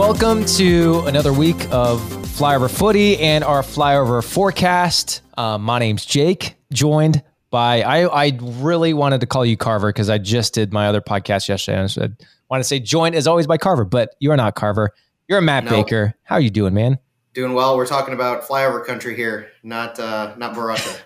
welcome 0.00 0.46
to 0.46 1.00
another 1.00 1.30
week 1.30 1.62
of 1.70 2.00
Flyover 2.00 2.70
Footy 2.70 3.18
and 3.18 3.44
our 3.44 3.60
Flyover 3.60 4.24
forecast. 4.24 5.20
Uh, 5.36 5.58
my 5.58 5.78
name's 5.78 6.06
Jake, 6.06 6.54
joined 6.72 7.22
by 7.50 7.82
I. 7.82 8.06
I 8.06 8.38
really 8.40 8.94
wanted 8.94 9.20
to 9.20 9.26
call 9.26 9.44
you 9.44 9.58
Carver 9.58 9.90
because 9.90 10.08
I 10.08 10.16
just 10.16 10.54
did 10.54 10.72
my 10.72 10.86
other 10.86 11.02
podcast 11.02 11.50
yesterday. 11.50 11.76
And 11.76 11.84
I 11.84 11.88
said, 11.88 12.16
want 12.48 12.60
to 12.60 12.64
say 12.64 12.80
joined 12.80 13.14
as 13.14 13.26
always 13.26 13.46
by 13.46 13.58
Carver, 13.58 13.84
but 13.84 14.14
you 14.20 14.30
are 14.30 14.38
not 14.38 14.54
Carver. 14.54 14.94
You're 15.28 15.40
a 15.40 15.42
Matt 15.42 15.64
No. 15.64 15.70
Baker. 15.70 16.14
How 16.22 16.36
are 16.36 16.40
you 16.40 16.48
doing, 16.48 16.72
man? 16.72 16.98
Doing 17.34 17.52
well. 17.52 17.76
We're 17.76 17.86
talking 17.86 18.14
about 18.14 18.44
flyover 18.44 18.82
country 18.82 19.14
here, 19.14 19.50
not 19.62 20.00
uh, 20.00 20.34
not 20.38 20.54
Barasha. 20.54 20.98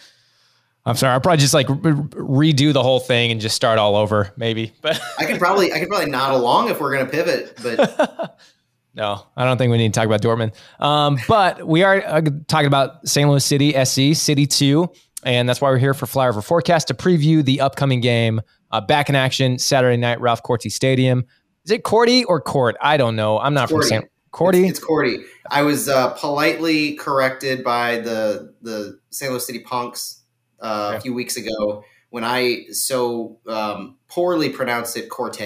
I'm 0.86 0.96
sorry. 0.96 1.14
I'll 1.14 1.22
probably 1.22 1.38
just 1.38 1.54
like 1.54 1.70
re- 1.70 2.56
redo 2.56 2.74
the 2.74 2.82
whole 2.82 3.00
thing 3.00 3.32
and 3.32 3.40
just 3.40 3.56
start 3.56 3.78
all 3.78 3.96
over, 3.96 4.34
maybe. 4.36 4.74
But 4.82 5.00
I 5.20 5.26
could 5.26 5.40
probably 5.40 5.72
I 5.72 5.80
could 5.80 5.90
probably 5.90 6.10
nod 6.10 6.34
along 6.34 6.70
if 6.70 6.80
we're 6.80 6.92
gonna 6.92 7.10
pivot, 7.10 7.60
but 7.62 8.40
no, 8.96 9.24
I 9.38 9.46
don't 9.46 9.58
think 9.58 9.72
we 9.72 9.78
need 9.78 9.94
to 9.94 10.00
talk 10.00 10.08
about 10.08 10.22
Dortmund. 10.22 10.56
Um, 10.84 11.20
but 11.28 11.68
we 11.68 11.84
are 11.84 12.04
uh, 12.04 12.22
talking 12.48 12.68
about 12.68 13.08
St. 13.08 13.30
Louis 13.30 13.46
City 13.46 13.74
SC 13.86 14.20
City 14.20 14.48
Two, 14.48 14.92
and 15.24 15.48
that's 15.48 15.62
why 15.62 15.70
we're 15.70 15.78
here 15.78 15.94
for 15.94 16.08
Flyover 16.08 16.44
Forecast 16.44 16.88
to 16.88 16.94
preview 16.96 17.46
the 17.46 17.62
upcoming 17.62 18.02
game. 18.02 18.42
Uh, 18.72 18.82
back 18.82 19.10
in 19.10 19.16
action 19.16 19.60
Saturday 19.60 19.98
night, 19.98 20.20
Ralph 20.22 20.42
Korte 20.44 20.72
Stadium. 20.72 21.26
Is 21.66 21.72
it 21.72 21.84
Cordy 21.84 22.24
or 22.24 22.42
Court? 22.42 22.76
I 22.82 22.98
don't 22.98 23.16
know. 23.16 23.38
I'm 23.38 23.54
not 23.54 23.70
from. 23.70 23.84
St. 23.84 24.06
Cordy. 24.32 24.62
it's, 24.62 24.80
it's 24.80 24.80
Cordy. 24.80 25.20
I 25.52 25.62
was 25.62 25.90
uh, 25.90 26.12
politely 26.12 26.96
corrected 26.96 27.64
by 27.64 27.98
the 27.98 28.56
the 28.64 29.00
St. 29.12 29.30
Louis 29.30 29.46
City 29.46 29.60
Punks 29.60 30.21
uh, 30.62 30.88
Okay. 30.90 30.98
a 30.98 31.02
few 31.02 31.14
weeks 31.14 31.38
ago 31.38 31.84
when 32.10 32.24
I 32.24 32.66
so 32.72 33.38
um, 33.48 33.98
poorly 34.08 34.50
pronounced 34.50 34.96
it 34.98 35.10
Corte, 35.10 35.40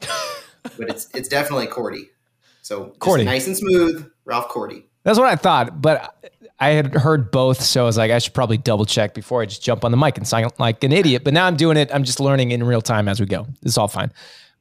but 0.00 0.88
it's 0.88 1.08
it's 1.14 1.28
definitely 1.28 1.66
Cordy. 1.66 2.10
So 2.62 2.94
Cordy. 2.98 3.24
nice 3.24 3.46
and 3.46 3.56
smooth, 3.56 4.10
Ralph 4.24 4.48
Cordy. 4.48 4.86
That's 5.04 5.18
what 5.18 5.28
I 5.28 5.36
thought, 5.36 5.80
but 5.80 6.16
I 6.58 6.70
had 6.70 6.94
heard 6.94 7.30
both, 7.30 7.60
so 7.62 7.82
I 7.82 7.86
was 7.86 7.96
like, 7.96 8.10
I 8.10 8.18
should 8.18 8.34
probably 8.34 8.56
double 8.56 8.84
check 8.86 9.14
before 9.14 9.42
I 9.42 9.46
just 9.46 9.62
jump 9.62 9.84
on 9.84 9.90
the 9.92 9.96
mic 9.96 10.16
and 10.16 10.26
sound 10.26 10.50
like 10.58 10.82
an 10.82 10.90
idiot. 10.90 11.22
But 11.22 11.32
now 11.34 11.46
I'm 11.46 11.56
doing 11.56 11.76
it. 11.76 11.90
I'm 11.94 12.02
just 12.02 12.18
learning 12.18 12.50
in 12.50 12.64
real 12.64 12.80
time 12.82 13.06
as 13.08 13.20
we 13.20 13.26
go. 13.26 13.46
It's 13.62 13.78
all 13.78 13.86
fine. 13.88 14.10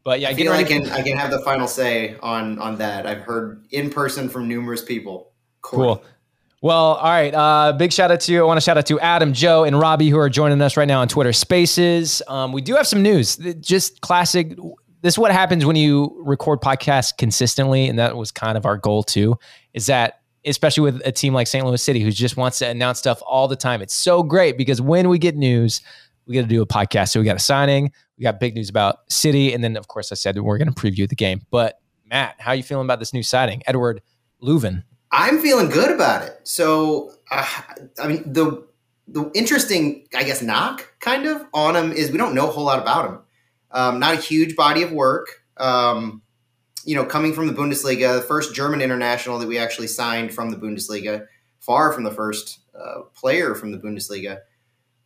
But 0.04 0.20
yeah, 0.20 0.30
I 0.30 0.36
feel 0.36 0.52
I 0.52 0.64
can 0.64 0.88
I 0.92 1.02
can 1.02 1.18
have 1.18 1.32
the 1.32 1.40
final 1.40 1.68
say 1.68 2.16
on 2.22 2.60
on 2.60 2.78
that. 2.78 3.08
I've 3.08 3.22
heard 3.22 3.66
in 3.72 3.90
person 3.90 4.30
from 4.30 4.48
numerous 4.48 4.84
people. 4.84 5.32
Cordy. 5.62 5.84
Cool. 6.02 6.04
Well, 6.62 6.96
all 6.96 7.12
right. 7.12 7.34
Uh, 7.34 7.74
big 7.74 7.94
shout 7.94 8.12
out 8.12 8.22
to 8.22 8.32
you. 8.32 8.42
I 8.42 8.46
want 8.46 8.58
to 8.58 8.62
shout 8.62 8.78
out 8.78 8.86
to 8.88 9.00
Adam, 9.00 9.34
Joe, 9.34 9.66
and 9.66 9.78
Robbie 9.78 10.10
who 10.10 10.18
are 10.18 10.30
joining 10.30 10.62
us 10.62 10.78
right 10.78 10.88
now 10.88 11.02
on 11.02 11.08
Twitter 11.08 11.34
Spaces. 11.34 12.22
Um, 12.28 12.52
we 12.52 12.62
do 12.62 12.76
have 12.76 12.88
some 12.88 13.02
news. 13.02 13.38
Just 13.60 14.02
classic. 14.02 14.58
This 15.02 15.14
is 15.14 15.18
what 15.20 15.32
happens 15.32 15.66
when 15.66 15.76
you 15.76 16.20
record 16.26 16.62
podcasts 16.62 17.16
consistently, 17.16 17.88
and 17.88 18.00
that 18.00 18.16
was 18.16 18.32
kind 18.32 18.58
of 18.58 18.66
our 18.66 18.78
goal 18.78 19.04
too. 19.04 19.38
Is 19.74 19.86
that 19.86 20.22
especially 20.46 20.84
with 20.84 21.02
a 21.06 21.12
team 21.12 21.34
like 21.34 21.48
St. 21.48 21.66
Louis 21.66 21.82
City 21.82 22.02
who 22.02 22.12
just 22.12 22.38
wants 22.38 22.60
to 22.60 22.68
announce 22.68 23.00
stuff 23.00 23.22
all 23.26 23.48
the 23.48 23.56
time. 23.56 23.82
It's 23.82 23.96
so 23.96 24.24
great 24.24 24.58
because 24.58 24.80
when 24.80 25.10
we 25.10 25.18
get 25.18 25.36
news, 25.36 25.82
we 26.26 26.36
got 26.36 26.42
to 26.42 26.48
do 26.48 26.62
a 26.62 26.68
podcast. 26.68 27.10
So 27.10 27.20
we 27.20 27.26
got 27.26 27.36
a 27.36 27.40
signing, 27.40 27.92
we 28.18 28.24
got 28.24 28.40
big 28.40 28.56
news 28.56 28.70
about 28.70 29.12
City, 29.12 29.54
and 29.54 29.64
then 29.64 29.76
of 29.76 29.88
course 29.88 30.12
I 30.12 30.16
said 30.16 30.40
we're 30.40 30.58
going 30.58 30.72
to 30.72 30.74
preview 30.74 31.08
the 31.08 31.16
game. 31.16 31.42
But 31.52 31.80
Matt, 32.06 32.36
how 32.40 32.52
are 32.52 32.56
you 32.56 32.64
feeling 32.64 32.86
about 32.86 33.00
this 33.00 33.14
new 33.14 33.24
signing, 33.24 33.64
Edward 33.68 34.02
Löwen? 34.42 34.84
I'm 35.18 35.40
feeling 35.40 35.70
good 35.70 35.92
about 35.92 36.24
it. 36.24 36.42
So, 36.44 37.14
uh, 37.32 37.48
I 38.04 38.08
mean, 38.10 38.34
the 38.34 38.68
the 39.08 39.32
interesting, 39.34 40.08
I 40.14 40.24
guess, 40.24 40.42
knock 40.42 40.94
kind 41.00 41.26
of 41.26 41.46
on 41.54 41.76
him 41.76 41.94
is 41.94 42.12
we 42.12 42.18
don't 42.18 42.36
know 42.36 42.50
a 42.50 42.52
whole 42.52 42.66
lot 42.66 42.82
about 42.82 43.10
him. 43.10 43.20
Um, 43.72 44.00
not 44.00 44.16
a 44.16 44.18
huge 44.18 44.58
body 44.58 44.84
of 44.84 44.92
work. 44.92 45.28
Um, 45.56 46.22
you 46.84 46.96
know, 46.96 47.06
coming 47.06 47.32
from 47.32 47.48
the 47.48 47.54
Bundesliga, 47.54 48.16
the 48.16 48.22
first 48.22 48.54
German 48.54 48.82
international 48.82 49.40
that 49.40 49.48
we 49.48 49.58
actually 49.58 49.88
signed 49.88 50.34
from 50.34 50.50
the 50.50 50.58
Bundesliga, 50.58 51.28
far 51.60 51.94
from 51.94 52.04
the 52.04 52.12
first 52.12 52.60
uh, 52.78 53.04
player 53.14 53.56
from 53.56 53.72
the 53.72 53.78
Bundesliga. 53.78 54.40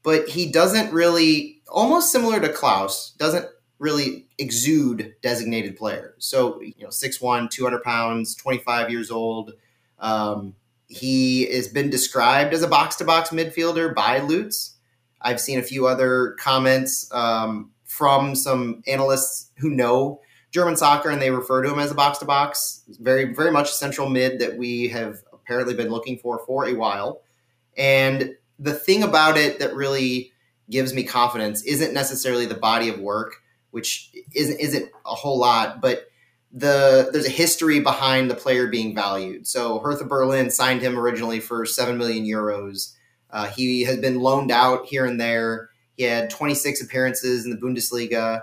But 0.02 0.28
he 0.28 0.52
doesn't 0.52 0.92
really, 0.92 1.62
almost 1.68 2.12
similar 2.12 2.40
to 2.40 2.50
Klauss, 2.50 3.16
doesn't 3.18 3.46
really 3.78 4.28
exude 4.40 5.14
designated 5.22 5.78
player. 5.78 6.16
So, 6.18 6.62
you 6.62 6.74
know, 6.82 6.88
6'1, 6.88 7.52
200 7.52 7.84
pounds, 7.84 8.34
25 8.36 8.90
years 8.90 9.12
old. 9.12 9.54
Um, 10.00 10.56
he 10.88 11.46
has 11.54 11.68
been 11.68 11.90
described 11.90 12.54
as 12.54 12.64
a 12.64 12.68
box 12.68 12.96
to 12.98 13.06
box 13.06 13.30
midfielder 13.30 13.94
by 13.94 14.20
Lutz. 14.20 14.76
I've 15.22 15.40
seen 15.40 15.60
a 15.60 15.64
few 15.64 15.88
other 15.88 16.36
comments 16.40 17.12
um, 17.14 17.72
from 17.86 18.36
some 18.36 18.84
analysts 18.88 19.52
who 19.58 19.70
know 19.70 20.22
German 20.52 20.78
soccer 20.78 21.10
and 21.10 21.22
they 21.22 21.32
refer 21.32 21.62
to 21.62 21.72
him 21.72 21.80
as 21.80 21.92
a 21.92 21.96
box 21.96 22.18
to 22.20 22.26
box. 22.26 22.84
Very, 23.00 23.34
very 23.34 23.52
much 23.52 23.72
central 23.72 24.10
mid 24.10 24.40
that 24.40 24.58
we 24.58 24.88
have 24.88 25.22
apparently 25.32 25.74
been 25.74 25.90
looking 25.90 26.18
for 26.18 26.40
for 26.46 26.68
a 26.68 26.74
while. 26.74 27.22
And 27.78 28.36
the 28.58 28.74
thing 28.74 29.04
about 29.04 29.38
it 29.38 29.60
that 29.60 29.76
really 29.76 30.32
gives 30.70 30.94
me 30.94 31.04
confidence 31.04 31.64
isn't 31.64 31.94
necessarily 31.94 32.46
the 32.46 32.56
body 32.56 32.90
of 32.90 33.00
work, 33.00 33.36
which 33.72 34.12
isn't 34.34 34.60
isn't 34.60 34.90
a 35.06 35.16
whole 35.16 35.40
lot, 35.40 35.82
but 35.82 36.08
the 36.52 37.10
there's 37.12 37.26
a 37.28 37.30
history 37.30 37.80
behind 37.80 38.30
the 38.30 38.36
player 38.36 38.68
being 38.68 38.96
valued. 38.96 39.48
So 39.48 39.80
Hertha 39.80 40.06
Berlin 40.06 40.50
signed 40.50 40.82
him 40.82 40.98
originally 40.98 41.40
for 41.40 41.66
seven 41.66 41.98
million 41.98 42.26
euros. 42.26 42.94
Uh, 43.30 43.48
he 43.48 43.84
has 43.84 43.98
been 44.00 44.20
loaned 44.20 44.52
out 44.52 44.86
here 44.88 45.06
and 45.06 45.20
there. 45.20 45.70
He 45.96 46.04
had 46.04 46.30
26 46.30 46.82
appearances 46.82 47.46
in 47.46 47.52
the 47.52 47.58
Bundesliga 47.58 48.42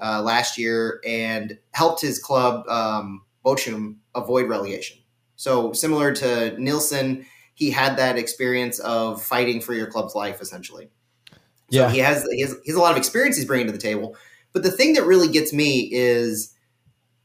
uh, 0.00 0.22
last 0.22 0.58
year 0.58 1.00
and 1.06 1.58
helped 1.72 2.00
his 2.00 2.18
club 2.20 2.68
um, 2.68 3.24
Bochum 3.44 3.96
avoid 4.14 4.48
relegation. 4.48 4.98
So 5.34 5.72
similar 5.72 6.12
to 6.14 6.60
Nilsson, 6.60 7.26
he 7.54 7.70
had 7.70 7.96
that 7.96 8.16
experience 8.18 8.78
of 8.78 9.22
fighting 9.22 9.60
for 9.60 9.74
your 9.74 9.86
club's 9.88 10.14
life, 10.14 10.40
essentially. 10.40 10.90
So 11.30 11.36
Yeah. 11.70 11.90
he 11.90 11.98
has 11.98 12.24
he 12.30 12.40
has 12.42 12.54
he 12.64 12.70
has 12.70 12.76
a 12.76 12.80
lot 12.80 12.92
of 12.92 12.98
experience 12.98 13.36
he's 13.36 13.44
bringing 13.46 13.66
to 13.66 13.72
the 13.72 13.78
table. 13.78 14.16
But 14.52 14.62
the 14.62 14.70
thing 14.70 14.92
that 14.94 15.04
really 15.04 15.28
gets 15.28 15.52
me 15.52 15.88
is 15.92 16.54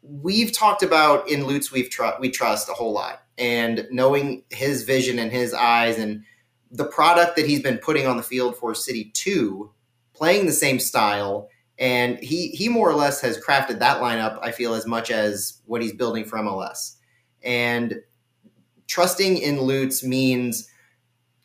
we've 0.03 0.51
talked 0.51 0.83
about 0.83 1.29
in 1.29 1.47
Lutz 1.47 1.71
we've 1.71 1.89
tr- 1.89 2.19
we 2.19 2.29
trust 2.29 2.69
a 2.69 2.73
whole 2.73 2.93
lot, 2.93 3.23
and 3.37 3.87
knowing 3.89 4.43
his 4.49 4.83
vision 4.83 5.17
and 5.17 5.31
his 5.31 5.53
eyes 5.53 5.97
and 5.97 6.23
the 6.71 6.85
product 6.85 7.35
that 7.35 7.47
he's 7.47 7.61
been 7.61 7.77
putting 7.77 8.05
on 8.05 8.17
the 8.17 8.23
field 8.23 8.57
for 8.57 8.75
City 8.75 9.11
Two, 9.13 9.71
playing 10.13 10.45
the 10.45 10.51
same 10.51 10.79
style, 10.79 11.49
and 11.79 12.19
he 12.19 12.49
he 12.49 12.69
more 12.69 12.89
or 12.89 12.95
less 12.95 13.21
has 13.21 13.37
crafted 13.37 13.79
that 13.79 14.01
lineup. 14.01 14.39
I 14.41 14.51
feel 14.51 14.73
as 14.73 14.85
much 14.85 15.09
as 15.09 15.61
what 15.65 15.81
he's 15.81 15.93
building 15.93 16.25
for 16.25 16.37
MLS, 16.39 16.95
and 17.41 17.95
trusting 18.87 19.37
in 19.37 19.61
Lutz 19.61 20.03
means 20.03 20.69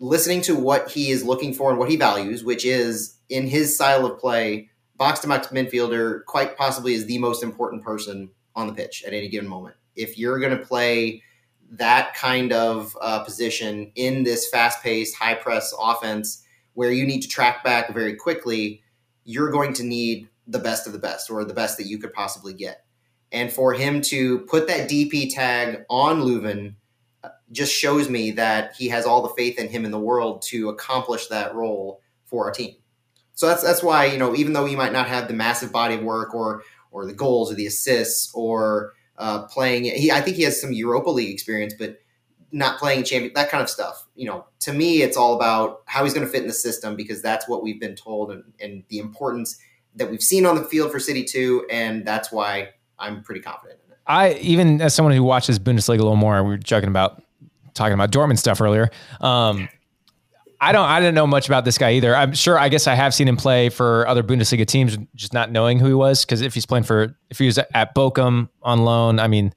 listening 0.01 0.41
to 0.43 0.55
what 0.55 0.91
he 0.91 1.11
is 1.11 1.25
looking 1.25 1.53
for 1.53 1.71
and 1.71 1.79
what 1.79 1.91
he 1.91 1.97
values, 1.97 2.45
which 2.45 2.65
is 2.65 3.17
in 3.29 3.47
his 3.47 3.75
style 3.75 4.07
of 4.07 4.19
play, 4.19 4.71
box 4.97 5.21
to 5.21 5.29
box 5.29 5.49
midfielder 5.49 6.25
quite 6.27 6.57
possibly 6.57 6.95
is 6.95 7.07
the 7.07 7.19
most 7.19 7.43
important 7.43 7.83
person 7.83 8.31
on 8.59 8.67
the 8.67 8.73
pitch 8.73 9.05
at 9.07 9.13
any 9.13 9.29
given 9.29 9.49
moment. 9.49 9.77
If 9.95 10.19
you're 10.19 10.41
going 10.41 10.57
to 10.57 10.65
play 10.65 11.23
that 11.71 12.15
kind 12.15 12.53
of 12.53 12.97
uh, 13.01 13.23
position 13.23 13.93
in 13.95 14.25
this 14.25 14.49
fast 14.49 14.83
paced, 14.83 15.15
high 15.15 15.35
press 15.35 15.73
offense 15.79 16.45
where 16.75 16.91
you 16.91 17.07
need 17.07 17.21
to 17.21 17.29
track 17.29 17.63
back 17.63 17.95
very 17.95 18.17
quickly, 18.17 18.83
you're 19.25 19.51
going 19.51 19.73
to 19.75 19.85
need 19.85 20.29
the 20.47 20.59
best 20.59 20.87
of 20.87 20.93
the 20.93 20.99
best 20.99 21.31
or 21.31 21.45
the 21.45 21.55
best 21.55 21.77
that 21.79 21.87
you 21.87 21.99
could 21.99 22.13
possibly 22.13 22.53
get. 22.53 22.85
And 23.31 23.53
for 23.53 23.75
him 23.75 24.01
to 24.03 24.41
put 24.41 24.67
that 24.67 24.89
DP 24.89 25.33
tag 25.33 25.85
on 25.89 26.23
Löwen 26.23 26.75
uh, 27.23 27.29
just 27.53 27.73
shows 27.73 28.09
me 28.09 28.33
that 28.33 28.75
he 28.75 28.89
has 28.89 29.05
all 29.05 29.23
the 29.23 29.35
faith 29.37 29.59
in 29.59 29.69
him 29.69 29.85
in 29.85 29.91
the 29.93 30.01
world 30.01 30.43
to 30.49 30.71
accomplish 30.71 31.29
that 31.29 31.55
role 31.55 32.01
for 32.25 32.47
our 32.47 32.51
team. 32.51 32.75
So 33.35 33.47
that's 33.47 33.63
that's 33.63 33.85
why 33.85 34.07
you 34.07 34.19
know 34.19 34.35
even 34.35 34.53
though 34.53 34.65
he 34.65 34.75
might 34.75 34.93
not 34.93 35.07
have 35.07 35.29
the 35.29 35.35
massive 35.35 35.71
body 35.71 35.95
of 35.95 36.03
work 36.03 36.35
or 36.35 36.65
or 36.91 37.07
the 37.07 37.13
goals 37.13 37.53
or 37.53 37.55
the 37.55 37.67
assists 37.67 38.31
or 38.35 38.93
uh, 39.19 39.43
playing, 39.45 39.85
he 39.85 40.11
I 40.11 40.21
think 40.21 40.37
he 40.37 40.43
has 40.45 40.61
some 40.61 40.73
Europa 40.73 41.11
League 41.11 41.33
experience, 41.33 41.75
but 41.79 41.99
not 42.51 42.79
playing 42.79 43.05
champion 43.05 43.33
that 43.35 43.51
kind 43.51 43.63
of 43.63 43.69
stuff. 43.69 44.07
You 44.15 44.27
know, 44.27 44.47
to 44.61 44.73
me, 44.73 45.03
it's 45.03 45.17
all 45.17 45.35
about 45.35 45.83
how 45.87 46.05
he's 46.05 46.15
going 46.15 46.27
to 46.27 46.33
fit 46.33 46.43
in 46.43 46.49
the 46.49 46.55
system 46.55 46.97
because 46.97 47.21
that's 47.21 47.49
what 47.49 47.63
we've 47.63 47.81
been 47.81 47.97
told 47.97 48.31
and, 48.31 48.45
and 48.61 48.85
the 48.89 48.99
importance 48.99 49.59
that 49.97 50.11
we've 50.11 50.23
seen 50.23 50.47
on 50.47 50.55
the 50.55 50.65
field 50.65 50.91
for 50.91 51.01
City 51.01 51.25
Two, 51.25 51.67
and 51.71 52.07
that's 52.07 52.33
why 52.33 52.71
I'm 52.99 53.23
pretty 53.23 53.41
confident 53.41 53.81
in 53.87 53.93
it. 53.93 53.99
I 54.07 54.35
even 54.35 54.81
as 54.81 54.95
someone 54.95 55.15
who 55.15 55.23
watches 55.23 55.59
Bundesliga 55.59 55.99
a 56.01 56.03
little 56.03 56.17
more, 56.17 56.43
we 56.43 56.51
were 56.51 56.57
joking 56.57 56.89
about 56.89 57.23
talking 57.75 57.95
about 57.95 58.11
Dortmund 58.11 58.39
stuff 58.39 58.61
earlier. 58.61 58.91
Um, 59.21 59.69
I 60.61 60.73
don't. 60.73 60.85
I 60.85 60.99
didn't 60.99 61.15
know 61.15 61.27
much 61.27 61.49
about 61.49 61.65
this 61.65 61.79
guy 61.79 61.93
either. 61.93 62.15
I'm 62.17 62.33
sure. 62.33 62.59
I 62.59 62.69
guess 62.69 62.87
I 62.87 62.95
have 62.95 63.15
seen 63.15 63.29
him 63.29 63.37
play 63.37 63.69
for 63.69 64.07
other 64.09 64.23
Bundesliga 64.25 64.67
teams, 64.67 64.99
just 65.15 65.33
not 65.33 65.53
knowing 65.53 65.79
who 65.79 65.87
he 65.87 65.95
was. 65.95 66.25
Because 66.25 66.41
if 66.41 66.53
he's 66.53 66.67
playing 66.67 66.85
for, 66.85 67.17
if 67.31 67.39
he 67.39 67.47
was 67.47 67.59
at 67.59 67.95
Bochum 67.95 68.49
on 68.63 68.85
loan, 68.85 69.21
I 69.21 69.29
mean, 69.29 69.55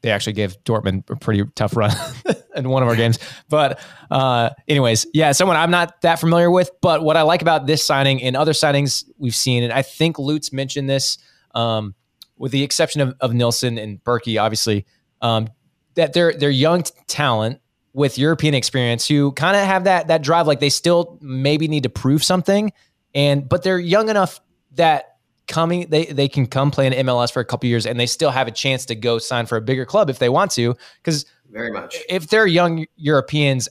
they 0.00 0.10
actually 0.10 0.32
gave 0.32 0.56
Dortmund 0.64 1.10
a 1.10 1.16
pretty 1.16 1.44
tough 1.54 1.76
run 1.76 1.94
in 2.56 2.70
one 2.70 2.82
of 2.82 2.88
our 2.88 2.96
games. 2.96 3.18
But, 3.50 3.80
uh, 4.10 4.50
anyways, 4.66 5.06
yeah, 5.12 5.32
someone 5.32 5.58
I'm 5.58 5.70
not 5.70 6.00
that 6.00 6.16
familiar 6.16 6.50
with. 6.50 6.70
But 6.80 7.02
what 7.02 7.18
I 7.18 7.22
like 7.22 7.42
about 7.42 7.66
this 7.66 7.84
signing 7.84 8.22
and 8.22 8.34
other 8.34 8.52
signings 8.52 9.04
we've 9.18 9.34
seen, 9.34 9.62
and 9.62 9.72
I 9.72 9.82
think 9.82 10.18
Lutz 10.18 10.54
mentioned 10.54 10.88
this 10.88 11.18
um, 11.54 11.94
with 12.38 12.52
the 12.52 12.62
exception 12.62 13.02
of, 13.02 13.14
of 13.20 13.34
Nilsson 13.34 13.76
and 13.76 14.02
Bürki, 14.04 14.40
obviously, 14.40 14.86
um, 15.20 15.48
that 15.96 16.12
they're 16.12 16.32
they're 16.32 16.48
young 16.48 16.84
talent 17.08 17.60
with 17.98 18.16
European 18.16 18.54
experience 18.54 19.08
who 19.08 19.32
kind 19.32 19.56
of 19.56 19.64
have 19.64 19.84
that 19.84 20.06
that 20.06 20.22
drive. 20.22 20.46
Like 20.46 20.60
they 20.60 20.70
still 20.70 21.18
maybe 21.20 21.66
need 21.66 21.82
to 21.82 21.88
prove 21.88 22.22
something, 22.22 22.72
and 23.12 23.46
but 23.46 23.64
they're 23.64 23.78
young 23.78 24.08
enough 24.08 24.40
that 24.76 25.16
coming 25.48 25.88
they 25.90 26.06
they 26.06 26.28
can 26.28 26.46
come 26.46 26.70
play 26.70 26.86
in 26.86 26.92
MLS 27.06 27.32
for 27.32 27.40
a 27.40 27.44
couple 27.44 27.68
years 27.68 27.86
and 27.86 27.98
they 27.98 28.06
still 28.06 28.30
have 28.30 28.46
a 28.46 28.50
chance 28.52 28.84
to 28.84 28.94
go 28.94 29.18
sign 29.18 29.46
for 29.46 29.56
a 29.56 29.60
bigger 29.60 29.84
club 29.84 30.08
if 30.08 30.20
they 30.20 30.28
want 30.28 30.52
to. 30.52 30.76
Because 31.02 31.26
very 31.50 31.72
much 31.72 31.96
if 32.08 32.28
they're 32.28 32.46
young 32.46 32.86
Europeans, 32.96 33.68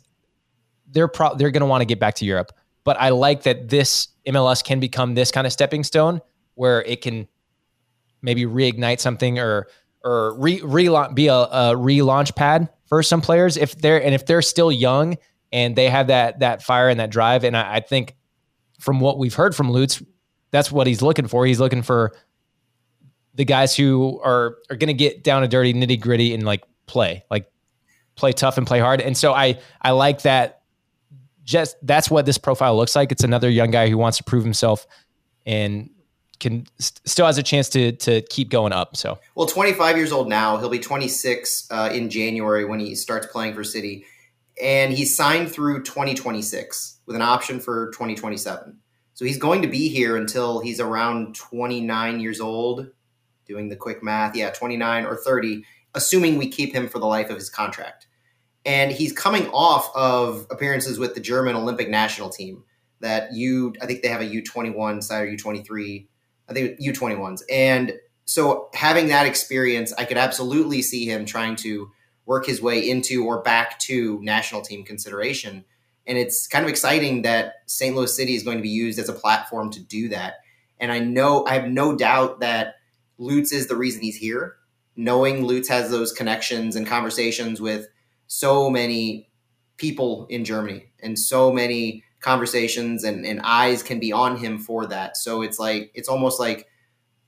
they're 0.92 1.08
pro- 1.08 1.36
they're 1.36 1.52
going 1.52 1.62
to 1.62 1.68
want 1.68 1.82
to 1.82 1.86
get 1.86 2.00
back 2.00 2.16
to 2.16 2.26
Europe. 2.26 2.52
But 2.84 3.00
I 3.00 3.10
like 3.10 3.44
that 3.44 3.70
this 3.70 4.10
MLS 4.28 4.62
can 4.62 4.82
become 4.82 5.16
this 5.16 5.32
kind 5.32 5.48
of 5.48 5.54
stepping 5.54 5.86
stone 5.86 6.20
where 6.56 6.82
it 6.84 7.02
can 7.02 7.30
maybe 8.22 8.46
reignite 8.46 9.00
something 9.00 9.40
or 9.40 9.68
or 10.08 10.34
re, 10.36 10.62
re 10.64 10.88
be 11.14 11.28
a, 11.28 11.34
a 11.34 11.74
relaunch 11.76 12.34
pad 12.36 12.70
for 12.86 13.04
some 13.04 13.20
players 13.22 13.58
if 13.58 13.76
they're 13.76 14.02
and 14.02 14.16
if 14.16 14.26
they're 14.26 14.42
still 14.42 14.72
young 14.72 15.18
and 15.52 15.76
they 15.76 15.90
have 15.90 16.08
that 16.08 16.40
that 16.40 16.64
fire 16.64 16.88
and 16.88 17.00
that 17.00 17.10
drive. 17.10 17.44
And 17.44 17.58
I, 17.58 17.76
I 17.76 17.80
think 17.82 18.16
from 18.80 19.00
what 19.02 19.18
we've 19.18 19.34
heard 19.34 19.56
from 19.56 19.70
Lutz, 19.70 20.02
that's 20.52 20.72
what 20.72 20.88
he's 20.88 21.02
looking 21.02 21.28
for. 21.28 21.46
He's 21.46 21.60
looking 21.60 21.82
for 21.82 22.14
the 23.36 23.44
guys 23.44 23.76
who 23.76 24.20
are 24.22 24.58
are 24.70 24.78
going 24.78 24.88
to 24.88 24.94
get 24.94 25.24
down 25.24 25.42
to 25.42 25.48
dirty, 25.48 25.74
nitty 25.74 26.00
gritty, 26.00 26.34
and 26.34 26.44
like 26.44 26.64
play, 26.86 27.26
like 27.30 27.52
play 28.16 28.32
tough 28.32 28.58
and 28.58 28.66
play 28.66 28.80
hard. 28.80 29.02
And 29.02 29.18
so 29.18 29.34
I 29.34 29.60
I 29.82 29.92
like 29.92 30.22
that. 30.22 30.62
Just 31.44 31.76
that's 31.82 32.10
what 32.10 32.26
this 32.26 32.38
profile 32.38 32.76
looks 32.78 32.96
like. 32.96 33.12
It's 33.12 33.24
another 33.24 33.50
young 33.50 33.72
guy 33.72 33.90
who 33.90 33.98
wants 33.98 34.18
to 34.18 34.24
prove 34.24 34.44
himself 34.44 34.88
and 35.46 35.90
can 36.40 36.66
st- 36.80 37.08
still 37.08 37.26
has 37.26 37.38
a 37.38 37.44
chance 37.44 37.70
to 37.70 37.92
to 37.94 38.22
keep 38.24 38.50
going 38.50 38.74
up. 38.74 38.96
So 38.96 39.20
well, 39.36 39.48
25 39.48 39.98
years 39.98 40.12
old 40.12 40.30
now. 40.30 40.58
He'll 40.58 40.70
be 40.70 40.80
26 40.80 41.68
uh, 41.72 41.90
in 41.94 42.10
January 42.10 42.66
when 42.66 42.80
he 42.80 42.96
starts 42.96 43.28
playing 43.28 43.54
for 43.54 43.64
City, 43.64 44.06
and 44.62 44.94
he's 44.94 45.16
signed 45.16 45.52
through 45.52 45.84
2026 45.84 47.00
with 47.06 47.16
an 47.16 47.22
option 47.22 47.60
for 47.60 47.92
2027. 47.92 48.80
So 49.14 49.26
he's 49.26 49.40
going 49.40 49.64
to 49.64 49.68
be 49.68 49.90
here 49.90 50.16
until 50.16 50.60
he's 50.60 50.80
around 50.80 51.36
29 51.36 52.20
years 52.20 52.40
old. 52.40 52.92
Doing 53.48 53.70
the 53.70 53.76
quick 53.76 54.04
math, 54.04 54.36
yeah, 54.36 54.50
29 54.50 55.06
or 55.06 55.16
30, 55.16 55.64
assuming 55.96 56.38
we 56.38 56.50
keep 56.50 56.76
him 56.76 56.90
for 56.90 57.00
the 57.00 57.06
life 57.06 57.30
of 57.30 57.38
his 57.38 57.50
contract. 57.50 58.08
And 58.66 58.92
he's 58.92 59.14
coming 59.14 59.48
off 59.48 59.90
of 59.96 60.46
appearances 60.52 61.00
with 61.00 61.16
the 61.16 61.22
German 61.22 61.56
Olympic 61.56 61.90
national 61.90 62.30
team 62.30 62.66
that 63.00 63.34
you, 63.34 63.74
I 63.82 63.86
think 63.86 64.02
they 64.02 64.10
have 64.10 64.22
a 64.22 64.26
U21 64.26 65.02
side 65.02 65.24
or 65.24 65.32
U23 65.32 66.08
I 66.50 66.54
think 66.54 66.80
U21s. 66.80 67.42
And 67.50 67.94
so 68.26 68.70
having 68.74 69.08
that 69.08 69.26
experience, 69.26 69.94
I 69.98 70.06
could 70.06 70.18
absolutely 70.18 70.82
see 70.82 71.06
him 71.06 71.26
trying 71.26 71.56
to 71.58 71.92
work 72.26 72.46
his 72.46 72.62
way 72.62 72.88
into 72.88 73.26
or 73.26 73.42
back 73.42 73.80
to 73.80 74.20
national 74.22 74.62
team 74.62 74.84
consideration. 74.84 75.64
And 76.06 76.18
it's 76.18 76.48
kind 76.48 76.64
of 76.64 76.70
exciting 76.70 77.22
that 77.24 77.56
St. 77.66 77.96
Louis 77.96 78.14
City 78.14 78.36
is 78.36 78.44
going 78.44 78.58
to 78.58 78.64
be 78.64 78.70
used 78.70 79.00
as 79.00 79.10
a 79.10 79.14
platform 79.14 79.72
to 79.72 79.80
do 79.80 80.10
that. 80.10 80.36
And 80.80 80.92
I 80.92 81.00
know 81.00 81.46
I 81.46 81.54
have 81.54 81.70
no 81.70 81.96
doubt 81.96 82.42
that 82.42 82.76
Lutz 83.18 83.52
is 83.52 83.68
the 83.68 83.76
reason 83.76 84.02
he's 84.02 84.18
here. 84.18 84.56
Knowing 84.96 85.46
Lutz 85.46 85.70
has 85.70 85.90
those 85.90 86.12
connections 86.12 86.76
and 86.76 86.86
conversations 86.86 87.62
with 87.62 87.88
so 88.28 88.70
many 88.70 89.30
people 89.78 90.26
in 90.30 90.44
Germany 90.44 90.88
and 91.02 91.18
so 91.18 91.52
many 91.52 92.04
conversations 92.20 93.04
and, 93.04 93.26
and 93.26 93.42
eyes 93.44 93.84
can 93.84 94.00
be 94.00 94.12
on 94.12 94.38
him 94.38 94.58
for 94.58 94.86
that. 94.88 95.18
So 95.18 95.42
it's 95.42 95.60
like 95.60 95.92
it's 95.94 96.10
almost 96.10 96.40
like 96.40 96.68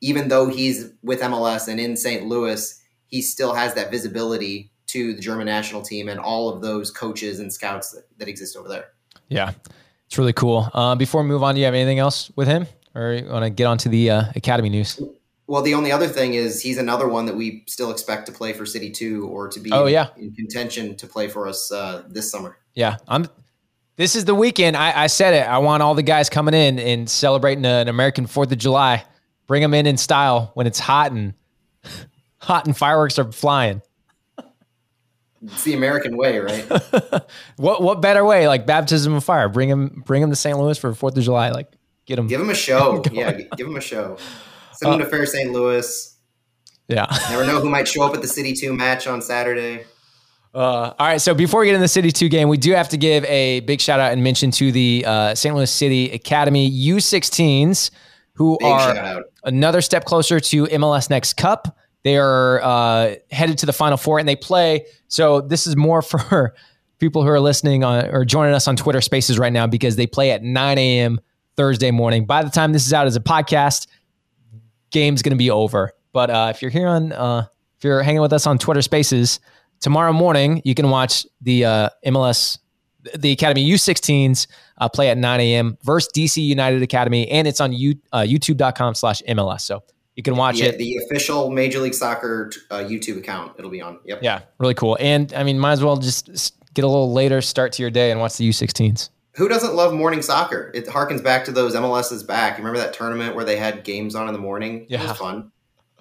even 0.02 0.30
though 0.30 0.48
he's 0.48 0.92
with 1.04 1.22
MLS 1.22 1.68
and 1.68 1.80
in 1.80 1.98
St. 1.98 2.26
Louis, 2.26 2.82
he 3.08 3.22
still 3.22 3.54
has 3.54 3.74
that 3.74 3.92
visibility 3.92 4.72
to 4.88 5.14
the 5.14 5.22
German 5.22 5.46
national 5.46 5.82
team 5.82 6.10
and 6.10 6.20
all 6.20 6.50
of 6.50 6.62
those 6.62 6.90
coaches 6.90 7.40
and 7.40 7.54
scouts 7.54 7.92
that, 7.92 8.06
that 8.18 8.28
exist 8.28 8.58
over 8.58 8.68
there. 8.68 8.88
Yeah, 9.28 9.52
it's 10.08 10.18
really 10.18 10.34
cool. 10.34 10.70
Uh, 10.74 10.96
before 10.96 11.22
we 11.22 11.28
move 11.28 11.44
on, 11.44 11.54
do 11.54 11.60
you 11.60 11.66
have 11.66 11.76
anything 11.76 12.00
else 12.00 12.32
with 12.36 12.48
him, 12.48 12.66
or 12.96 13.14
you 13.14 13.26
want 13.30 13.44
to 13.44 13.50
get 13.52 13.66
on 13.66 13.78
to 13.80 13.90
the 13.90 14.10
uh, 14.10 14.24
academy 14.36 14.70
news? 14.70 15.00
Well, 15.46 15.62
the 15.62 15.74
only 15.74 15.92
other 15.92 16.08
thing 16.08 16.36
is 16.36 16.62
he's 16.62 16.78
another 16.78 17.08
one 17.08 17.26
that 17.26 17.36
we 17.36 17.64
still 17.68 17.92
expect 17.92 18.26
to 18.28 18.32
play 18.32 18.54
for 18.54 18.66
City 18.66 18.90
Two 18.90 19.28
or 19.28 19.48
to 19.50 19.60
be 19.60 19.72
oh, 19.72 19.86
yeah. 19.86 20.10
in 20.18 20.32
contention 20.34 20.96
to 20.98 21.08
play 21.08 21.28
for 21.28 21.48
us 21.48 21.72
uh, 21.72 22.04
this 22.08 22.32
summer. 22.32 22.58
Yeah, 22.74 22.98
I'm 23.08 23.28
this 24.00 24.16
is 24.16 24.24
the 24.24 24.34
weekend. 24.34 24.78
I, 24.78 25.04
I, 25.04 25.08
said 25.08 25.34
it. 25.34 25.46
I 25.46 25.58
want 25.58 25.84
all 25.84 25.94
the 25.94 26.02
guys 26.02 26.30
coming 26.30 26.54
in 26.54 26.80
and 26.80 27.10
celebrating 27.10 27.66
an 27.66 27.90
American 27.90 28.28
Fourth 28.28 28.50
of 28.50 28.58
July. 28.58 29.04
Bring 29.46 29.62
them 29.62 29.74
in 29.74 29.86
in 29.86 29.98
style 29.98 30.52
when 30.54 30.68
it's 30.68 30.80
hot 30.80 31.12
and 31.12 31.34
hot 32.38 32.66
and 32.66 32.78
fireworks 32.78 33.20
are 33.20 33.30
flying. 33.30 33.82
It's 35.42 35.64
the 35.66 35.74
American 35.74 36.16
way, 36.16 36.40
right? 36.40 36.66
what 37.58 37.82
what 37.82 38.02
better 38.02 38.24
way? 38.24 38.48
Like 38.48 38.66
baptism 38.66 39.14
of 39.16 39.24
fire. 39.24 39.50
Bring 39.50 39.68
them 39.68 40.04
bring 40.06 40.22
them 40.22 40.30
to 40.30 40.36
St. 40.36 40.58
Louis 40.58 40.78
for 40.78 40.94
Fourth 40.94 41.18
of 41.18 41.24
July. 41.24 41.50
Like 41.50 41.70
get 42.06 42.16
them. 42.16 42.28
Give 42.28 42.40
them 42.40 42.50
a 42.50 42.56
show. 42.56 43.04
yeah, 43.12 43.32
give 43.32 43.68
them 43.68 43.76
a 43.76 43.82
show. 43.82 44.18
Send 44.74 44.94
them 44.94 45.02
uh, 45.02 45.04
to 45.04 45.10
Fair 45.10 45.26
St. 45.26 45.52
Louis. 45.52 46.18
Yeah. 46.88 47.06
Never 47.30 47.46
know 47.46 47.60
who 47.60 47.70
might 47.70 47.88
show 47.88 48.04
up 48.04 48.14
at 48.14 48.22
the 48.22 48.28
City 48.28 48.54
Two 48.54 48.74
match 48.74 49.08
on 49.08 49.22
Saturday. 49.22 49.84
Uh, 50.54 50.94
all 50.98 51.08
right. 51.08 51.22
So 51.22 51.34
before 51.34 51.60
we 51.60 51.68
get 51.68 51.76
in 51.76 51.82
the 51.82 51.88
City 51.88 52.12
2 52.12 52.28
game, 52.30 52.50
we 52.50 52.58
do 52.58 52.72
have 52.72 52.90
to 52.90 52.98
give 52.98 53.24
a 53.26 53.60
big 53.62 53.80
shout 53.80 54.00
out 54.00 54.14
and 54.14 54.24
mention 54.24 54.52
to 54.52 54.72
the 54.72 55.04
uh, 55.06 55.36
St. 55.36 55.56
Louis 55.56 55.70
City 55.70 56.12
Academy 56.12 56.70
U16s, 56.72 57.92
who 58.34 58.58
big 58.60 58.68
are 58.68 59.24
another 59.44 59.82
step 59.82 60.06
closer 60.06 60.40
to 60.40 60.66
MLS 60.66 61.10
Next 61.10 61.38
Cup. 61.38 61.78
They 62.04 62.18
are 62.18 62.62
uh, 62.64 63.16
headed 63.30 63.58
to 63.60 63.66
the 63.66 63.74
Final 63.74 63.98
Four 63.98 64.20
and 64.20 64.28
they 64.28 64.36
play. 64.36 64.86
So 65.08 65.42
this 65.42 65.68
is 65.68 65.76
more 65.76 66.02
for 66.02 66.56
people 66.98 67.24
who 67.24 67.30
are 67.30 67.40
listening 67.40 67.84
on, 67.84 68.08
or 68.08 68.26
joining 68.26 68.54
us 68.54 68.68
on 68.68 68.76
Twitter 68.76 69.02
Spaces 69.02 69.38
right 69.38 69.54
now 69.54 69.68
because 69.68 69.96
they 69.96 70.08
play 70.08 70.32
at 70.32 70.44
9 70.44 70.78
a.m. 70.78 71.20
Thursday 71.56 71.92
morning. 71.92 72.26
By 72.26 72.44
the 72.44 72.50
time 72.50 72.74
this 72.74 72.86
is 72.86 72.94
out 72.94 73.06
as 73.06 73.16
a 73.16 73.22
podcast, 73.22 73.88
game's 74.92 75.22
going 75.22 75.32
to 75.32 75.38
be 75.38 75.52
over. 75.52 75.92
But 76.12 76.30
uh, 76.30 76.48
if 76.54 76.62
you're 76.62 76.72
here 76.72 76.88
on, 76.88 77.12
uh, 77.12 77.46
if 77.78 77.84
you're 77.84 78.02
hanging 78.02 78.22
with 78.22 78.34
us 78.34 78.48
on 78.48 78.58
Twitter 78.58 78.82
Spaces, 78.82 79.40
tomorrow 79.80 80.14
morning, 80.14 80.62
you 80.66 80.76
can 80.76 80.90
watch 80.90 81.26
the 81.42 81.66
uh, 81.66 81.90
MLS, 82.06 82.60
the 83.18 83.32
Academy 83.32 83.68
U16s 83.70 84.48
uh, 84.78 84.90
play 84.90 85.10
at 85.10 85.18
9 85.18 85.40
a.m. 85.40 85.78
versus 85.84 86.12
DC 86.16 86.44
United 86.44 86.82
Academy, 86.82 87.30
and 87.30 87.48
it's 87.48 87.62
on 87.62 87.74
you, 87.74 87.96
uh, 88.12 88.20
youtube.com 88.20 88.96
slash 88.96 89.22
MLS. 89.28 89.62
So 89.62 89.84
you 90.16 90.24
can 90.24 90.36
watch 90.36 90.60
yeah, 90.60 90.68
it. 90.68 90.78
The 90.78 90.98
official 91.06 91.50
Major 91.50 91.80
League 91.80 91.94
Soccer 91.94 92.52
uh, 92.72 92.78
YouTube 92.78 93.18
account, 93.18 93.54
it'll 93.58 93.72
be 93.72 93.82
on. 93.82 94.00
Yep. 94.06 94.20
Yeah, 94.22 94.42
really 94.58 94.74
cool. 94.74 94.98
And 95.00 95.34
I 95.34 95.44
mean, 95.44 95.60
might 95.60 95.74
as 95.74 95.84
well 95.84 95.98
just 95.98 96.56
get 96.74 96.84
a 96.84 96.88
little 96.88 97.14
later 97.14 97.42
start 97.42 97.72
to 97.74 97.82
your 97.82 97.92
day 97.92 98.12
and 98.12 98.20
watch 98.20 98.38
the 98.38 98.48
U16s. 98.50 99.10
Who 99.36 99.48
doesn't 99.48 99.76
love 99.76 99.94
morning 99.94 100.22
soccer? 100.22 100.72
It 100.74 100.86
harkens 100.88 101.24
back 101.24 101.46
to 101.46 101.52
those 101.52 101.74
MLS's 101.74 102.24
back. 102.24 102.58
You 102.58 102.64
remember 102.66 102.80
that 102.80 102.94
tournament 102.94 103.36
where 103.36 103.46
they 103.46 103.56
had 103.56 103.84
games 103.86 104.14
on 104.14 104.28
in 104.28 104.34
the 104.34 104.40
morning? 104.40 104.86
Yeah. 104.90 105.02
It 105.02 105.08
was 105.08 105.18
fun. 105.18 105.52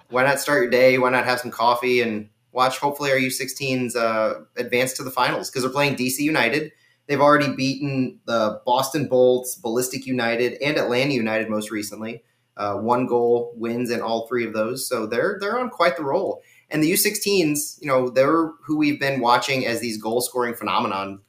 Why 0.09 0.23
not 0.23 0.39
start 0.39 0.63
your 0.63 0.69
day? 0.69 0.97
Why 0.97 1.09
not 1.09 1.23
have 1.25 1.39
some 1.39 1.51
coffee 1.51 2.01
and 2.01 2.27
watch 2.51 2.77
hopefully 2.77 3.11
our 3.11 3.17
U16s 3.17 3.95
uh, 3.95 4.41
advance 4.57 4.93
to 4.93 5.03
the 5.03 5.11
finals 5.11 5.49
because 5.49 5.63
they're 5.63 5.71
playing 5.71 5.95
DC 5.95 6.19
United. 6.19 6.71
They've 7.07 7.21
already 7.21 7.55
beaten 7.55 8.19
the 8.25 8.61
Boston 8.65 9.07
Bolts, 9.07 9.55
Ballistic 9.55 10.05
United, 10.05 10.61
and 10.61 10.77
Atlanta 10.77 11.13
United 11.13 11.49
most 11.49 11.71
recently. 11.71 12.23
Uh, 12.55 12.75
one 12.75 13.07
goal 13.07 13.53
wins 13.55 13.89
in 13.89 14.01
all 14.01 14.27
three 14.27 14.45
of 14.45 14.53
those, 14.53 14.87
so 14.87 15.05
they're 15.05 15.37
they're 15.39 15.59
on 15.59 15.69
quite 15.69 15.95
the 15.95 16.03
roll. 16.03 16.41
And 16.69 16.83
the 16.83 16.91
U16s, 16.91 17.81
you 17.81 17.87
know, 17.87 18.09
they're 18.09 18.47
who 18.63 18.77
we've 18.77 18.99
been 18.99 19.21
watching 19.21 19.65
as 19.65 19.79
these 19.79 19.97
goal 19.97 20.21
scoring 20.21 20.53
phenomenon 20.53 21.21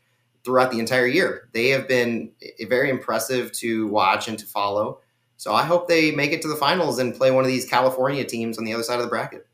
throughout 0.44 0.70
the 0.70 0.78
entire 0.78 1.06
year. 1.06 1.48
They 1.52 1.68
have 1.68 1.88
been 1.88 2.32
very 2.68 2.90
impressive 2.90 3.52
to 3.52 3.86
watch 3.88 4.28
and 4.28 4.38
to 4.38 4.46
follow. 4.46 5.00
So 5.36 5.54
I 5.54 5.62
hope 5.62 5.88
they 5.88 6.10
make 6.10 6.32
it 6.32 6.42
to 6.42 6.48
the 6.48 6.56
finals 6.56 6.98
and 6.98 7.14
play 7.14 7.30
one 7.30 7.44
of 7.44 7.48
these 7.48 7.66
California 7.66 8.24
teams 8.24 8.58
on 8.58 8.64
the 8.64 8.74
other 8.74 8.82
side 8.82 8.96
of 8.96 9.02
the 9.02 9.08
bracket. 9.08 9.46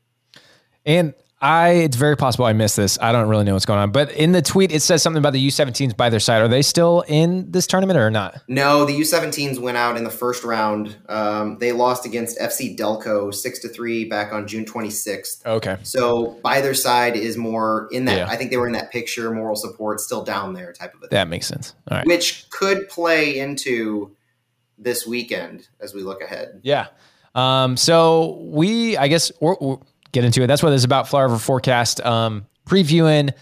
And 0.85 1.13
I 1.39 1.69
it's 1.69 1.95
very 1.95 2.17
possible 2.17 2.45
I 2.45 2.53
missed 2.53 2.77
this. 2.77 2.97
I 2.99 3.11
don't 3.11 3.29
really 3.29 3.43
know 3.43 3.53
what's 3.53 3.65
going 3.65 3.79
on. 3.79 3.91
But 3.91 4.11
in 4.11 4.31
the 4.31 4.41
tweet 4.41 4.71
it 4.71 4.81
says 4.81 5.03
something 5.03 5.19
about 5.19 5.33
the 5.33 5.47
U17s 5.47 5.95
by 5.95 6.09
their 6.09 6.19
side. 6.19 6.41
Are 6.41 6.47
they 6.47 6.63
still 6.63 7.03
in 7.07 7.51
this 7.51 7.67
tournament 7.67 7.99
or 7.99 8.09
not? 8.09 8.41
No, 8.47 8.85
the 8.85 8.93
U17s 8.93 9.59
went 9.59 9.77
out 9.77 9.97
in 9.97 10.03
the 10.03 10.09
first 10.09 10.43
round. 10.43 10.95
Um, 11.07 11.59
they 11.59 11.73
lost 11.73 12.05
against 12.05 12.39
FC 12.39 12.75
Delco 12.75 13.33
6 13.33 13.59
to 13.59 13.69
3 13.69 14.05
back 14.05 14.33
on 14.33 14.47
June 14.47 14.65
26th. 14.65 15.45
Okay. 15.45 15.77
So 15.83 16.39
by 16.43 16.61
their 16.61 16.73
side 16.73 17.15
is 17.15 17.37
more 17.37 17.87
in 17.91 18.05
that 18.05 18.17
yeah. 18.17 18.27
I 18.27 18.35
think 18.35 18.49
they 18.49 18.57
were 18.57 18.67
in 18.67 18.73
that 18.73 18.91
picture 18.91 19.31
moral 19.31 19.55
support 19.55 19.99
still 19.99 20.23
down 20.23 20.53
there 20.53 20.73
type 20.73 20.95
of 20.95 20.99
a 20.99 21.01
thing. 21.01 21.09
That 21.11 21.27
makes 21.27 21.45
sense. 21.45 21.75
All 21.91 21.97
right. 21.97 22.07
Which 22.07 22.49
could 22.49 22.89
play 22.89 23.37
into 23.37 24.15
this 24.79 25.05
weekend 25.05 25.67
as 25.79 25.93
we 25.93 26.01
look 26.01 26.21
ahead. 26.21 26.61
Yeah. 26.63 26.87
Um, 27.35 27.77
so 27.77 28.39
we 28.41 28.97
I 28.97 29.07
guess 29.07 29.31
we're, 29.39 29.55
we're 29.61 29.77
get 30.17 30.25
into 30.25 30.41
it. 30.41 30.47
That's 30.47 30.63
what 30.63 30.71
this 30.71 30.83
about. 30.83 31.05
Flyover 31.05 31.39
forecast. 31.39 32.01
Um, 32.01 32.47
previewing 32.65 33.33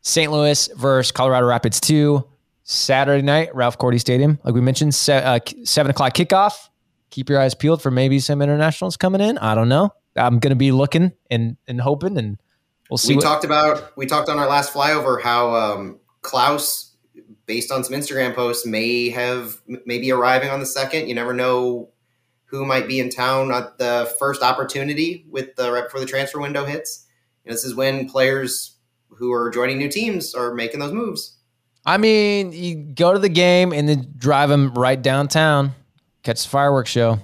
St. 0.00 0.32
Louis 0.32 0.68
versus 0.76 1.12
Colorado 1.12 1.46
Rapids 1.46 1.80
2 1.80 2.26
Saturday 2.64 3.22
night, 3.22 3.54
Ralph 3.54 3.76
Cordy 3.76 3.98
Stadium. 3.98 4.38
Like 4.44 4.54
we 4.54 4.60
mentioned, 4.60 4.94
se- 4.94 5.22
uh, 5.22 5.40
7 5.64 5.90
o'clock 5.90 6.14
kickoff. 6.14 6.68
Keep 7.10 7.28
your 7.28 7.38
eyes 7.38 7.54
peeled 7.54 7.82
for 7.82 7.90
maybe 7.90 8.18
some 8.18 8.40
internationals 8.40 8.96
coming 8.96 9.20
in. 9.20 9.36
I 9.38 9.54
don't 9.54 9.68
know. 9.68 9.90
I'm 10.16 10.38
going 10.38 10.50
to 10.50 10.56
be 10.56 10.72
looking 10.72 11.12
and 11.30 11.56
and 11.68 11.80
hoping, 11.80 12.16
and 12.18 12.38
we'll 12.90 12.98
see. 12.98 13.12
We 13.12 13.16
what, 13.16 13.24
talked 13.24 13.44
about 13.44 13.96
we 13.96 14.06
talked 14.06 14.28
on 14.28 14.38
our 14.38 14.46
last 14.46 14.72
flyover 14.72 15.20
how 15.20 15.54
um, 15.54 16.00
Klauss, 16.22 16.92
based 17.46 17.70
on 17.70 17.84
some 17.84 17.94
Instagram 17.94 18.34
posts, 18.34 18.66
may 18.66 19.10
have 19.10 19.56
maybe 19.66 20.10
arriving 20.10 20.50
on 20.50 20.60
the 20.60 20.66
second. 20.66 21.08
You 21.08 21.14
never 21.14 21.32
know 21.34 21.90
who 22.52 22.66
might 22.66 22.86
be 22.86 23.00
in 23.00 23.08
town 23.08 23.50
at 23.50 23.78
the 23.78 24.14
first 24.18 24.42
opportunity 24.42 25.24
with 25.30 25.56
the 25.56 25.72
right 25.72 25.84
before 25.84 26.00
the 26.00 26.06
transfer 26.06 26.38
window 26.38 26.66
hits. 26.66 27.06
And 27.46 27.52
this 27.52 27.64
is 27.64 27.74
when 27.74 28.08
players 28.08 28.76
who 29.08 29.32
are 29.32 29.50
joining 29.50 29.78
new 29.78 29.88
teams 29.88 30.34
are 30.34 30.54
making 30.54 30.78
those 30.78 30.92
moves. 30.92 31.38
I 31.86 31.96
mean, 31.96 32.52
you 32.52 32.76
go 32.76 33.14
to 33.14 33.18
the 33.18 33.30
game 33.30 33.72
and 33.72 33.88
then 33.88 34.12
drive 34.18 34.50
them 34.50 34.74
right 34.74 35.00
downtown, 35.00 35.72
catch 36.22 36.42
the 36.42 36.48
fireworks 36.50 36.90
show. 36.90 37.18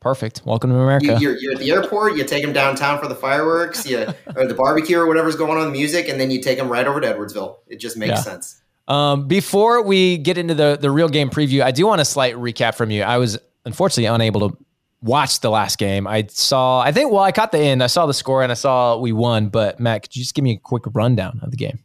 Perfect. 0.00 0.42
Welcome 0.44 0.70
to 0.70 0.76
America. 0.76 1.18
You, 1.18 1.30
are 1.30 1.36
you're 1.36 1.54
at 1.54 1.58
the 1.58 1.70
airport. 1.70 2.16
You 2.16 2.24
take 2.24 2.44
them 2.44 2.52
downtown 2.52 3.00
for 3.00 3.08
the 3.08 3.14
fireworks, 3.14 3.86
you, 3.86 4.06
or 4.36 4.46
the 4.46 4.54
barbecue, 4.54 4.98
or 4.98 5.06
whatever's 5.06 5.34
going 5.34 5.58
on 5.58 5.64
the 5.64 5.72
music, 5.72 6.08
and 6.08 6.20
then 6.20 6.30
you 6.30 6.42
take 6.42 6.58
them 6.58 6.68
right 6.68 6.86
over 6.86 7.00
to 7.00 7.06
Edwardsville. 7.12 7.56
It 7.66 7.80
just 7.80 7.96
makes 7.96 8.10
yeah. 8.10 8.20
sense. 8.20 8.60
Um, 8.86 9.26
before 9.26 9.82
we 9.82 10.18
get 10.18 10.38
into 10.38 10.54
the 10.54 10.78
the 10.80 10.92
real 10.92 11.08
game 11.08 11.28
preview, 11.28 11.62
I 11.62 11.72
do 11.72 11.86
want 11.86 12.00
a 12.00 12.04
slight 12.04 12.36
recap 12.36 12.76
from 12.76 12.92
you. 12.92 13.02
I 13.02 13.16
was 13.16 13.36
unfortunately 13.66 14.06
unable 14.06 14.48
to 14.48 14.56
watch 15.02 15.40
the 15.40 15.50
last 15.50 15.78
game. 15.78 16.06
I 16.06 16.26
saw, 16.28 16.80
I 16.80 16.92
think, 16.92 17.12
well, 17.12 17.22
I 17.22 17.32
caught 17.32 17.52
the 17.52 17.58
end. 17.58 17.82
I 17.82 17.88
saw 17.88 18.06
the 18.06 18.14
score 18.14 18.42
and 18.42 18.50
I 18.50 18.54
saw 18.54 18.96
we 18.96 19.12
won. 19.12 19.48
But 19.48 19.78
Matt, 19.78 20.02
could 20.02 20.16
you 20.16 20.22
just 20.22 20.34
give 20.34 20.42
me 20.42 20.52
a 20.52 20.58
quick 20.58 20.84
rundown 20.94 21.40
of 21.42 21.50
the 21.50 21.56
game? 21.56 21.80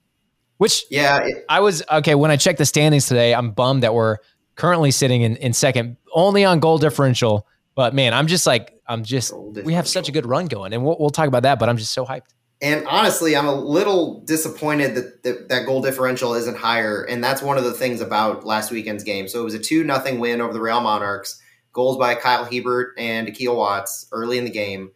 Which, 0.57 0.85
yeah, 0.89 1.19
it, 1.23 1.43
I 1.49 1.59
was 1.59 1.83
okay 1.91 2.15
when 2.15 2.31
I 2.31 2.37
checked 2.37 2.59
the 2.59 2.65
standings 2.65 3.07
today. 3.07 3.33
I'm 3.33 3.51
bummed 3.51 3.83
that 3.83 3.93
we're 3.93 4.17
currently 4.55 4.91
sitting 4.91 5.23
in, 5.23 5.35
in 5.37 5.53
second, 5.53 5.97
only 6.13 6.45
on 6.45 6.59
goal 6.59 6.77
differential. 6.77 7.47
But 7.73 7.95
man, 7.95 8.13
I'm 8.13 8.27
just 8.27 8.45
like, 8.45 8.79
I'm 8.87 9.03
just, 9.03 9.35
we 9.35 9.73
have 9.73 9.87
such 9.87 10.07
a 10.07 10.11
good 10.11 10.25
run 10.25 10.45
going, 10.45 10.73
and 10.73 10.83
we'll, 10.83 10.97
we'll 10.99 11.09
talk 11.09 11.27
about 11.27 11.43
that. 11.43 11.57
But 11.57 11.67
I'm 11.67 11.77
just 11.77 11.93
so 11.93 12.05
hyped. 12.05 12.27
And 12.61 12.85
honestly, 12.85 13.35
I'm 13.35 13.47
a 13.47 13.55
little 13.55 14.19
disappointed 14.21 14.93
that, 14.93 15.23
that, 15.23 15.49
that 15.49 15.65
goal 15.65 15.81
differential 15.81 16.35
isn't 16.35 16.57
higher, 16.57 17.01
and 17.03 17.23
that's 17.23 17.41
one 17.41 17.57
of 17.57 17.63
the 17.63 17.73
things 17.73 18.01
about 18.01 18.45
last 18.45 18.69
weekend's 18.69 19.03
game. 19.03 19.27
So 19.27 19.41
it 19.41 19.43
was 19.43 19.55
a 19.55 19.59
two 19.59 19.83
nothing 19.83 20.19
win 20.19 20.41
over 20.41 20.53
the 20.53 20.61
Real 20.61 20.81
Monarchs 20.81 21.40
goals 21.73 21.97
by 21.97 22.15
Kyle 22.15 22.45
Hiebert 22.45 22.93
and 22.97 23.27
Akil 23.27 23.55
Watts 23.55 24.07
early 24.11 24.37
in 24.37 24.45
the 24.45 24.51
game. 24.51 24.91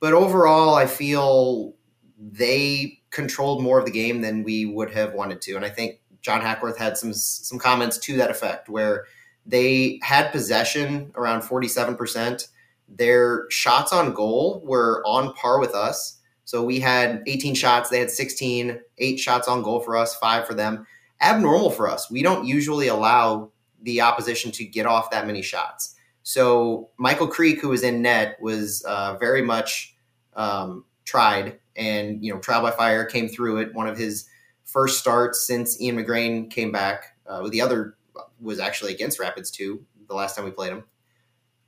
But 0.00 0.12
overall, 0.12 0.74
I 0.74 0.86
feel 0.86 1.74
they 2.18 3.00
controlled 3.10 3.62
more 3.62 3.78
of 3.78 3.84
the 3.84 3.90
game 3.90 4.20
than 4.20 4.42
we 4.42 4.66
would 4.66 4.92
have 4.92 5.14
wanted 5.14 5.40
to. 5.42 5.56
And 5.56 5.64
I 5.64 5.70
think 5.70 6.00
John 6.20 6.40
Hackworth 6.40 6.78
had 6.78 6.96
some 6.96 7.12
some 7.12 7.58
comments 7.58 7.98
to 7.98 8.16
that 8.16 8.30
effect 8.30 8.68
where 8.68 9.06
they 9.46 10.00
had 10.02 10.32
possession 10.32 11.12
around 11.16 11.42
47%. 11.42 12.48
Their 12.88 13.46
shots 13.50 13.92
on 13.92 14.14
goal 14.14 14.62
were 14.64 15.02
on 15.06 15.34
par 15.34 15.58
with 15.58 15.74
us. 15.74 16.18
So 16.46 16.62
we 16.62 16.80
had 16.80 17.22
18 17.26 17.54
shots, 17.54 17.90
they 17.90 17.98
had 17.98 18.10
16, 18.10 18.78
eight 18.98 19.18
shots 19.18 19.48
on 19.48 19.62
goal 19.62 19.80
for 19.80 19.96
us, 19.96 20.14
five 20.16 20.46
for 20.46 20.54
them. 20.54 20.86
Abnormal 21.20 21.70
for 21.70 21.88
us. 21.88 22.10
We 22.10 22.22
don't 22.22 22.46
usually 22.46 22.88
allow 22.88 23.50
the 23.82 24.00
opposition 24.00 24.50
to 24.52 24.64
get 24.64 24.86
off 24.86 25.10
that 25.10 25.26
many 25.26 25.42
shots. 25.42 25.94
So 26.24 26.88
Michael 26.96 27.28
Creek, 27.28 27.60
who 27.60 27.68
was 27.68 27.82
in 27.82 28.02
net, 28.02 28.38
was 28.40 28.82
uh, 28.88 29.16
very 29.18 29.42
much 29.42 29.94
um, 30.34 30.84
tried, 31.04 31.60
and 31.76 32.24
you 32.24 32.32
know, 32.32 32.40
trial 32.40 32.62
by 32.62 32.70
fire 32.70 33.04
came 33.04 33.28
through 33.28 33.58
it. 33.58 33.74
One 33.74 33.86
of 33.86 33.96
his 33.96 34.26
first 34.64 34.98
starts 34.98 35.46
since 35.46 35.80
Ian 35.80 35.96
McGrain 35.96 36.50
came 36.50 36.72
back. 36.72 37.18
Uh, 37.26 37.46
the 37.50 37.60
other 37.60 37.96
was 38.40 38.58
actually 38.58 38.94
against 38.94 39.20
Rapids 39.20 39.50
too. 39.50 39.84
The 40.08 40.14
last 40.14 40.34
time 40.34 40.46
we 40.46 40.50
played 40.50 40.72
him, 40.72 40.84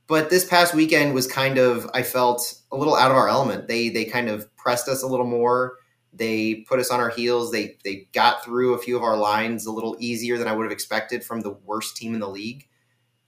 but 0.06 0.30
this 0.30 0.46
past 0.46 0.74
weekend 0.74 1.14
was 1.14 1.26
kind 1.26 1.58
of 1.58 1.90
I 1.92 2.02
felt 2.02 2.58
a 2.72 2.76
little 2.76 2.96
out 2.96 3.10
of 3.10 3.16
our 3.16 3.28
element. 3.28 3.68
They 3.68 3.90
they 3.90 4.06
kind 4.06 4.30
of 4.30 4.54
pressed 4.56 4.88
us 4.88 5.02
a 5.02 5.06
little 5.06 5.26
more. 5.26 5.74
They 6.14 6.64
put 6.66 6.80
us 6.80 6.90
on 6.90 6.98
our 6.98 7.10
heels. 7.10 7.52
They 7.52 7.76
they 7.84 8.08
got 8.14 8.42
through 8.42 8.72
a 8.72 8.78
few 8.78 8.96
of 8.96 9.02
our 9.02 9.18
lines 9.18 9.66
a 9.66 9.72
little 9.72 9.96
easier 10.00 10.38
than 10.38 10.48
I 10.48 10.52
would 10.52 10.64
have 10.64 10.72
expected 10.72 11.22
from 11.22 11.42
the 11.42 11.50
worst 11.50 11.94
team 11.94 12.14
in 12.14 12.20
the 12.20 12.28
league. 12.28 12.66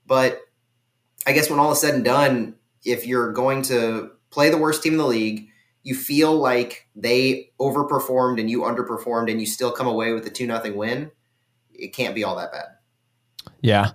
But 0.06 0.40
I 1.28 1.32
guess 1.32 1.50
when 1.50 1.58
all 1.58 1.73
is 1.73 1.80
said 1.82 1.94
and 1.94 2.04
done, 2.04 2.54
if 2.87 3.06
you're 3.06 3.32
going 3.35 3.61
to 3.64 4.12
play 4.30 4.49
the 4.49 4.56
worst 4.56 4.82
team 4.82 4.94
in 4.94 4.99
the 4.99 5.06
league, 5.06 5.47
you 5.82 5.94
feel 5.94 6.35
like 6.35 6.88
they 6.97 7.50
overperformed 7.61 8.40
and 8.40 8.49
you 8.49 8.62
underperformed 8.62 9.30
and 9.30 9.38
you 9.38 9.47
still 9.47 9.70
come 9.70 9.87
away 9.87 10.14
with 10.14 10.26
a 10.26 10.30
2 10.30 10.47
nothing 10.47 10.75
win, 10.75 11.11
it 11.75 11.88
can't 11.88 12.14
be 12.14 12.25
all 12.25 12.35
that 12.37 12.50
bad. 12.50 12.64
Yeah. 13.61 13.90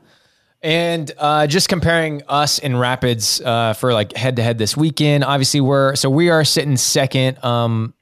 And 0.62 1.12
uh, 1.18 1.48
just 1.48 1.70
comparing 1.70 2.22
us 2.28 2.60
in 2.60 2.78
Rapids 2.78 3.42
uh, 3.42 3.74
for 3.74 3.94
like 3.94 4.16
head 4.16 4.36
to 4.36 4.44
head 4.44 4.60
this 4.60 4.78
weekend, 4.78 5.24
obviously 5.24 5.60
we're 5.60 5.96
so 5.96 6.12
we 6.12 6.30
are 6.30 6.46
sitting 6.46 6.78
second 6.78 7.44
um, 7.44 7.96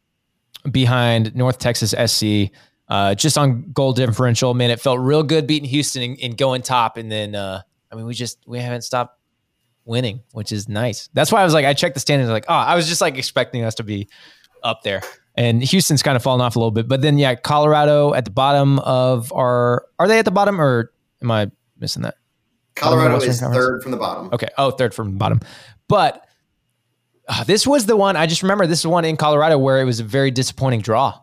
behind 0.70 1.34
North 1.36 1.58
Texas 1.58 1.92
SC, 1.92 2.52
uh, 2.90 3.16
just 3.16 3.38
on 3.38 3.72
goal 3.72 3.94
differential. 3.94 4.54
Man, 4.54 4.72
it 4.72 4.82
felt 4.82 5.00
real 5.00 5.24
good 5.24 5.48
beating 5.48 5.70
Houston 5.70 6.04
and, 6.04 6.20
and 6.22 6.38
going 6.38 6.62
top, 6.62 6.98
and 6.98 7.10
then 7.10 7.34
uh, 7.34 7.62
I 7.92 7.96
mean 7.96 8.06
we 8.06 8.14
just 8.14 8.38
we 8.46 8.60
haven't 8.60 8.84
stopped 8.84 9.21
winning, 9.92 10.24
which 10.32 10.52
is 10.52 10.68
nice. 10.70 11.10
That's 11.14 11.32
why 11.32 11.42
I 11.42 11.44
was 11.44 11.54
like, 11.54 11.66
I 11.66 11.74
checked 11.74 11.94
the 11.94 12.00
standings, 12.00 12.30
like, 12.32 12.46
oh, 12.48 12.54
I 12.54 12.76
was 12.76 12.88
just 12.88 13.02
like 13.02 13.18
expecting 13.18 13.64
us 13.64 13.76
to 13.76 13.84
be 13.84 14.08
up 14.64 14.82
there. 14.84 15.04
And 15.36 15.62
Houston's 15.62 16.02
kind 16.02 16.16
of 16.16 16.24
fallen 16.24 16.42
off 16.42 16.56
a 16.56 16.60
little 16.60 16.72
bit, 16.72 16.88
but 16.88 17.02
then 17.02 17.18
yeah, 17.18 17.36
Colorado 17.36 18.14
at 18.14 18.26
the 18.26 18.32
bottom 18.32 18.80
of 18.80 19.32
our. 19.34 19.86
Are 20.00 20.08
they 20.08 20.18
at 20.18 20.26
the 20.26 20.32
bottom, 20.32 20.60
or 20.60 20.92
am 21.22 21.30
I 21.30 21.52
missing 21.78 22.02
that? 22.04 22.16
Colorado 22.76 23.18
is 23.18 23.40
third 23.40 23.84
from 23.84 23.92
the 23.92 23.98
bottom. 23.98 24.30
Okay. 24.34 24.48
Oh, 24.58 24.72
third 24.72 24.94
from 24.94 25.12
the 25.12 25.18
bottom. 25.18 25.40
But 25.88 26.26
uh, 27.28 27.44
this 27.44 27.68
was 27.68 27.86
the 27.86 27.96
one 27.96 28.16
I 28.16 28.26
just 28.26 28.44
remember. 28.44 28.66
This 28.66 28.80
is 28.80 28.88
one 28.88 29.06
in 29.06 29.18
Colorado 29.18 29.58
where 29.58 29.80
it 29.82 29.86
was 29.86 30.00
a 30.00 30.04
very 30.04 30.32
disappointing 30.32 30.82
draw. 30.82 31.20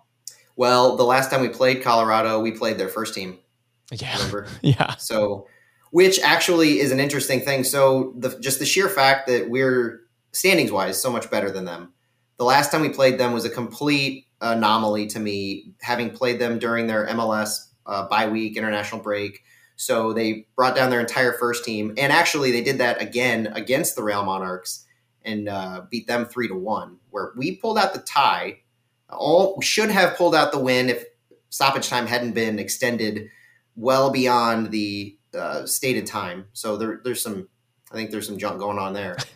Well, 0.57 0.97
the 0.97 1.05
last 1.05 1.31
time 1.31 1.41
we 1.41 1.49
played 1.49 1.83
Colorado, 1.83 2.41
we 2.41 2.53
played 2.53 2.79
their 2.79 2.89
first 2.89 3.15
team. 3.15 3.39
Yeah. 3.93 4.17
Remember? 4.17 4.47
yeah. 4.63 4.97
So 4.97 5.47
which 5.91 6.21
actually 6.21 6.81
is 6.81 6.93
an 6.93 7.01
interesting 7.01 7.41
thing. 7.41 7.65
So 7.65 8.15
the, 8.17 8.39
just 8.41 8.59
the 8.59 8.67
sheer 8.67 8.89
fact 8.89 9.27
that 9.29 9.49
we're 9.49 10.01
standings 10.33 10.73
wise 10.73 11.01
so 11.01 11.11
much 11.11 11.31
better 11.31 11.51
than 11.51 11.65
them. 11.65 11.93
The 12.37 12.45
last 12.45 12.71
time 12.71 12.83
we 12.83 12.91
played 12.91 13.19
them 13.19 13.33
was 13.33 13.45
a 13.45 13.51
complete 13.51 14.27
anomaly 14.41 15.09
to 15.09 15.19
me, 15.19 15.73
having 15.81 16.11
played 16.11 16.39
them 16.39 16.59
during 16.59 16.87
their 16.87 17.07
MLS 17.09 17.69
uh, 17.87 18.07
bye 18.07 18.29
week 18.29 18.57
international 18.57 19.03
break. 19.03 19.43
So 19.77 20.13
they 20.13 20.47
brought 20.57 20.77
down 20.77 20.91
their 20.91 21.01
entire 21.01 21.33
first 21.33 21.65
team, 21.65 21.95
and 21.97 22.13
actually 22.13 22.51
they 22.51 22.63
did 22.63 22.79
that 22.79 23.01
again 23.01 23.49
against 23.55 23.97
the 23.97 24.03
Real 24.03 24.25
Monarchs 24.25 24.85
and 25.23 25.49
uh, 25.49 25.83
beat 25.91 26.07
them 26.07 26.27
three 26.27 26.49
to 26.49 26.55
one. 26.55 26.99
Where 27.11 27.33
we 27.37 27.57
pulled 27.57 27.79
out 27.79 27.95
the 27.95 28.01
tie, 28.01 28.61
all 29.09 29.61
should 29.61 29.91
have 29.91 30.17
pulled 30.17 30.35
out 30.35 30.53
the 30.53 30.59
win 30.59 30.91
if 30.91 31.05
stoppage 31.49 31.89
time 31.89 32.07
hadn't 32.07 32.33
been 32.33 32.59
extended 32.59 33.29
well 33.77 34.11
beyond 34.11 34.71
the 34.71 35.18
uh, 35.39 35.67
stated 35.67 36.07
time. 36.07 36.47
So 36.53 36.77
there, 36.77 37.01
there's 37.05 37.23
some, 37.23 37.49
I 37.91 37.95
think 37.95 38.11
there's 38.11 38.27
some 38.27 38.39
junk 38.39 38.59
going 38.59 38.79
on 38.79 38.93
there. 38.93 39.17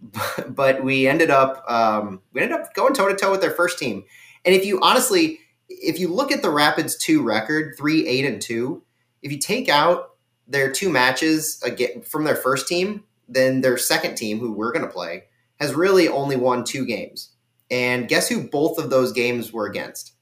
but, 0.48 0.84
we 0.84 1.08
ended 1.08 1.30
up, 1.30 1.64
um, 1.68 2.20
we 2.32 2.40
ended 2.40 2.60
up 2.60 2.72
going 2.74 2.94
toe 2.94 3.08
to 3.08 3.16
toe 3.16 3.32
with 3.32 3.40
their 3.40 3.50
first 3.50 3.78
team. 3.78 4.04
And 4.44 4.54
if 4.54 4.64
you 4.64 4.78
honestly, 4.80 5.40
if 5.68 5.98
you 5.98 6.08
look 6.08 6.32
at 6.32 6.42
the 6.42 6.50
Rapids 6.50 6.96
two 6.96 7.22
record, 7.22 7.74
three, 7.76 8.06
eight, 8.06 8.24
and 8.24 8.40
two, 8.40 8.82
if 9.22 9.32
you 9.32 9.38
take 9.38 9.68
out 9.68 10.10
their 10.46 10.72
two 10.72 10.88
matches 10.88 11.60
again 11.62 12.02
from 12.02 12.24
their 12.24 12.36
first 12.36 12.68
team, 12.68 13.04
then 13.28 13.60
their 13.60 13.76
second 13.76 14.14
team, 14.14 14.38
who 14.38 14.52
we're 14.52 14.72
going 14.72 14.86
to 14.86 14.90
play, 14.90 15.24
has 15.60 15.74
really 15.74 16.08
only 16.08 16.36
won 16.36 16.64
two 16.64 16.86
games. 16.86 17.30
And 17.70 18.08
guess 18.08 18.28
who 18.28 18.48
both 18.48 18.78
of 18.78 18.88
those 18.88 19.12
games 19.12 19.52
were 19.52 19.66
against? 19.66 20.14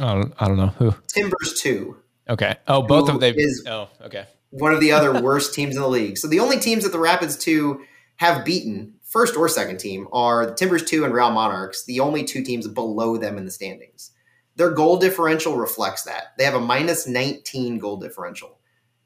I 0.00 0.12
don't, 0.12 0.34
I 0.38 0.48
don't 0.48 0.56
know 0.56 0.74
who. 0.78 0.94
Timbers 1.08 1.54
two. 1.56 1.96
Okay. 2.28 2.56
Oh, 2.66 2.82
both 2.82 3.08
of 3.08 3.20
them. 3.20 3.34
Is 3.36 3.64
oh, 3.66 3.88
okay. 4.02 4.26
One 4.50 4.72
of 4.72 4.80
the 4.80 4.92
other 4.92 5.20
worst 5.20 5.54
teams 5.54 5.76
in 5.76 5.82
the 5.82 5.88
league. 5.88 6.16
So 6.16 6.28
the 6.28 6.40
only 6.40 6.58
teams 6.58 6.84
that 6.84 6.92
the 6.92 6.98
Rapids 6.98 7.36
two 7.36 7.82
have 8.16 8.44
beaten, 8.44 8.94
first 9.02 9.36
or 9.36 9.48
second 9.48 9.78
team, 9.78 10.06
are 10.12 10.46
the 10.46 10.54
Timbers 10.54 10.84
two 10.84 11.04
and 11.04 11.12
Real 11.12 11.30
Monarchs. 11.30 11.84
The 11.84 12.00
only 12.00 12.24
two 12.24 12.42
teams 12.42 12.68
below 12.68 13.16
them 13.16 13.36
in 13.36 13.44
the 13.44 13.50
standings. 13.50 14.12
Their 14.56 14.70
goal 14.70 14.98
differential 14.98 15.56
reflects 15.56 16.04
that. 16.04 16.36
They 16.38 16.44
have 16.44 16.54
a 16.54 16.60
minus 16.60 17.08
19 17.08 17.78
goal 17.78 17.96
differential. 17.96 18.58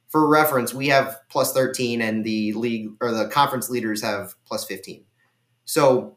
For 0.08 0.28
reference, 0.28 0.72
we 0.72 0.88
have 0.88 1.18
plus 1.28 1.52
13, 1.52 2.00
and 2.00 2.25
the 2.25 2.52
league 2.54 2.90
or 3.00 3.12
the 3.12 3.28
conference 3.28 3.68
leaders 3.68 4.02
have 4.02 4.34
plus 4.46 4.64
15. 4.64 5.04
So 5.64 6.16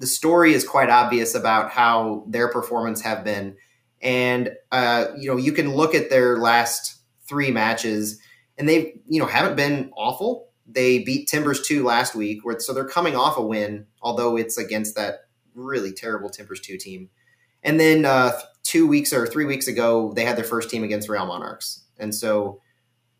the 0.00 0.06
story 0.06 0.54
is 0.54 0.66
quite 0.66 0.90
obvious 0.90 1.34
about 1.34 1.70
how 1.70 2.24
their 2.28 2.48
performance 2.48 3.00
have 3.02 3.24
been 3.24 3.56
and 4.02 4.50
uh, 4.72 5.06
you 5.16 5.30
know, 5.30 5.36
you 5.36 5.52
can 5.52 5.74
look 5.74 5.94
at 5.94 6.10
their 6.10 6.38
last 6.38 7.00
three 7.28 7.50
matches, 7.50 8.20
and 8.58 8.68
they 8.68 8.94
you 9.08 9.20
know 9.20 9.26
haven't 9.26 9.56
been 9.56 9.90
awful. 9.96 10.48
They 10.66 11.00
beat 11.00 11.28
Timbers 11.28 11.66
two 11.66 11.84
last 11.84 12.14
week, 12.14 12.40
so 12.58 12.72
they're 12.72 12.84
coming 12.84 13.16
off 13.16 13.36
a 13.36 13.42
win, 13.42 13.86
although 14.00 14.36
it's 14.36 14.58
against 14.58 14.96
that 14.96 15.26
really 15.54 15.92
terrible 15.92 16.30
Timbers 16.30 16.60
two 16.60 16.76
team. 16.78 17.10
And 17.62 17.78
then 17.78 18.04
uh, 18.04 18.32
two 18.62 18.86
weeks 18.86 19.12
or 19.12 19.26
three 19.26 19.44
weeks 19.44 19.68
ago, 19.68 20.12
they 20.14 20.24
had 20.24 20.36
their 20.36 20.44
first 20.44 20.70
team 20.70 20.82
against 20.82 21.08
Real 21.08 21.26
Monarchs, 21.26 21.84
and 21.98 22.14
so 22.14 22.60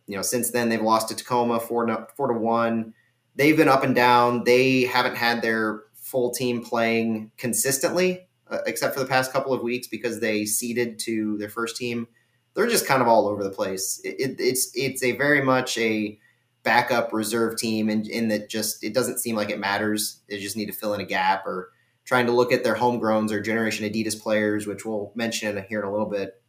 you 0.07 0.17
know 0.17 0.23
since 0.23 0.51
then 0.51 0.69
they've 0.69 0.83
lost 0.83 1.09
to 1.09 1.17
Tacoma 1.17 1.61
four 1.61 1.87
to, 1.87 2.07
four 2.17 2.29
to 2.33 2.39
one. 2.39 2.95
they've 3.37 3.57
been 3.57 3.69
up 3.69 3.85
and 3.85 3.95
down. 3.95 4.45
They 4.45 4.83
haven't 4.83 5.17
had 5.17 5.43
their 5.43 5.83
full 5.95 6.33
team 6.33 6.65
playing 6.65 7.31
consistently, 7.39 8.27
uh, 8.53 8.59
except 8.67 8.95
for 8.95 9.01
the 9.01 9.07
past 9.07 9.33
couple 9.33 9.53
of 9.53 9.63
weeks 9.63 9.87
because 9.87 10.21
they 10.21 10.45
ceded 10.45 10.99
to 11.01 11.39
their 11.39 11.49
first 11.49 11.77
team. 11.77 12.07
They're 12.55 12.69
just 12.69 12.87
kind 12.87 13.01
of 13.01 13.09
all 13.09 13.27
over 13.27 13.43
the 13.43 13.51
place. 13.51 14.01
It, 14.05 14.21
it, 14.21 14.37
it's 14.39 14.71
it's 14.75 15.03
a 15.03 15.13
very 15.13 15.43
much 15.43 15.79
a 15.79 16.19
backup 16.63 17.13
reserve 17.13 17.57
team, 17.57 17.89
and 17.89 18.07
in, 18.07 18.25
in 18.25 18.29
that 18.29 18.51
just 18.51 18.85
it 18.85 18.95
doesn't 18.95 19.21
seem 19.21 19.37
like 19.37 19.51
it 19.51 19.59
matters. 19.59 20.21
They 20.29 20.39
just 20.39 20.57
need 20.57 20.67
to 20.67 20.73
fill 20.73 20.95
in 20.95 21.01
a 21.01 21.07
gap 21.07 21.47
or 21.47 21.71
trying 22.05 22.27
to 22.27 22.33
look 22.33 22.53
at 22.53 22.63
their 22.63 22.75
homegrowns 22.75 23.31
or 23.31 23.41
Generation 23.41 23.89
Adidas 23.89 24.21
players, 24.21 24.67
which 24.67 24.85
we'll 24.85 25.13
mention 25.15 25.65
here 25.69 25.81
in 25.81 25.87
a 25.87 25.91
little 25.91 26.11
bit. 26.11 26.43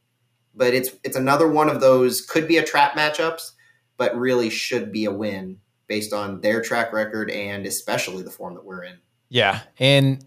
But 0.54 0.74
it's 0.74 0.90
it's 1.04 1.16
another 1.16 1.48
one 1.48 1.70
of 1.70 1.80
those 1.80 2.22
could 2.22 2.48
be 2.48 2.58
a 2.58 2.66
trap 2.66 2.98
matchups, 2.98 3.52
but 3.98 4.16
really 4.18 4.50
should 4.50 4.92
be 4.92 5.06
a 5.06 5.12
win 5.12 5.60
based 5.88 6.12
on 6.12 6.42
their 6.42 6.62
track 6.62 6.92
record 6.92 7.30
and 7.30 7.66
especially 7.66 8.24
the 8.24 8.32
form 8.32 8.56
that 8.56 8.66
we're 8.66 8.84
in. 8.84 8.98
Yeah, 9.30 9.62
and 9.80 10.24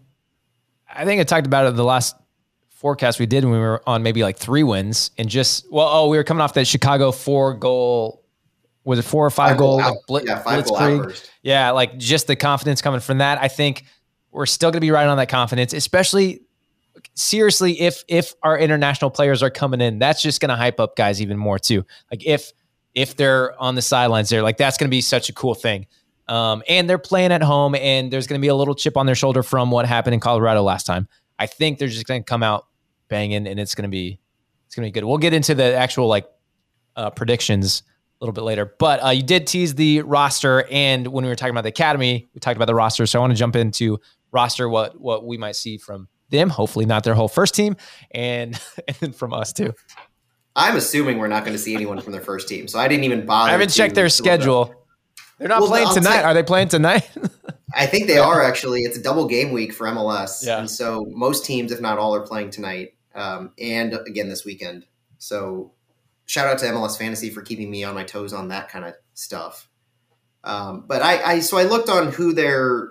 I 0.89 1.05
think 1.05 1.21
I 1.21 1.23
talked 1.23 1.47
about 1.47 1.67
it 1.67 1.75
the 1.75 1.83
last 1.83 2.15
forecast 2.69 3.19
we 3.19 3.25
did 3.25 3.43
when 3.43 3.53
we 3.53 3.59
were 3.59 3.81
on 3.87 4.03
maybe 4.03 4.21
like 4.21 4.37
three 4.37 4.63
wins 4.63 5.11
and 5.17 5.27
just 5.27 5.69
well, 5.71 5.87
oh, 5.87 6.09
we 6.09 6.17
were 6.17 6.23
coming 6.23 6.41
off 6.41 6.53
that 6.53 6.67
Chicago 6.67 7.11
four 7.11 7.53
goal. 7.53 8.23
Was 8.83 8.99
it 8.99 9.03
four 9.03 9.25
or 9.25 9.29
five, 9.29 9.51
five 9.51 9.57
goal? 9.57 9.81
Like 10.07 10.25
yeah, 10.25 10.39
five 10.39 10.65
goal 10.65 10.77
Yeah, 11.41 11.71
like 11.71 11.97
just 11.97 12.27
the 12.27 12.35
confidence 12.35 12.81
coming 12.81 13.01
from 13.01 13.17
that. 13.17 13.41
I 13.41 13.47
think 13.49 13.83
we're 14.31 14.45
still 14.45 14.69
going 14.69 14.79
to 14.79 14.85
be 14.85 14.91
riding 14.91 15.09
on 15.09 15.17
that 15.17 15.29
confidence, 15.29 15.73
especially 15.73 16.41
seriously 17.15 17.81
if 17.81 18.03
if 18.07 18.33
our 18.43 18.57
international 18.57 19.09
players 19.11 19.43
are 19.43 19.49
coming 19.49 19.81
in. 19.81 19.99
That's 19.99 20.21
just 20.21 20.39
going 20.39 20.49
to 20.49 20.55
hype 20.55 20.79
up 20.79 20.95
guys 20.95 21.21
even 21.21 21.37
more 21.37 21.59
too. 21.59 21.85
Like 22.11 22.25
if 22.25 22.53
if 22.93 23.15
they're 23.15 23.59
on 23.61 23.75
the 23.75 23.81
sidelines 23.81 24.29
there, 24.29 24.41
like 24.41 24.57
that's 24.57 24.77
going 24.77 24.87
to 24.89 24.95
be 24.95 25.01
such 25.01 25.29
a 25.29 25.33
cool 25.33 25.55
thing. 25.55 25.87
Um, 26.29 26.61
and 26.67 26.89
they're 26.89 26.97
playing 26.97 27.31
at 27.31 27.41
home, 27.41 27.75
and 27.75 28.11
there's 28.11 28.27
going 28.27 28.39
to 28.39 28.43
be 28.43 28.49
a 28.49 28.55
little 28.55 28.75
chip 28.75 28.97
on 28.97 29.05
their 29.05 29.15
shoulder 29.15 29.43
from 29.43 29.71
what 29.71 29.85
happened 29.85 30.13
in 30.13 30.19
Colorado 30.19 30.61
last 30.61 30.85
time. 30.85 31.07
I 31.39 31.45
think 31.45 31.79
they're 31.79 31.87
just 31.87 32.05
going 32.05 32.21
to 32.21 32.25
come 32.25 32.43
out 32.43 32.67
banging, 33.07 33.47
and 33.47 33.59
it's 33.59 33.75
going 33.75 33.83
to 33.83 33.89
be 33.89 34.19
it's 34.65 34.75
going 34.75 34.85
to 34.85 34.87
be 34.87 34.91
good. 34.91 35.05
We'll 35.05 35.17
get 35.17 35.33
into 35.33 35.55
the 35.55 35.75
actual 35.75 36.07
like 36.07 36.27
uh, 36.95 37.09
predictions 37.11 37.83
a 38.19 38.25
little 38.25 38.33
bit 38.33 38.41
later. 38.41 38.73
But 38.79 39.03
uh, 39.03 39.09
you 39.09 39.23
did 39.23 39.47
tease 39.47 39.75
the 39.75 40.01
roster, 40.01 40.65
and 40.71 41.07
when 41.07 41.23
we 41.23 41.29
were 41.29 41.35
talking 41.35 41.51
about 41.51 41.63
the 41.63 41.69
academy, 41.69 42.27
we 42.33 42.39
talked 42.39 42.57
about 42.57 42.65
the 42.65 42.75
roster. 42.75 43.05
So 43.05 43.19
I 43.19 43.21
want 43.21 43.31
to 43.31 43.37
jump 43.37 43.55
into 43.55 43.99
roster 44.31 44.67
what 44.67 44.99
what 44.99 45.25
we 45.25 45.37
might 45.37 45.55
see 45.55 45.77
from 45.77 46.07
them. 46.29 46.49
Hopefully, 46.49 46.85
not 46.85 47.03
their 47.03 47.13
whole 47.13 47.27
first 47.27 47.55
team, 47.55 47.75
and 48.11 48.59
and 48.87 48.97
then 48.97 49.11
from 49.13 49.33
us 49.33 49.53
too. 49.53 49.73
I'm 50.55 50.75
assuming 50.75 51.19
we're 51.19 51.27
not 51.27 51.45
going 51.45 51.55
to 51.55 51.61
see 51.61 51.75
anyone 51.75 52.01
from 52.01 52.13
their 52.13 52.21
first 52.21 52.47
team, 52.47 52.67
so 52.67 52.79
I 52.79 52.87
didn't 52.87 53.03
even 53.03 53.25
bother. 53.25 53.49
I 53.49 53.51
haven't 53.51 53.69
checked 53.69 53.93
their 53.93 54.09
schedule. 54.09 54.73
They're 55.37 55.47
not 55.47 55.61
well, 55.61 55.69
playing 55.69 55.93
tonight. 55.93 56.23
Are 56.23 56.33
they 56.33 56.43
playing 56.43 56.69
tonight? 56.69 57.09
I 57.73 57.85
think 57.85 58.07
they 58.07 58.15
yeah. 58.15 58.25
are 58.25 58.41
actually. 58.41 58.81
It's 58.81 58.97
a 58.97 59.01
double 59.01 59.27
game 59.27 59.51
week 59.51 59.73
for 59.73 59.87
MLS, 59.87 60.45
yeah. 60.45 60.59
and 60.59 60.69
so 60.69 61.05
most 61.09 61.45
teams, 61.45 61.71
if 61.71 61.79
not 61.81 61.99
all, 61.99 62.15
are 62.15 62.25
playing 62.25 62.49
tonight 62.49 62.95
um, 63.13 63.51
and 63.59 63.93
again 64.07 64.29
this 64.29 64.45
weekend. 64.45 64.85
So 65.17 65.73
shout 66.25 66.47
out 66.47 66.59
to 66.59 66.65
MLS 66.65 66.97
Fantasy 66.97 67.29
for 67.29 67.41
keeping 67.41 67.69
me 67.69 67.83
on 67.83 67.93
my 67.95 68.03
toes 68.03 68.33
on 68.33 68.47
that 68.49 68.69
kind 68.69 68.85
of 68.85 68.93
stuff. 69.13 69.67
Um, 70.43 70.85
but 70.87 71.01
I, 71.01 71.23
I, 71.23 71.39
so 71.39 71.57
I 71.57 71.63
looked 71.63 71.89
on 71.89 72.11
who 72.11 72.33
their 72.33 72.89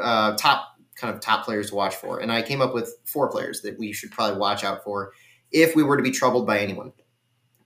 uh, 0.00 0.36
top 0.36 0.76
kind 0.96 1.14
of 1.14 1.20
top 1.20 1.44
players 1.44 1.70
to 1.70 1.74
watch 1.74 1.94
for, 1.96 2.18
and 2.18 2.32
I 2.32 2.42
came 2.42 2.62
up 2.62 2.72
with 2.72 2.96
four 3.04 3.28
players 3.28 3.60
that 3.62 3.78
we 3.78 3.92
should 3.92 4.10
probably 4.10 4.38
watch 4.38 4.64
out 4.64 4.84
for 4.84 5.12
if 5.52 5.76
we 5.76 5.82
were 5.82 5.96
to 5.96 6.02
be 6.02 6.10
troubled 6.10 6.46
by 6.46 6.60
anyone. 6.60 6.92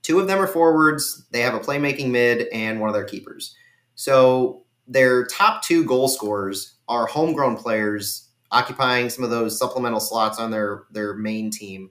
Two 0.01 0.19
of 0.19 0.27
them 0.27 0.39
are 0.39 0.47
forwards. 0.47 1.25
They 1.31 1.41
have 1.41 1.53
a 1.53 1.59
playmaking 1.59 2.09
mid 2.09 2.47
and 2.51 2.79
one 2.79 2.89
of 2.89 2.95
their 2.95 3.05
keepers. 3.05 3.55
So 3.99 4.63
their 4.87 5.25
top 5.25 5.61
two 5.61 5.83
goal 5.83 6.07
scorers 6.07 6.75
are 6.87 7.05
homegrown 7.05 7.57
players 7.57 8.29
occupying 8.49 9.09
some 9.09 9.25
of 9.25 9.29
those 9.29 9.59
supplemental 9.59 9.99
slots 9.99 10.39
on 10.39 10.51
their 10.51 10.83
their 10.89 11.15
main 11.15 11.51
team. 11.51 11.89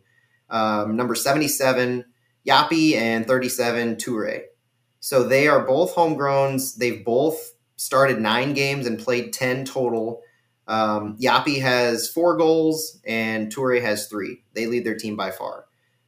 Um, 0.48 0.96
number 0.96 1.14
77, 1.14 2.06
Yapi, 2.48 2.94
and 2.94 3.26
37, 3.26 3.96
Toure. 3.96 4.40
So 5.00 5.22
they 5.22 5.48
are 5.48 5.66
both 5.66 5.94
homegrowns. 5.94 6.76
They've 6.76 7.04
both 7.04 7.52
started 7.76 8.22
nine 8.22 8.54
games 8.54 8.86
and 8.86 8.98
played 8.98 9.34
10 9.34 9.66
total. 9.66 10.22
Um, 10.66 11.18
Yapi 11.18 11.60
has 11.60 12.08
four 12.08 12.38
goals 12.38 13.02
and 13.06 13.54
Toure 13.54 13.82
has 13.82 14.06
three. 14.06 14.44
They 14.54 14.64
lead 14.64 14.86
their 14.86 14.96
team 14.96 15.14
by 15.14 15.30
far. 15.30 15.66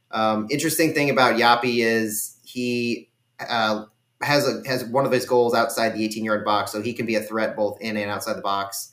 Um, 0.09 0.47
interesting 0.49 0.95
thing 0.95 1.11
about 1.11 1.35
Yapi 1.35 1.85
is 1.85 2.39
he 2.43 3.11
uh, 3.39 3.85
has 4.21 4.47
a 4.47 4.61
has 4.67 4.83
one 4.85 5.05
of 5.05 5.11
his 5.11 5.25
goals 5.25 5.53
outside 5.53 5.93
the 5.93 6.03
18 6.03 6.23
yard 6.23 6.45
box, 6.45 6.71
so 6.71 6.81
he 6.81 6.93
can 6.93 7.05
be 7.05 7.15
a 7.15 7.21
threat 7.21 7.55
both 7.55 7.79
in 7.81 7.97
and 7.97 8.09
outside 8.09 8.37
the 8.37 8.41
box. 8.41 8.91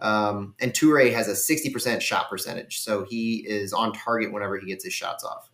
Um, 0.00 0.54
and 0.60 0.72
Toure 0.72 1.12
has 1.12 1.26
a 1.26 1.32
60% 1.32 2.00
shot 2.00 2.30
percentage, 2.30 2.78
so 2.78 3.04
he 3.04 3.44
is 3.48 3.72
on 3.72 3.92
target 3.92 4.32
whenever 4.32 4.56
he 4.56 4.66
gets 4.66 4.84
his 4.84 4.92
shots 4.92 5.24
off. 5.24 5.50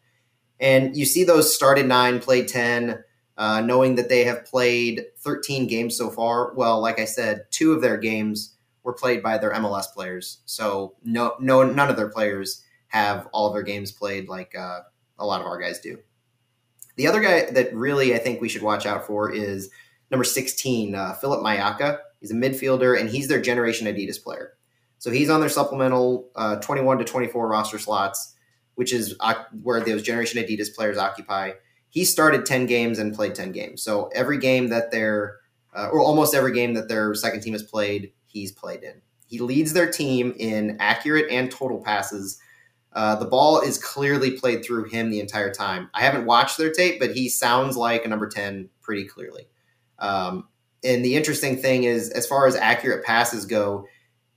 And 0.61 0.95
you 0.95 1.07
see 1.07 1.25
those 1.25 1.55
started 1.55 1.87
nine, 1.87 2.21
played 2.21 2.49
10, 2.49 3.03
uh, 3.39 3.61
knowing 3.63 3.95
that 3.95 4.11
they 4.11 4.25
have 4.25 4.45
played 4.45 5.07
13 5.21 5.67
games 5.67 5.97
so 5.97 6.11
far. 6.11 6.53
Well, 6.55 6.81
like 6.81 7.01
I 7.01 7.07
said, 7.07 7.47
two 7.51 7.73
of 7.73 7.81
their 7.81 7.97
games 7.97 8.55
were 8.83 8.93
played 8.93 9.23
by 9.23 9.39
their 9.39 9.53
MLS 9.55 9.87
players, 9.95 10.43
so 10.45 10.95
no, 11.03 11.37
no, 11.41 11.63
none 11.63 11.89
of 11.89 11.97
their 11.97 12.11
players 12.11 12.63
have 12.89 13.27
all 13.33 13.49
of 13.49 13.55
their 13.55 13.63
games 13.63 13.93
played 13.93 14.29
like 14.29 14.55
uh, 14.55 14.81
a 15.19 15.25
lot 15.25 15.41
of 15.41 15.47
our 15.47 15.59
guys 15.59 15.81
do. 15.81 15.99
The 16.97 17.07
other 17.07 17.21
guy 17.21 17.51
that 17.51 17.75
really 17.75 18.15
I 18.15 18.19
think 18.19 18.41
we 18.41 18.49
should 18.49 18.63
watch 18.63 18.87
out 18.87 19.07
for 19.07 19.33
is 19.33 19.71
number 20.11 20.25
16, 20.25 20.95
uh, 20.95 21.15
Philip 21.15 21.41
Mayaka. 21.41 21.99
He's 22.21 22.31
a 22.31 22.35
midfielder, 22.35 22.99
and 22.99 23.11
he's 23.11 23.29
their 23.29 23.41
Generation 23.41 23.87
Adidas 23.87 24.23
player. 24.23 24.55
So 24.99 25.11
he's 25.11 25.29
on 25.29 25.41
their 25.41 25.49
supplemental 25.49 26.31
uh, 26.37 26.57
21 26.57 26.99
to 26.99 27.05
24 27.05 27.49
roster 27.49 27.79
slots, 27.79 28.35
which 28.77 28.93
is 28.93 29.15
uh, 29.21 29.35
where 29.63 29.81
those 29.81 30.03
Generation 30.03 30.43
Adidas 30.43 30.75
players 30.75 30.97
occupy. 30.97 31.53
He 31.91 32.05
started 32.05 32.47
10 32.47 32.67
games 32.67 32.99
and 32.99 33.15
played 33.15 33.35
10 33.35 33.53
games. 33.53 33.83
So 33.83 34.09
every 34.15 34.39
game 34.39 34.69
that 34.69 34.91
they're, 34.91 35.37
uh, 35.75 35.89
or 35.93 36.01
almost 36.01 36.35
every 36.35 36.53
game 36.53 36.75
that 36.75 36.89
their 36.89 37.15
second 37.15 37.43
team 37.43 37.53
has 37.53 37.63
played, 37.63 38.13
he's 38.27 38.51
played 38.51 38.83
in. 38.83 39.03
He 39.27 39.41
leads 39.41 39.73
their 39.73 39.91
team 39.91 40.35
in 40.39 40.77
accurate 40.81 41.31
and 41.31 41.51
total 41.51 41.83
passes 41.83 42.41
uh, 42.95 43.17
the 43.17 43.25
ball 43.25 43.61
is 43.61 43.77
clearly 43.77 44.31
played 44.31 44.65
through 44.65 44.85
him 44.85 45.11
the 45.11 45.21
entire 45.21 45.53
time. 45.53 45.91
I 45.95 46.03
haven't 46.03 46.27
watched 46.27 46.59
their 46.59 46.73
tape, 46.73 47.01
but 47.01 47.11
he 47.11 47.29
sounds 47.29 47.77
like 47.77 48.05
a 48.05 48.09
number 48.09 48.29
10 48.29 48.69
pretty 48.83 49.05
clearly. 49.05 49.49
Um, 49.99 50.49
and 50.85 51.05
the 51.05 51.17
interesting 51.17 51.57
thing 51.57 51.85
is, 51.85 52.11
as 52.11 52.27
far 52.27 52.47
as 52.47 52.55
accurate 52.55 53.05
passes 53.05 53.47
go, 53.47 53.87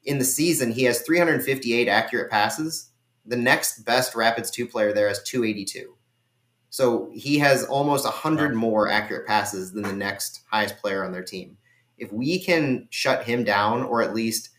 in 0.06 0.17
the 0.17 0.26
season, 0.26 0.72
he 0.72 0.84
has 0.86 1.02
358 1.02 1.88
accurate 1.88 2.32
passes. 2.32 2.89
The 3.26 3.36
next 3.36 3.86
best 3.86 4.15
Rapids 4.15 4.50
2 4.50 4.67
player 4.67 4.93
there 4.93 5.10
has 5.10 5.22
282. 5.24 5.96
So 6.70 7.12
he 7.13 7.38
has 7.39 7.65
almost 7.65 8.06
100 8.06 8.56
more 8.56 8.89
accurate 8.89 9.28
passes 9.28 9.74
than 9.74 9.84
the 9.84 9.93
next 9.93 10.41
highest 10.50 10.78
player 10.78 11.04
on 11.04 11.12
their 11.12 11.24
team. 11.24 11.58
If 11.98 12.12
we 12.12 12.39
can 12.39 12.88
shut 12.89 13.24
him 13.24 13.43
down 13.43 13.84
or 13.84 14.02
at 14.02 14.15
least 14.15 14.50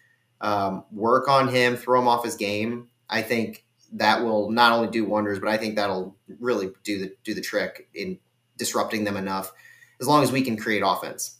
um, 0.40 0.84
work 0.92 1.28
on 1.28 1.48
him, 1.48 1.76
throw 1.76 2.00
him 2.00 2.08
off 2.08 2.24
his 2.24 2.36
game, 2.36 2.88
I 3.08 3.22
think 3.22 3.64
that 3.92 4.22
will 4.22 4.50
not 4.50 4.72
only 4.72 4.88
do 4.88 5.04
wonders, 5.04 5.38
but 5.38 5.48
I 5.48 5.56
think 5.56 5.76
that'll 5.76 6.16
really 6.38 6.70
do 6.84 6.98
the 6.98 7.12
do 7.24 7.34
the 7.34 7.40
trick 7.40 7.88
in 7.94 8.18
disrupting 8.56 9.04
them 9.04 9.16
enough. 9.16 9.52
As 10.00 10.06
long 10.06 10.22
as 10.22 10.30
we 10.30 10.42
can 10.42 10.56
create 10.56 10.82
offense, 10.84 11.38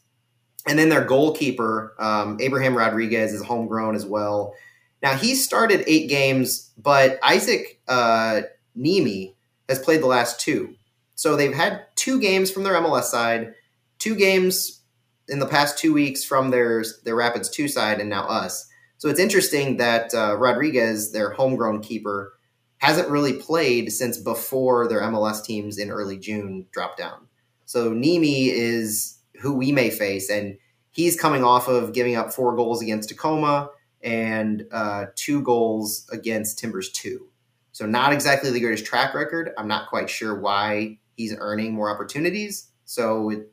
and 0.66 0.78
then 0.78 0.88
their 0.88 1.04
goalkeeper 1.04 1.94
um, 1.98 2.38
Abraham 2.40 2.76
Rodriguez 2.76 3.32
is 3.32 3.42
homegrown 3.42 3.94
as 3.94 4.06
well. 4.06 4.54
Now 5.02 5.14
he 5.14 5.34
started 5.34 5.84
eight 5.86 6.08
games, 6.08 6.70
but 6.76 7.18
Isaac 7.22 7.80
uh, 7.86 8.42
Nehme 8.76 9.34
has 9.68 9.78
played 9.78 10.02
the 10.02 10.06
last 10.06 10.40
two. 10.40 10.74
So 11.14 11.36
they've 11.36 11.54
had 11.54 11.82
two 11.94 12.20
games 12.20 12.50
from 12.50 12.64
their 12.64 12.74
MLS 12.74 13.04
side, 13.04 13.54
two 13.98 14.14
games 14.14 14.80
in 15.28 15.38
the 15.38 15.46
past 15.46 15.78
two 15.78 15.92
weeks 15.92 16.24
from 16.24 16.50
their 16.50 16.84
their 17.04 17.16
Rapids 17.16 17.48
two 17.48 17.68
side, 17.68 18.00
and 18.00 18.10
now 18.10 18.26
us. 18.26 18.68
So 18.98 19.08
it's 19.08 19.20
interesting 19.20 19.76
that 19.76 20.12
uh, 20.12 20.36
Rodriguez, 20.36 21.12
their 21.12 21.30
homegrown 21.30 21.82
keeper, 21.82 22.34
hasn't 22.78 23.08
really 23.08 23.34
played 23.34 23.92
since 23.92 24.18
before 24.18 24.88
their 24.88 25.00
MLS 25.02 25.44
teams 25.44 25.78
in 25.78 25.90
early 25.90 26.16
June 26.16 26.66
dropped 26.72 26.98
down. 26.98 27.26
So 27.66 27.92
Nehme 27.92 28.48
is 28.50 29.18
who 29.40 29.54
we 29.54 29.72
may 29.72 29.90
face, 29.90 30.30
and 30.30 30.56
he's 30.90 31.20
coming 31.20 31.44
off 31.44 31.68
of 31.68 31.92
giving 31.92 32.16
up 32.16 32.32
four 32.32 32.56
goals 32.56 32.82
against 32.82 33.08
Tacoma 33.08 33.70
and 34.02 34.64
uh, 34.70 35.06
two 35.16 35.42
goals 35.42 36.08
against 36.10 36.58
Timbers 36.58 36.90
two. 36.90 37.28
So 37.72 37.86
not 37.86 38.12
exactly 38.12 38.50
the 38.50 38.60
greatest 38.60 38.86
track 38.86 39.14
record. 39.14 39.50
I'm 39.58 39.68
not 39.68 39.88
quite 39.88 40.08
sure 40.08 40.38
why 40.40 40.98
he's 41.16 41.36
earning 41.38 41.74
more 41.74 41.90
opportunities. 41.90 42.68
So 42.84 43.30
it, 43.30 43.52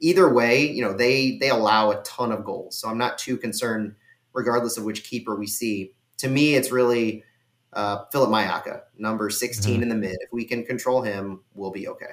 either 0.00 0.32
way, 0.32 0.68
you 0.68 0.82
know 0.82 0.92
they 0.92 1.38
they 1.38 1.50
allow 1.50 1.90
a 1.90 2.02
ton 2.02 2.32
of 2.32 2.44
goals. 2.44 2.76
So 2.78 2.88
I'm 2.88 2.98
not 2.98 3.18
too 3.18 3.36
concerned, 3.36 3.94
regardless 4.32 4.76
of 4.76 4.84
which 4.84 5.04
keeper 5.04 5.36
we 5.36 5.46
see. 5.46 5.92
To 6.18 6.28
me, 6.28 6.54
it's 6.54 6.72
really 6.72 7.24
uh, 7.72 8.04
Philip 8.12 8.30
Mayaka, 8.30 8.82
number 8.98 9.30
16 9.30 9.74
mm-hmm. 9.74 9.82
in 9.82 9.88
the 9.88 9.94
mid. 9.94 10.16
If 10.20 10.32
we 10.32 10.44
can 10.44 10.64
control 10.64 11.02
him, 11.02 11.40
we'll 11.54 11.70
be 11.70 11.88
okay. 11.88 12.12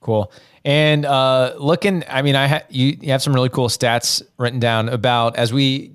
Cool. 0.00 0.30
And 0.64 1.04
uh, 1.04 1.54
looking, 1.58 2.04
I 2.08 2.22
mean, 2.22 2.36
I 2.36 2.46
ha- 2.46 2.62
you, 2.68 2.96
you 3.00 3.10
have 3.10 3.22
some 3.22 3.34
really 3.34 3.48
cool 3.48 3.68
stats 3.68 4.22
written 4.38 4.60
down 4.60 4.88
about 4.88 5.36
as 5.36 5.52
we 5.52 5.92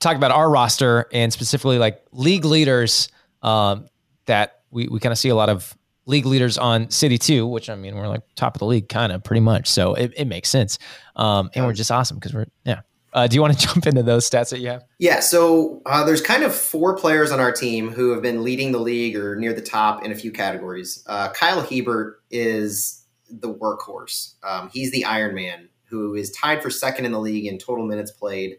talk 0.00 0.16
about 0.16 0.30
our 0.30 0.50
roster 0.50 1.06
and 1.12 1.32
specifically 1.32 1.78
like 1.78 2.04
league 2.12 2.44
leaders 2.44 3.08
um, 3.42 3.86
that 4.26 4.62
we, 4.70 4.88
we 4.88 5.00
kind 5.00 5.12
of 5.12 5.18
see 5.18 5.28
a 5.28 5.34
lot 5.34 5.48
of 5.48 5.76
league 6.06 6.26
leaders 6.26 6.58
on 6.58 6.90
City 6.90 7.18
2, 7.18 7.46
which 7.46 7.68
I 7.68 7.74
mean, 7.74 7.96
we're 7.96 8.08
like 8.08 8.22
top 8.36 8.54
of 8.54 8.60
the 8.60 8.66
league, 8.66 8.88
kind 8.88 9.12
of 9.12 9.22
pretty 9.22 9.40
much. 9.40 9.68
So 9.68 9.94
it, 9.94 10.12
it 10.16 10.26
makes 10.26 10.48
sense. 10.48 10.78
Um, 11.16 11.50
and 11.54 11.66
we're 11.66 11.72
just 11.72 11.90
awesome 11.90 12.16
because 12.16 12.34
we're, 12.34 12.46
yeah. 12.64 12.80
Uh, 13.16 13.26
do 13.26 13.34
you 13.34 13.40
want 13.40 13.58
to 13.58 13.66
jump 13.66 13.86
into 13.86 14.02
those 14.02 14.28
stats 14.28 14.50
that 14.50 14.60
you 14.60 14.68
have? 14.68 14.84
Yeah. 14.98 15.20
So 15.20 15.80
uh, 15.86 16.04
there's 16.04 16.20
kind 16.20 16.44
of 16.44 16.54
four 16.54 16.96
players 16.96 17.32
on 17.32 17.40
our 17.40 17.50
team 17.50 17.90
who 17.90 18.10
have 18.10 18.20
been 18.20 18.44
leading 18.44 18.72
the 18.72 18.78
league 18.78 19.16
or 19.16 19.36
near 19.36 19.54
the 19.54 19.62
top 19.62 20.04
in 20.04 20.12
a 20.12 20.14
few 20.14 20.30
categories. 20.30 21.02
Uh, 21.06 21.30
Kyle 21.30 21.62
Hiebert 21.62 22.22
is 22.30 23.04
the 23.30 23.52
workhorse. 23.52 24.34
Um, 24.44 24.68
he's 24.72 24.92
the 24.92 25.06
Iron 25.06 25.34
Man 25.34 25.70
who 25.88 26.14
is 26.14 26.30
tied 26.30 26.62
for 26.62 26.68
second 26.68 27.06
in 27.06 27.12
the 27.12 27.18
league 27.18 27.46
in 27.46 27.58
total 27.58 27.86
minutes 27.86 28.10
played. 28.10 28.58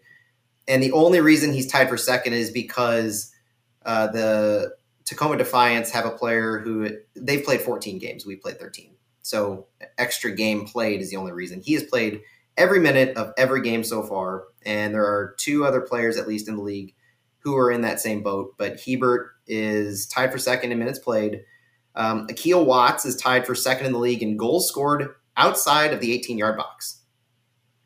And 0.67 0.81
the 0.81 0.91
only 0.91 1.21
reason 1.21 1.53
he's 1.53 1.71
tied 1.71 1.87
for 1.87 1.97
second 1.97 2.33
is 2.33 2.49
because 2.49 3.31
uh, 3.85 4.07
the 4.07 4.75
Tacoma 5.05 5.37
Defiance 5.37 5.91
have 5.91 6.05
a 6.05 6.11
player 6.11 6.57
who 6.57 6.89
they've 7.15 7.43
played 7.43 7.61
14 7.61 7.99
games. 7.99 8.25
We 8.25 8.37
played 8.37 8.59
13. 8.59 8.95
So 9.21 9.67
extra 9.97 10.31
game 10.31 10.65
played 10.65 11.01
is 11.01 11.11
the 11.11 11.17
only 11.17 11.33
reason. 11.33 11.61
He 11.61 11.73
has 11.73 11.83
played 11.83 12.21
every 12.57 12.79
minute 12.79 13.15
of 13.15 13.33
every 13.37 13.61
game 13.61 13.83
so 13.83 14.03
far. 14.03 14.45
And 14.65 14.93
there 14.93 15.05
are 15.05 15.35
two 15.37 15.65
other 15.65 15.81
players, 15.81 16.17
at 16.17 16.27
least 16.27 16.47
in 16.47 16.55
the 16.55 16.61
league, 16.61 16.93
who 17.39 17.55
are 17.55 17.71
in 17.71 17.81
that 17.81 17.99
same 17.99 18.23
boat. 18.23 18.55
But 18.57 18.79
Hiebert 18.79 19.31
is 19.47 20.07
tied 20.07 20.31
for 20.31 20.37
second 20.37 20.71
in 20.71 20.79
minutes 20.79 20.99
played. 20.99 21.41
Um, 21.95 22.27
Akil 22.29 22.65
Watts 22.65 23.05
is 23.05 23.15
tied 23.15 23.45
for 23.45 23.55
second 23.55 23.87
in 23.87 23.93
the 23.93 23.99
league 23.99 24.21
in 24.21 24.37
goals 24.37 24.67
scored 24.67 25.15
outside 25.35 25.93
of 25.93 25.99
the 25.99 26.13
18 26.13 26.37
yard 26.37 26.57
box 26.57 27.01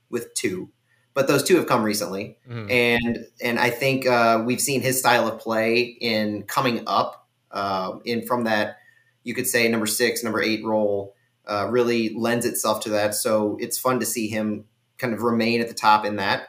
with 0.09 0.33
two. 0.33 0.69
But 1.13 1.27
those 1.27 1.43
two 1.43 1.57
have 1.57 1.67
come 1.67 1.83
recently, 1.83 2.37
mm. 2.49 2.71
and 2.71 3.25
and 3.43 3.59
I 3.59 3.69
think 3.69 4.07
uh, 4.07 4.43
we've 4.45 4.61
seen 4.61 4.81
his 4.81 4.97
style 4.97 5.27
of 5.27 5.39
play 5.39 5.81
in 5.81 6.43
coming 6.43 6.83
up 6.87 7.27
uh, 7.51 7.97
in 8.05 8.25
from 8.25 8.45
that 8.45 8.77
you 9.23 9.33
could 9.33 9.47
say 9.47 9.67
number 9.67 9.85
six, 9.85 10.23
number 10.23 10.41
eight 10.41 10.63
role 10.63 11.15
uh, 11.51 11.67
really 11.69 12.15
lends 12.15 12.45
itself 12.45 12.79
to 12.81 12.89
that. 12.89 13.13
So 13.13 13.57
it's 13.59 13.77
fun 13.77 13.99
to 13.99 14.05
see 14.05 14.29
him 14.29 14.63
kind 14.97 15.13
of 15.13 15.21
remain 15.21 15.59
at 15.59 15.67
the 15.67 15.73
top 15.73 16.05
in 16.05 16.15
that. 16.15 16.47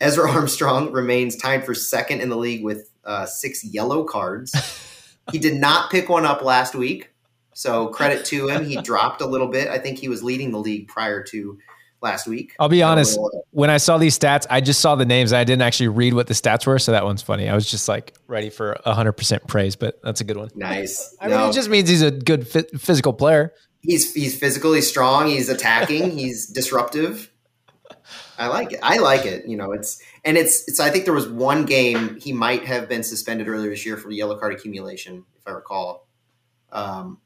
Ezra 0.00 0.30
Armstrong 0.30 0.92
remains 0.92 1.36
tied 1.36 1.64
for 1.64 1.74
second 1.74 2.20
in 2.20 2.28
the 2.28 2.36
league 2.36 2.62
with 2.62 2.90
uh, 3.04 3.24
six 3.24 3.64
yellow 3.64 4.04
cards. 4.04 4.52
he 5.32 5.38
did 5.38 5.58
not 5.58 5.90
pick 5.90 6.10
one 6.10 6.26
up 6.26 6.42
last 6.42 6.74
week, 6.74 7.10
so 7.54 7.88
credit 7.88 8.26
to 8.26 8.48
him. 8.48 8.66
He 8.66 8.76
dropped 8.82 9.22
a 9.22 9.26
little 9.26 9.48
bit. 9.48 9.68
I 9.68 9.78
think 9.78 9.98
he 9.98 10.08
was 10.08 10.22
leading 10.22 10.52
the 10.52 10.58
league 10.58 10.86
prior 10.86 11.22
to 11.24 11.58
last 12.02 12.26
week. 12.26 12.54
I'll 12.58 12.68
be 12.68 12.82
honest. 12.82 13.18
When 13.52 13.70
I 13.70 13.78
saw 13.78 13.96
these 13.96 14.18
stats, 14.18 14.44
I 14.50 14.60
just 14.60 14.80
saw 14.80 14.96
the 14.96 15.06
names. 15.06 15.32
I 15.32 15.44
didn't 15.44 15.62
actually 15.62 15.88
read 15.88 16.12
what 16.12 16.26
the 16.26 16.34
stats 16.34 16.66
were, 16.66 16.78
so 16.78 16.92
that 16.92 17.04
one's 17.04 17.22
funny. 17.22 17.48
I 17.48 17.54
was 17.54 17.70
just 17.70 17.88
like 17.88 18.12
ready 18.26 18.50
for 18.50 18.76
hundred 18.84 19.12
percent 19.12 19.46
praise, 19.46 19.76
but 19.76 19.98
that's 20.02 20.20
a 20.20 20.24
good 20.24 20.36
one. 20.36 20.50
Nice. 20.54 21.16
I 21.20 21.28
no. 21.28 21.38
mean, 21.38 21.50
it 21.50 21.52
just 21.54 21.70
means 21.70 21.88
he's 21.88 22.02
a 22.02 22.10
good 22.10 22.46
physical 22.48 23.14
player. 23.14 23.54
He's 23.82 24.14
he's 24.14 24.38
physically 24.38 24.80
strong. 24.80 25.28
He's 25.28 25.48
attacking. 25.48 26.10
he's 26.18 26.46
disruptive. 26.46 27.30
I 28.38 28.46
like 28.48 28.72
it. 28.72 28.80
I 28.82 28.98
like 28.98 29.26
it. 29.26 29.46
You 29.46 29.56
know, 29.56 29.72
it's 29.72 30.00
and 30.24 30.36
it's 30.36 30.66
it's. 30.68 30.80
I 30.80 30.90
think 30.90 31.04
there 31.04 31.14
was 31.14 31.28
one 31.28 31.64
game 31.64 32.18
he 32.20 32.32
might 32.32 32.64
have 32.64 32.88
been 32.88 33.02
suspended 33.02 33.48
earlier 33.48 33.70
this 33.70 33.84
year 33.84 33.96
for 33.96 34.10
yellow 34.10 34.38
card 34.38 34.54
accumulation, 34.54 35.24
if 35.36 35.46
I 35.46 35.50
recall. 35.50 36.08
Um, 36.70 37.18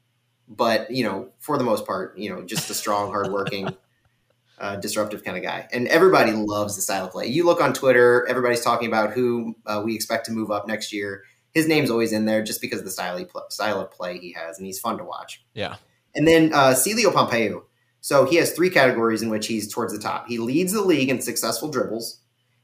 but 0.47 0.91
you 0.91 1.03
know, 1.03 1.29
for 1.39 1.57
the 1.57 1.63
most 1.63 1.85
part, 1.85 2.17
you 2.17 2.29
know, 2.29 2.43
just 2.43 2.69
a 2.69 2.73
strong, 2.73 3.09
hardworking 3.09 3.75
uh, 4.59 4.77
disruptive 4.77 5.23
kind 5.23 5.37
of 5.37 5.43
guy. 5.43 5.67
And 5.71 5.87
everybody 5.87 6.31
loves 6.31 6.75
the 6.75 6.81
style 6.81 7.05
of 7.05 7.11
play. 7.11 7.27
You 7.27 7.45
look 7.45 7.61
on 7.61 7.73
Twitter, 7.73 8.25
everybody's 8.27 8.61
talking 8.61 8.87
about 8.87 9.13
who 9.13 9.55
uh, 9.65 9.81
we 9.83 9.95
expect 9.95 10.25
to 10.27 10.31
move 10.31 10.51
up 10.51 10.67
next 10.67 10.91
year. 10.93 11.23
His 11.53 11.67
name's 11.67 11.89
always 11.89 12.13
in 12.13 12.25
there 12.25 12.43
just 12.43 12.61
because 12.61 12.79
of 12.79 12.85
the 12.85 12.91
style, 12.91 13.17
he 13.17 13.25
style 13.49 13.81
of 13.81 13.91
play 13.91 14.19
he 14.19 14.33
has, 14.33 14.57
and 14.57 14.65
he's 14.65 14.79
fun 14.79 14.97
to 14.97 15.03
watch. 15.03 15.43
Yeah. 15.53 15.77
And 16.17 16.27
then 16.27 16.51
uh, 16.53 16.73
Celio 16.73 17.13
Pompeu. 17.13 17.61
So 18.01 18.25
he 18.25 18.35
has 18.37 18.51
three 18.51 18.69
categories 18.69 19.21
in 19.21 19.29
which 19.29 19.47
he's 19.47 19.71
towards 19.71 19.93
the 19.93 19.99
top. 19.99 20.27
He 20.27 20.39
leads 20.39 20.73
the 20.73 20.81
league 20.81 21.09
in 21.09 21.21
successful 21.21 21.69
dribbles. 21.69 22.19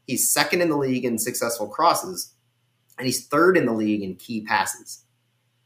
He's 0.08 0.30
second 0.30 0.62
in 0.62 0.70
the 0.70 0.78
league 0.78 1.06
in 1.06 1.18
successful 1.18 1.68
crosses, 1.68 2.34
and 2.98 3.06
he's 3.06 3.26
third 3.26 3.56
in 3.56 3.66
the 3.66 3.74
league 3.74 4.02
in 4.02 4.16
key 4.16 4.42
passes. 4.42 5.06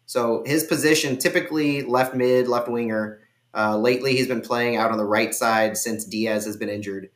So 0.05 0.43
his 0.45 0.63
position, 0.63 1.17
typically 1.17 1.81
left 1.81 2.13
mid, 2.13 2.47
left 2.47 2.67
winger, 2.67 3.19
uh, 3.57 3.75
lately, 3.75 4.15
he's 4.15 4.27
been 4.27 4.41
playing 4.41 4.75
out 4.75 4.91
on 4.91 4.97
the 4.97 5.05
right 5.05 5.33
side 5.33 5.77
since 5.77 6.05
Diaz 6.05 6.45
has 6.45 6.57
been 6.57 6.69
injured. 6.69 7.09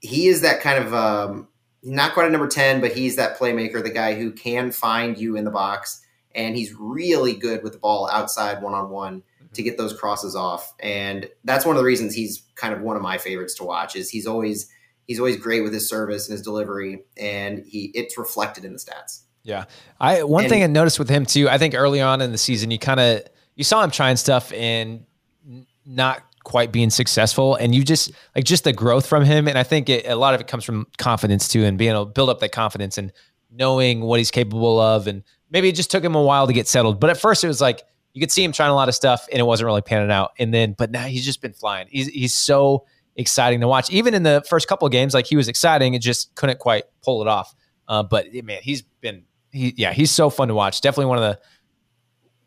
He 0.00 0.28
is 0.28 0.42
that 0.42 0.60
kind 0.60 0.84
of 0.84 0.92
um, 0.92 1.48
not 1.82 2.12
quite 2.12 2.26
a 2.26 2.30
number 2.30 2.48
10, 2.48 2.82
but 2.82 2.92
he's 2.92 3.16
that 3.16 3.38
playmaker, 3.38 3.82
the 3.82 3.90
guy 3.90 4.14
who 4.14 4.32
can 4.32 4.70
find 4.70 5.16
you 5.16 5.36
in 5.36 5.44
the 5.44 5.50
box. 5.50 6.02
And 6.34 6.56
he's 6.56 6.74
really 6.74 7.32
good 7.32 7.62
with 7.62 7.72
the 7.72 7.78
ball 7.78 8.10
outside 8.10 8.62
one 8.62 8.74
on 8.74 8.90
one 8.90 9.22
to 9.56 9.62
get 9.62 9.76
those 9.78 9.92
crosses 9.92 10.36
off. 10.36 10.74
And 10.80 11.28
that's 11.44 11.66
one 11.66 11.76
of 11.76 11.80
the 11.80 11.86
reasons 11.86 12.14
he's 12.14 12.42
kind 12.54 12.72
of 12.72 12.80
one 12.80 12.96
of 12.96 13.02
my 13.02 13.18
favorites 13.18 13.54
to 13.56 13.64
watch 13.64 13.96
is 13.96 14.08
he's 14.08 14.26
always 14.26 14.70
he's 15.06 15.18
always 15.18 15.36
great 15.36 15.62
with 15.62 15.72
his 15.72 15.88
service 15.88 16.28
and 16.28 16.32
his 16.32 16.42
delivery 16.42 17.04
and 17.16 17.64
he 17.66 17.90
it's 17.94 18.16
reflected 18.16 18.64
in 18.64 18.72
the 18.72 18.78
stats. 18.78 19.22
Yeah. 19.42 19.64
I 20.00 20.22
one 20.22 20.44
and, 20.44 20.50
thing 20.50 20.62
I 20.62 20.66
noticed 20.66 20.98
with 20.98 21.08
him 21.08 21.26
too, 21.26 21.48
I 21.48 21.58
think 21.58 21.74
early 21.74 22.00
on 22.00 22.20
in 22.20 22.32
the 22.32 22.38
season 22.38 22.70
you 22.70 22.78
kind 22.78 23.00
of 23.00 23.22
you 23.54 23.64
saw 23.64 23.82
him 23.82 23.90
trying 23.90 24.16
stuff 24.16 24.52
and 24.52 25.04
not 25.84 26.22
quite 26.46 26.70
being 26.70 26.90
successful 26.90 27.56
and 27.56 27.74
you 27.74 27.82
just 27.82 28.12
like 28.36 28.44
just 28.44 28.62
the 28.62 28.72
growth 28.72 29.04
from 29.04 29.24
him 29.24 29.48
and 29.48 29.58
i 29.58 29.64
think 29.64 29.88
it, 29.88 30.06
a 30.06 30.14
lot 30.14 30.32
of 30.32 30.40
it 30.40 30.46
comes 30.46 30.62
from 30.62 30.86
confidence 30.96 31.48
too 31.48 31.64
and 31.64 31.76
being 31.76 31.90
able 31.90 32.06
to 32.06 32.12
build 32.12 32.30
up 32.30 32.38
that 32.38 32.52
confidence 32.52 32.98
and 32.98 33.12
knowing 33.50 34.00
what 34.00 34.20
he's 34.20 34.30
capable 34.30 34.78
of 34.78 35.08
and 35.08 35.24
maybe 35.50 35.68
it 35.68 35.74
just 35.74 35.90
took 35.90 36.04
him 36.04 36.14
a 36.14 36.22
while 36.22 36.46
to 36.46 36.52
get 36.52 36.68
settled 36.68 37.00
but 37.00 37.10
at 37.10 37.16
first 37.16 37.42
it 37.42 37.48
was 37.48 37.60
like 37.60 37.82
you 38.16 38.20
could 38.20 38.32
see 38.32 38.42
him 38.42 38.50
trying 38.50 38.70
a 38.70 38.74
lot 38.74 38.88
of 38.88 38.94
stuff 38.94 39.28
and 39.30 39.38
it 39.38 39.42
wasn't 39.42 39.66
really 39.66 39.82
panning 39.82 40.10
out 40.10 40.32
and 40.38 40.52
then 40.52 40.74
but 40.76 40.90
now 40.90 41.04
he's 41.04 41.24
just 41.24 41.42
been 41.42 41.52
flying 41.52 41.86
he's, 41.90 42.06
he's 42.08 42.34
so 42.34 42.86
exciting 43.14 43.60
to 43.60 43.68
watch 43.68 43.90
even 43.90 44.14
in 44.14 44.22
the 44.22 44.42
first 44.48 44.68
couple 44.68 44.86
of 44.86 44.92
games 44.92 45.12
like 45.12 45.26
he 45.26 45.36
was 45.36 45.48
exciting 45.48 45.92
it 45.94 46.00
just 46.00 46.34
couldn't 46.34 46.58
quite 46.58 46.84
pull 47.02 47.20
it 47.20 47.28
off 47.28 47.54
uh, 47.88 48.02
but 48.02 48.26
man 48.42 48.58
he's 48.62 48.82
been 49.00 49.24
he 49.52 49.74
yeah 49.76 49.92
he's 49.92 50.10
so 50.10 50.30
fun 50.30 50.48
to 50.48 50.54
watch 50.54 50.80
definitely 50.80 51.06
one 51.06 51.18
of 51.18 51.24
the 51.24 51.38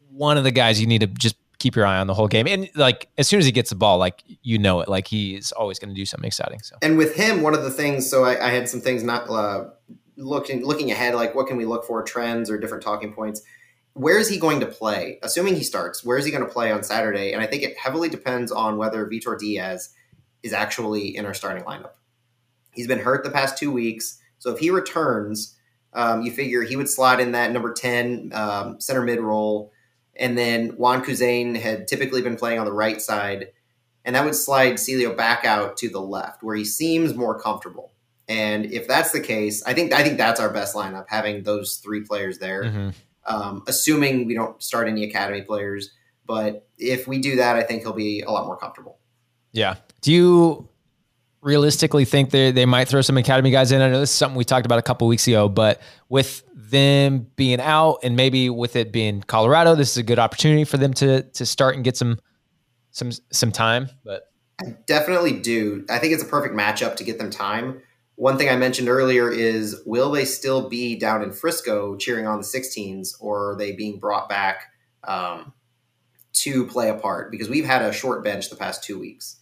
one 0.10 0.38
of 0.38 0.44
the 0.44 0.52
guys 0.52 0.82
you 0.82 0.88
need 0.88 1.02
to 1.02 1.08
just 1.08 1.36
keep 1.60 1.76
your 1.76 1.86
eye 1.86 2.00
on 2.00 2.08
the 2.08 2.14
whole 2.14 2.28
game. 2.28 2.48
And 2.48 2.70
like 2.76 3.10
as 3.18 3.28
soon 3.28 3.40
as 3.40 3.46
he 3.46 3.52
gets 3.52 3.70
the 3.70 3.76
ball, 3.76 3.98
like 3.98 4.24
you 4.42 4.58
know 4.58 4.82
it, 4.82 4.90
like 4.90 5.08
he's 5.08 5.52
always 5.52 5.78
going 5.78 5.90
to 5.90 5.96
do 5.96 6.06
something 6.06 6.28
exciting. 6.28 6.60
So 6.62 6.78
and 6.82 6.98
with 6.98 7.16
him, 7.16 7.42
one 7.42 7.54
of 7.54 7.64
the 7.64 7.70
things. 7.70 8.10
So 8.10 8.24
I, 8.24 8.48
I 8.48 8.50
had 8.50 8.68
some 8.68 8.82
things 8.82 9.04
not 9.04 9.30
uh, 9.30 9.66
looking 10.18 10.66
looking 10.66 10.92
ahead, 10.92 11.14
like 11.16 11.36
what 11.36 11.48
can 11.48 11.58
we 11.58 11.66
look 11.66 11.86
for 11.86 12.02
trends 12.02 12.50
or 12.50 12.58
different 12.58 12.84
talking 12.84 13.14
points. 13.14 13.42
Where 14.00 14.18
is 14.18 14.30
he 14.30 14.38
going 14.38 14.60
to 14.62 14.66
play? 14.66 15.20
Assuming 15.24 15.56
he 15.56 15.64
starts, 15.64 16.04
where 16.04 16.18
is 16.18 16.26
he 16.26 16.32
going 16.32 16.46
to 16.46 16.52
play 16.52 16.72
on 16.72 16.84
Saturday? 16.84 17.34
And 17.34 17.42
I 17.42 17.48
think 17.48 17.64
it 17.64 17.78
heavily 17.78 18.10
depends 18.10 18.52
on 18.52 18.78
whether 18.78 19.06
Vitor 19.06 19.38
Diaz 19.38 19.90
is 20.42 20.54
actually 20.54 21.16
in 21.16 21.26
our 21.26 21.34
starting 21.34 21.64
lineup. 21.64 21.92
He's 22.72 22.88
been 22.88 23.00
hurt 23.00 23.24
the 23.24 23.32
past 23.32 23.58
two 23.58 23.72
weeks, 23.72 24.20
so 24.38 24.52
if 24.52 24.60
he 24.60 24.70
returns, 24.70 25.58
um, 25.94 26.22
you 26.22 26.32
figure 26.32 26.62
he 26.62 26.76
would 26.76 26.88
slot 26.88 27.20
in 27.20 27.34
that 27.34 27.52
number 27.52 27.74
ten 27.74 28.32
um, 28.34 28.80
center 28.80 29.02
mid 29.02 29.20
role 29.20 29.74
and 30.20 30.38
then 30.38 30.70
Juan 30.72 31.04
Kuzain 31.04 31.56
had 31.60 31.88
typically 31.88 32.22
been 32.22 32.36
playing 32.36 32.60
on 32.60 32.66
the 32.66 32.74
right 32.74 33.02
side, 33.02 33.48
and 34.04 34.16
that 34.16 34.26
would 34.26 34.36
slide 34.36 34.74
Celio 34.74 35.16
back 35.16 35.46
out 35.46 35.78
to 35.78 35.90
the 35.90 36.02
left, 36.02 36.44
where 36.44 36.58
he 36.58 36.66
seems 36.66 37.16
more 37.16 37.40
comfortable. 37.40 37.94
And 38.28 38.66
if 38.66 38.88
that's 38.88 39.12
the 39.12 39.22
case, 39.22 39.64
I 39.64 39.74
think 39.74 39.94
I 39.94 40.04
think 40.04 40.18
that's 40.18 40.40
our 40.40 40.52
best 40.52 40.76
lineup, 40.76 41.06
having 41.08 41.44
those 41.44 41.78
three 41.78 42.02
players 42.02 42.38
there. 42.38 42.66
Mm-hmm. 42.66 42.90
Um, 43.30 43.64
assuming 43.68 44.26
we 44.26 44.34
don't 44.34 44.62
start 44.62 44.88
any 44.88 45.04
academy 45.04 45.44
players, 45.44 45.92
but 46.26 46.68
if 46.78 47.08
we 47.08 47.20
do 47.20 47.38
that, 47.38 47.56
I 47.56 47.64
think 47.64 47.84
he'll 47.84 47.94
be 47.94 48.22
a 48.22 48.32
lot 48.32 48.46
more 48.46 48.58
comfortable. 48.58 49.00
Yeah. 49.52 49.76
Do 50.02 50.12
you 50.12 50.70
realistically 51.42 52.06
think 52.06 52.32
they 52.32 52.52
they 52.52 52.66
might 52.66 52.88
throw 52.88 53.02
some 53.02 53.18
academy 53.18 53.52
guys 53.52 53.72
in? 53.72 53.82
I 53.82 53.90
know 53.90 54.00
this 54.00 54.12
is 54.12 54.16
something 54.16 54.38
we 54.38 54.44
talked 54.46 54.66
about 54.66 54.80
a 54.80 54.84
couple 54.84 55.08
weeks 55.08 55.28
ago, 55.28 55.48
but 55.48 55.82
with 56.10 56.44
them 56.56 57.28
being 57.36 57.60
out 57.60 58.00
and 58.04 58.16
maybe 58.16 58.50
with 58.50 58.76
it 58.76 58.92
being 58.92 59.22
Colorado, 59.22 59.76
this 59.76 59.92
is 59.92 59.98
a 59.98 60.04
good 60.04 60.20
opportunity 60.20 60.64
for 60.64 60.78
them 60.78 60.94
to 60.96 61.24
to 61.24 61.46
start 61.46 61.76
and 61.76 61.84
get 61.84 61.98
some 61.98 62.20
some 62.92 63.12
some 63.32 63.52
time. 63.52 63.90
But 64.04 64.24
I 64.62 64.76
definitely 64.86 65.40
do. 65.40 65.86
I 65.90 66.00
think 66.00 66.14
it's 66.14 66.24
a 66.24 66.28
perfect 66.28 66.56
matchup 66.56 66.96
to 66.98 67.04
get 67.04 67.18
them 67.18 67.30
time. 67.30 67.82
One 68.20 68.38
thing 68.38 68.50
I 68.50 68.58
mentioned 68.58 68.90
earlier 68.90 69.32
is 69.32 69.82
will 69.86 70.12
they 70.12 70.26
still 70.26 70.68
be 70.68 70.98
down 70.98 71.24
in 71.24 71.32
Frisco 71.32 71.96
cheering 71.96 72.28
on 72.28 72.40
the 72.40 72.46
16s, 72.46 73.14
or 73.20 73.52
are 73.52 73.56
they 73.56 73.72
being 73.72 73.98
brought 73.98 74.28
back 74.28 74.64
um, 75.06 75.54
to 76.34 76.66
play 76.68 76.90
a 76.90 76.96
part? 76.96 77.32
Because 77.32 77.48
we've 77.48 77.66
had 77.66 77.82
a 77.82 77.94
short 77.94 78.24
bench 78.24 78.50
the 78.50 78.58
past 78.58 78.84
two 78.84 79.00
weeks 79.00 79.38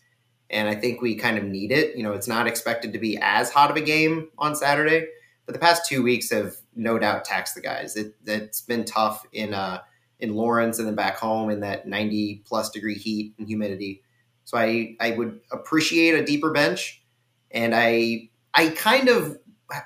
and 0.50 0.70
I 0.70 0.76
think 0.76 1.02
we 1.02 1.16
kind 1.16 1.38
of 1.38 1.44
need 1.44 1.72
it. 1.72 1.96
You 1.96 2.04
know, 2.04 2.14
it's 2.14 2.28
not 2.28 2.48
expected 2.48 2.94
to 2.94 3.00
be 3.00 3.18
as 3.22 3.52
hot 3.52 3.70
of 3.70 3.78
a 3.78 3.82
game 3.82 4.30
on 4.38 4.56
Saturday, 4.56 5.08
but 5.46 5.54
the 5.54 5.60
past 5.60 5.88
two 5.88 6.04
weeks 6.04 6.30
have 6.30 6.56
no 6.76 6.98
doubt 6.98 7.26
taxed 7.26 7.56
the 7.56 7.62
guys. 7.62 7.96
It, 7.96 8.16
has 8.28 8.62
been 8.62 8.86
tough 8.86 9.26
in 9.34 9.54
uh, 9.54 9.82
in 10.20 10.36
Lawrence 10.36 10.80
and 10.80 10.88
then 10.88 10.96
back 10.96 11.18
home 11.18 11.50
in 11.50 11.60
that 11.60 11.88
90 11.88 12.44
plus 12.46 12.70
degree 12.70 12.96
heat 12.96 13.34
and 13.38 13.48
humidity. 13.48 14.04
So 14.46 14.58
I 14.58 14.96
I 15.00 15.12
would 15.12 15.42
appreciate 15.52 16.16
a 16.16 16.26
deeper 16.26 16.52
bench, 16.52 17.02
and 17.52 17.76
I 17.76 18.30
I 18.58 18.70
kind 18.70 19.08
of 19.08 19.38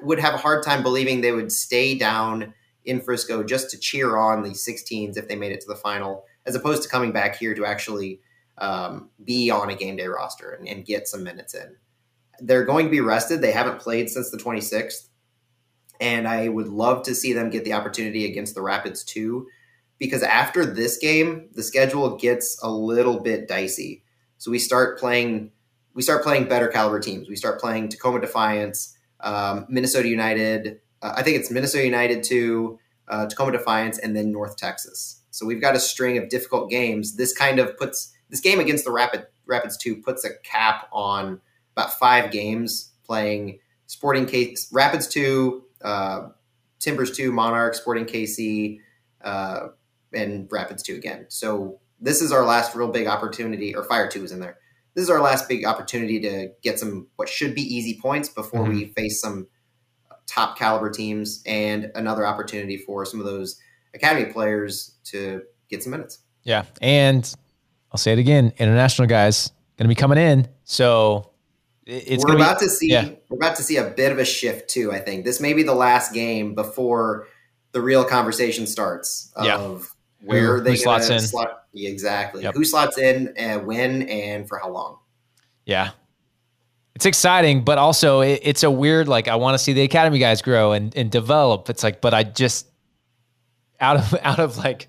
would 0.01 0.19
have 0.19 0.33
a 0.33 0.37
hard 0.37 0.63
time 0.63 0.81
believing 0.81 1.19
they 1.19 1.33
would 1.33 1.51
stay 1.51 1.97
down 1.97 2.53
in 2.85 3.01
Frisco 3.01 3.43
just 3.43 3.69
to 3.71 3.77
cheer 3.77 4.17
on 4.17 4.43
the 4.43 4.51
16s 4.51 5.17
if 5.17 5.27
they 5.27 5.35
made 5.35 5.51
it 5.51 5.59
to 5.61 5.67
the 5.67 5.75
final, 5.75 6.23
as 6.45 6.55
opposed 6.55 6.81
to 6.83 6.89
coming 6.89 7.11
back 7.11 7.35
here 7.35 7.53
to 7.53 7.65
actually 7.65 8.21
um, 8.57 9.09
be 9.23 9.51
on 9.51 9.69
a 9.69 9.75
game 9.75 9.97
day 9.97 10.07
roster 10.07 10.51
and, 10.51 10.67
and 10.69 10.85
get 10.85 11.09
some 11.09 11.21
minutes 11.21 11.53
in. 11.53 11.75
They're 12.39 12.63
going 12.63 12.85
to 12.85 12.91
be 12.91 13.01
rested. 13.01 13.41
They 13.41 13.51
haven't 13.51 13.79
played 13.79 14.09
since 14.09 14.31
the 14.31 14.37
26th. 14.37 15.09
And 15.99 16.25
I 16.25 16.47
would 16.47 16.69
love 16.69 17.03
to 17.03 17.13
see 17.13 17.33
them 17.33 17.49
get 17.49 17.65
the 17.65 17.73
opportunity 17.73 18.25
against 18.25 18.55
the 18.55 18.61
Rapids 18.61 19.03
too, 19.03 19.47
because 19.99 20.23
after 20.23 20.65
this 20.65 20.97
game, 20.97 21.49
the 21.53 21.61
schedule 21.61 22.15
gets 22.17 22.57
a 22.63 22.71
little 22.71 23.19
bit 23.19 23.49
dicey. 23.49 24.03
So 24.37 24.49
we 24.49 24.59
start 24.59 24.97
playing, 24.97 25.51
we 25.93 26.01
start 26.01 26.23
playing 26.23 26.47
better 26.47 26.67
caliber 26.67 26.99
teams. 26.99 27.29
We 27.29 27.35
start 27.35 27.59
playing 27.59 27.89
Tacoma 27.89 28.21
Defiance, 28.21 28.97
um, 29.19 29.65
Minnesota 29.69 30.07
United. 30.07 30.79
Uh, 31.01 31.13
I 31.15 31.23
think 31.23 31.37
it's 31.37 31.51
Minnesota 31.51 31.85
United 31.85 32.23
to 32.25 32.79
uh, 33.07 33.27
Tacoma 33.27 33.51
Defiance, 33.51 33.97
and 33.97 34.15
then 34.15 34.31
North 34.31 34.57
Texas. 34.57 35.21
So 35.31 35.45
we've 35.45 35.61
got 35.61 35.75
a 35.75 35.79
string 35.79 36.17
of 36.17 36.29
difficult 36.29 36.69
games. 36.69 37.15
This 37.15 37.33
kind 37.33 37.59
of 37.59 37.77
puts 37.77 38.13
this 38.29 38.39
game 38.39 38.59
against 38.59 38.85
the 38.85 38.91
Rapid 38.91 39.27
Rapids 39.45 39.77
two 39.77 39.97
puts 39.97 40.23
a 40.23 40.29
cap 40.43 40.87
on 40.93 41.41
about 41.75 41.93
five 41.93 42.31
games 42.31 42.91
playing 43.05 43.59
Sporting 43.87 44.25
KC 44.25 44.67
Rapids 44.71 45.07
two, 45.07 45.63
uh, 45.81 46.29
Timbers 46.79 47.11
two, 47.11 47.31
Monarch, 47.31 47.75
Sporting 47.75 48.05
KC, 48.05 48.79
uh, 49.21 49.67
and 50.13 50.47
Rapids 50.49 50.83
two 50.83 50.95
again. 50.95 51.25
So 51.27 51.79
this 51.99 52.21
is 52.21 52.31
our 52.31 52.45
last 52.45 52.75
real 52.75 52.87
big 52.87 53.07
opportunity, 53.07 53.75
or 53.75 53.83
Fire 53.83 54.09
two 54.09 54.23
is 54.23 54.31
in 54.31 54.39
there. 54.39 54.57
This 54.93 55.03
is 55.03 55.09
our 55.09 55.21
last 55.21 55.47
big 55.47 55.65
opportunity 55.65 56.19
to 56.21 56.49
get 56.61 56.79
some 56.79 57.07
what 57.15 57.29
should 57.29 57.55
be 57.55 57.61
easy 57.61 57.99
points 58.01 58.29
before 58.29 58.65
mm-hmm. 58.65 58.73
we 58.73 58.85
face 58.87 59.21
some 59.21 59.47
top 60.27 60.57
caliber 60.57 60.89
teams, 60.89 61.43
and 61.45 61.91
another 61.95 62.25
opportunity 62.25 62.77
for 62.77 63.05
some 63.05 63.19
of 63.19 63.25
those 63.25 63.59
academy 63.93 64.31
players 64.31 64.97
to 65.05 65.43
get 65.69 65.83
some 65.83 65.91
minutes. 65.91 66.19
Yeah, 66.43 66.63
and 66.81 67.33
I'll 67.91 67.97
say 67.97 68.13
it 68.13 68.19
again: 68.19 68.53
international 68.57 69.07
guys 69.07 69.51
going 69.77 69.85
to 69.85 69.89
be 69.89 69.95
coming 69.95 70.17
in, 70.17 70.47
so 70.63 71.31
it's 71.85 72.23
we're 72.23 72.35
about 72.35 72.59
be, 72.59 72.65
to 72.65 72.71
see 72.71 72.91
yeah. 72.91 73.09
we're 73.29 73.37
about 73.37 73.55
to 73.57 73.63
see 73.63 73.77
a 73.77 73.85
bit 73.85 74.11
of 74.11 74.19
a 74.19 74.25
shift 74.25 74.69
too. 74.69 74.91
I 74.91 74.99
think 74.99 75.25
this 75.25 75.39
may 75.39 75.53
be 75.53 75.63
the 75.63 75.73
last 75.73 76.13
game 76.13 76.55
before 76.55 77.27
the 77.71 77.81
real 77.81 78.03
conversation 78.03 78.67
starts 78.67 79.31
of 79.35 79.45
yeah. 79.45 79.77
Where 80.21 80.57
who, 80.57 80.63
they 80.63 80.71
who 80.71 80.77
slots 80.77 81.09
in 81.09 81.19
slot, 81.19 81.63
exactly 81.73 82.43
yep. 82.43 82.53
who 82.53 82.63
slots 82.63 82.97
in 82.97 83.33
and 83.37 83.65
when 83.65 84.03
and 84.03 84.47
for 84.47 84.57
how 84.57 84.69
long. 84.69 84.99
Yeah, 85.65 85.91
it's 86.95 87.05
exciting, 87.05 87.63
but 87.63 87.77
also 87.77 88.21
it, 88.21 88.41
it's 88.43 88.63
a 88.63 88.71
weird 88.71 89.07
like 89.07 89.27
I 89.27 89.35
want 89.35 89.55
to 89.55 89.59
see 89.59 89.73
the 89.73 89.81
academy 89.81 90.19
guys 90.19 90.41
grow 90.41 90.71
and, 90.73 90.95
and 90.95 91.09
develop. 91.11 91.69
It's 91.69 91.83
like, 91.83 92.01
but 92.01 92.13
I 92.13 92.23
just 92.23 92.67
out 93.79 93.97
of 93.97 94.15
out 94.21 94.39
of 94.39 94.57
like 94.57 94.87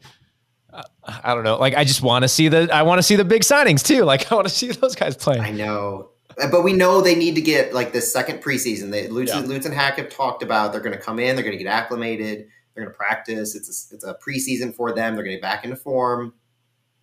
uh, 0.73 0.83
I 1.05 1.35
don't 1.35 1.45
know. 1.45 1.57
Like 1.57 1.75
I 1.75 1.85
just 1.85 2.03
want 2.03 2.23
to 2.23 2.29
see 2.29 2.49
the 2.49 2.69
I 2.73 2.83
want 2.83 2.99
to 2.99 3.03
see 3.03 3.17
the 3.17 3.25
big 3.25 3.43
signings 3.43 3.85
too. 3.85 4.05
Like 4.13 4.31
I 4.31 4.35
want 4.35 4.49
to 4.49 4.55
see 4.55 4.71
those 4.73 4.95
guys 4.95 5.17
play. 5.17 5.39
I 5.39 5.51
know. 5.51 6.11
Uh, 6.41 6.51
but 6.51 6.63
we 6.63 6.73
know 6.73 7.01
they 7.01 7.15
need 7.15 7.35
to 7.35 7.41
get 7.41 7.73
like 7.75 7.93
the 7.93 8.01
second 8.01 8.43
preseason. 8.43 8.91
They 8.91 9.09
Lutz, 9.09 9.33
yeah. 9.33 9.41
Lutz 9.41 9.67
and 9.67 9.75
Hack 9.75 9.97
have 9.97 10.09
talked 10.09 10.43
about 10.43 10.73
they're 10.73 10.81
going 10.81 10.97
to 10.97 11.03
come 11.03 11.19
in, 11.19 11.37
they're 11.37 11.45
going 11.45 11.57
to 11.57 11.63
get 11.63 11.71
acclimated, 11.71 12.49
they're 12.75 12.85
going 12.85 12.93
to 12.93 12.97
practice. 12.97 13.55
It's 13.55 13.69
a, 13.69 13.95
it's 13.95 14.05
a 14.05 14.15
preseason 14.15 14.75
for 14.75 14.93
them. 14.93 15.15
They're 15.15 15.25
going 15.25 15.37
to 15.37 15.41
get 15.41 15.43
back 15.43 15.65
into 15.65 15.77
form, 15.77 16.35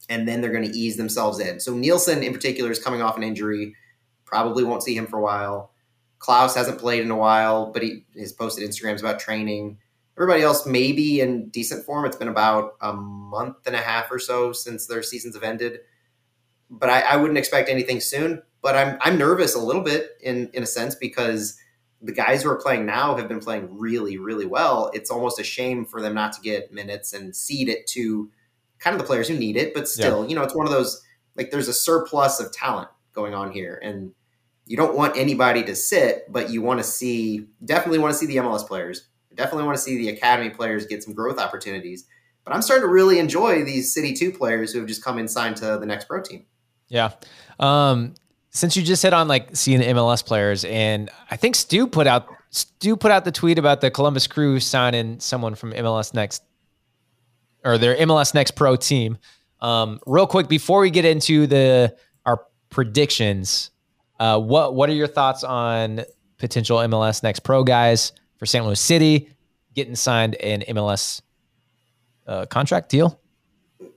and 0.09 0.27
then 0.27 0.41
they're 0.41 0.51
going 0.51 0.69
to 0.69 0.77
ease 0.77 0.97
themselves 0.97 1.39
in. 1.39 1.59
So 1.59 1.73
Nilsson 1.73 2.23
in 2.23 2.33
particular 2.33 2.71
is 2.71 2.79
coming 2.79 3.01
off 3.01 3.17
an 3.17 3.23
injury. 3.23 3.75
Probably 4.25 4.63
won't 4.63 4.83
see 4.83 4.95
him 4.95 5.07
for 5.07 5.17
a 5.17 5.21
while. 5.21 5.71
Klauss 6.19 6.55
hasn't 6.55 6.79
played 6.79 7.01
in 7.01 7.11
a 7.11 7.17
while, 7.17 7.71
but 7.71 7.81
he 7.81 8.05
has 8.17 8.33
posted 8.33 8.67
Instagrams 8.67 8.99
about 8.99 9.19
training. 9.19 9.77
Everybody 10.17 10.43
else 10.43 10.65
may 10.65 10.91
be 10.91 11.21
in 11.21 11.47
decent 11.49 11.85
form. 11.85 12.05
It's 12.05 12.17
been 12.17 12.27
about 12.27 12.73
a 12.81 12.91
month 12.91 13.65
and 13.65 13.75
a 13.75 13.79
half 13.79 14.11
or 14.11 14.19
so 14.19 14.51
since 14.51 14.85
their 14.85 15.01
seasons 15.01 15.33
have 15.35 15.43
ended. 15.43 15.79
But 16.69 16.89
I, 16.89 17.01
I 17.01 17.15
wouldn't 17.15 17.37
expect 17.37 17.69
anything 17.69 18.01
soon. 18.01 18.43
But 18.61 18.75
I'm 18.75 18.97
I'm 18.99 19.17
nervous 19.17 19.55
a 19.55 19.59
little 19.59 19.81
bit 19.81 20.17
in 20.21 20.49
in 20.53 20.61
a 20.61 20.65
sense 20.65 20.93
because 20.93 21.57
the 22.01 22.13
guys 22.13 22.43
who 22.43 22.49
are 22.49 22.61
playing 22.61 22.85
now 22.85 23.15
have 23.15 23.27
been 23.27 23.39
playing 23.39 23.77
really, 23.77 24.17
really 24.17 24.45
well. 24.45 24.89
It's 24.93 25.11
almost 25.11 25.39
a 25.39 25.43
shame 25.43 25.85
for 25.85 26.01
them 26.01 26.13
not 26.13 26.33
to 26.33 26.41
get 26.41 26.73
minutes 26.73 27.13
and 27.13 27.35
seed 27.35 27.67
it 27.67 27.87
to 27.87 28.29
kind 28.79 28.93
of 28.93 29.01
the 29.01 29.05
players 29.05 29.27
who 29.27 29.37
need 29.37 29.57
it. 29.57 29.73
But 29.73 29.87
still, 29.87 30.23
yeah. 30.23 30.29
you 30.29 30.35
know, 30.35 30.43
it's 30.43 30.55
one 30.55 30.65
of 30.65 30.71
those 30.71 31.03
like 31.35 31.51
there's 31.51 31.67
a 31.67 31.73
surplus 31.73 32.39
of 32.39 32.51
talent 32.51 32.89
going 33.13 33.33
on 33.33 33.51
here. 33.51 33.79
And 33.83 34.13
you 34.65 34.77
don't 34.77 34.95
want 34.95 35.17
anybody 35.17 35.63
to 35.63 35.75
sit, 35.75 36.31
but 36.31 36.49
you 36.51 36.61
want 36.61 36.79
to 36.79 36.83
see 36.83 37.47
definitely 37.65 37.99
want 37.99 38.13
to 38.13 38.17
see 38.17 38.27
the 38.27 38.37
MLS 38.37 38.65
players 38.65 39.09
definitely 39.39 39.63
want 39.63 39.77
to 39.77 39.81
see 39.81 39.97
the 39.97 40.09
academy 40.09 40.49
players 40.49 40.85
get 40.85 41.01
some 41.01 41.13
growth 41.13 41.39
opportunities. 41.39 42.05
But 42.43 42.53
I'm 42.53 42.61
starting 42.61 42.83
to 42.83 42.91
really 42.91 43.19
enjoy 43.19 43.63
these 43.63 43.93
City 43.93 44.13
2 44.13 44.31
players 44.33 44.71
who 44.71 44.79
have 44.79 44.87
just 44.87 45.03
come 45.03 45.17
and 45.17 45.29
signed 45.29 45.57
to 45.57 45.77
the 45.77 45.85
next 45.85 46.05
pro 46.05 46.21
team. 46.21 46.45
Yeah. 46.87 47.11
Um, 47.59 48.15
since 48.51 48.75
you 48.75 48.83
just 48.83 49.03
hit 49.03 49.13
on 49.13 49.27
like 49.27 49.55
seeing 49.55 49.81
MLS 49.81 50.25
players, 50.25 50.65
and 50.65 51.09
I 51.29 51.35
think 51.35 51.55
Stu 51.55 51.87
put 51.87 52.07
out 52.07 52.27
Stu 52.49 52.95
put 52.97 53.11
out 53.11 53.25
the 53.25 53.31
tweet 53.31 53.59
about 53.59 53.81
the 53.81 53.91
Columbus 53.91 54.27
Crew 54.27 54.59
signing 54.59 55.19
someone 55.19 55.55
from 55.55 55.73
MLS 55.73 56.13
Next 56.13 56.43
or 57.63 57.77
their 57.77 57.95
MLS 57.97 58.33
Next 58.33 58.51
Pro 58.51 58.75
team. 58.75 59.17
Um, 59.61 59.99
real 60.07 60.27
quick 60.27 60.47
before 60.47 60.79
we 60.79 60.89
get 60.89 61.05
into 61.05 61.45
the 61.47 61.95
our 62.25 62.45
predictions, 62.69 63.71
uh, 64.19 64.39
what 64.39 64.73
what 64.75 64.89
are 64.89 64.93
your 64.93 65.07
thoughts 65.07 65.43
on 65.43 66.05
potential 66.37 66.77
MLS 66.77 67.23
Next 67.23 67.41
Pro 67.41 67.63
guys? 67.63 68.13
for 68.39 68.45
St. 68.45 68.65
Louis 68.65 68.79
City, 68.79 69.29
getting 69.75 69.95
signed 69.95 70.35
an 70.35 70.61
MLS 70.61 71.21
uh, 72.25 72.45
contract 72.47 72.89
deal. 72.89 73.19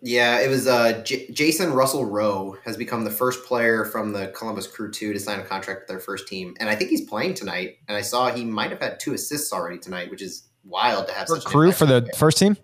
Yeah, 0.01 0.41
it 0.41 0.49
was 0.49 0.67
uh, 0.67 1.03
J- 1.03 1.27
Jacen 1.29 1.75
Russell-Rowe 1.75 2.57
has 2.65 2.77
become 2.77 3.05
the 3.05 3.11
first 3.11 3.45
player 3.45 3.85
from 3.85 4.13
the 4.13 4.29
Columbus 4.29 4.67
Crew 4.67 4.91
2 4.91 5.13
to 5.13 5.19
sign 5.19 5.41
a 5.41 5.45
contract 5.45 5.81
with 5.81 5.89
their 5.89 5.99
first 5.99 6.29
team. 6.29 6.55
And 6.61 6.69
I 6.69 6.77
think 6.77 6.91
he's 6.91 7.09
playing 7.09 7.35
tonight. 7.35 7.79
And 7.89 7.97
I 7.97 8.01
saw 8.03 8.31
he 8.31 8.45
might 8.45 8.71
have 8.71 8.81
had 8.81 9.01
two 9.01 9.15
assists 9.15 9.53
already 9.53 9.79
tonight, 9.79 10.11
which 10.11 10.23
is 10.23 10.45
wild 10.65 11.09
to 11.09 11.15
have 11.15 11.27
for 11.27 11.41
crew 11.41 11.73
for 11.73 11.87
the 11.87 12.09
first 12.17 12.39
team? 12.39 12.57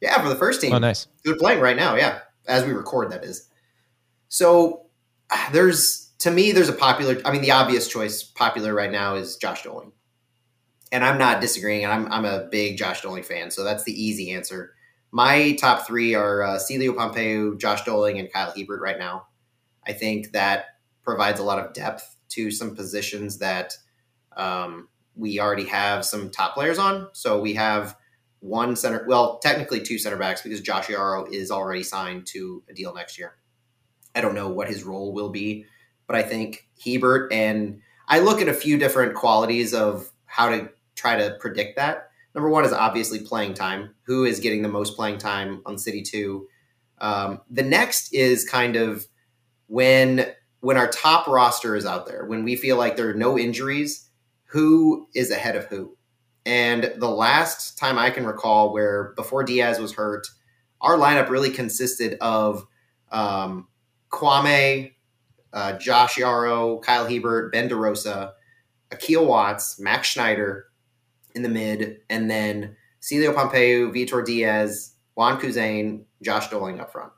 Yeah, 0.00 0.20
for 0.20 0.28
the 0.28 0.34
first 0.34 0.60
team. 0.60 0.72
Oh, 0.72 0.78
nice. 0.78 1.06
They're 1.24 1.36
playing 1.36 1.60
right 1.60 1.76
now, 1.76 1.94
yeah, 1.94 2.20
as 2.48 2.64
we 2.64 2.72
record, 2.72 3.12
that 3.12 3.24
is. 3.24 3.48
So 4.28 4.86
there's, 5.52 6.10
to 6.18 6.32
me, 6.32 6.50
there's 6.50 6.68
a 6.68 6.72
popular, 6.72 7.16
I 7.24 7.30
mean, 7.30 7.42
the 7.42 7.52
obvious 7.52 7.86
choice 7.86 8.24
popular 8.24 8.74
right 8.74 8.90
now 8.90 9.14
is 9.14 9.36
Josh 9.36 9.62
Dolling 9.62 9.92
and 10.92 11.04
I'm 11.04 11.18
not 11.18 11.40
disagreeing. 11.40 11.86
I'm 11.86 12.10
I'm 12.10 12.24
a 12.24 12.46
big 12.50 12.78
Josh 12.78 13.02
Dolling 13.02 13.22
fan, 13.22 13.50
so 13.50 13.64
that's 13.64 13.84
the 13.84 13.92
easy 13.92 14.32
answer. 14.32 14.74
My 15.12 15.52
top 15.52 15.86
three 15.86 16.14
are 16.14 16.42
uh, 16.42 16.58
Celio 16.58 16.94
Pompeu, 16.94 17.58
Josh 17.58 17.84
Doling, 17.84 18.18
and 18.18 18.32
Kyle 18.32 18.52
Hiebert 18.52 18.80
right 18.80 18.98
now. 18.98 19.28
I 19.86 19.92
think 19.92 20.32
that 20.32 20.66
provides 21.02 21.40
a 21.40 21.44
lot 21.44 21.58
of 21.58 21.72
depth 21.72 22.16
to 22.30 22.50
some 22.50 22.74
positions 22.74 23.38
that 23.38 23.74
um, 24.36 24.88
we 25.14 25.40
already 25.40 25.64
have 25.64 26.04
some 26.04 26.30
top 26.30 26.54
players 26.54 26.78
on. 26.78 27.08
So 27.12 27.40
we 27.40 27.54
have 27.54 27.96
one 28.40 28.76
center, 28.76 29.04
well, 29.08 29.38
technically 29.38 29.80
two 29.80 29.98
center 29.98 30.16
backs 30.16 30.42
because 30.42 30.60
Josh 30.60 30.86
Yaro 30.88 31.32
is 31.32 31.50
already 31.50 31.82
signed 31.82 32.26
to 32.28 32.62
a 32.68 32.74
deal 32.74 32.94
next 32.94 33.18
year. 33.18 33.36
I 34.14 34.20
don't 34.20 34.34
know 34.34 34.48
what 34.48 34.68
his 34.68 34.84
role 34.84 35.12
will 35.12 35.30
be, 35.30 35.66
but 36.06 36.16
I 36.16 36.22
think 36.22 36.68
Hiebert 36.84 37.32
and 37.32 37.80
I 38.08 38.20
look 38.20 38.40
at 38.40 38.48
a 38.48 38.54
few 38.54 38.78
different 38.78 39.14
qualities 39.14 39.74
of 39.74 40.10
how 40.26 40.48
to 40.50 40.70
try 40.94 41.16
to 41.16 41.36
predict 41.40 41.76
that. 41.76 42.10
Number 42.36 42.50
one 42.50 42.66
is 42.66 42.72
obviously 42.72 43.20
playing 43.20 43.54
time. 43.54 43.94
Who 44.02 44.26
is 44.26 44.40
getting 44.40 44.60
the 44.60 44.68
most 44.68 44.94
playing 44.94 45.16
time 45.16 45.62
on 45.64 45.78
City 45.78 46.02
Two? 46.02 46.46
Um, 46.98 47.40
the 47.50 47.62
next 47.62 48.12
is 48.12 48.48
kind 48.48 48.76
of 48.76 49.06
when 49.68 50.26
when 50.60 50.76
our 50.76 50.88
top 50.88 51.26
roster 51.26 51.74
is 51.74 51.86
out 51.86 52.06
there, 52.06 52.26
when 52.26 52.44
we 52.44 52.54
feel 52.54 52.76
like 52.76 52.96
there 52.96 53.08
are 53.08 53.14
no 53.14 53.38
injuries, 53.38 54.10
who 54.44 55.08
is 55.14 55.30
ahead 55.30 55.56
of 55.56 55.64
who? 55.64 55.96
And 56.44 56.92
the 56.98 57.08
last 57.08 57.78
time 57.78 57.98
I 57.98 58.10
can 58.10 58.26
recall, 58.26 58.72
where 58.72 59.14
before 59.16 59.42
Diaz 59.42 59.78
was 59.78 59.94
hurt, 59.94 60.26
our 60.82 60.98
lineup 60.98 61.30
really 61.30 61.50
consisted 61.50 62.18
of 62.20 62.66
um, 63.10 63.66
Kwame, 64.10 64.92
uh, 65.54 65.72
Josh 65.78 66.16
Yaro, 66.16 66.82
Kyle 66.82 67.06
Hiebert, 67.06 67.50
Ben 67.50 67.68
DeRosa, 67.68 68.32
Akil 68.90 69.24
Watts, 69.24 69.78
Max 69.80 70.08
Schneider, 70.08 70.66
in 71.36 71.42
the 71.42 71.48
mid, 71.48 71.98
and 72.10 72.28
then 72.28 72.74
Celio 73.00 73.32
Pompeu, 73.32 73.92
Vitor 73.94 74.24
Diaz, 74.24 74.94
Juan 75.14 75.38
Kuzain, 75.40 76.04
Josh 76.22 76.48
Dolling 76.50 76.80
up 76.80 76.90
front. 76.90 77.12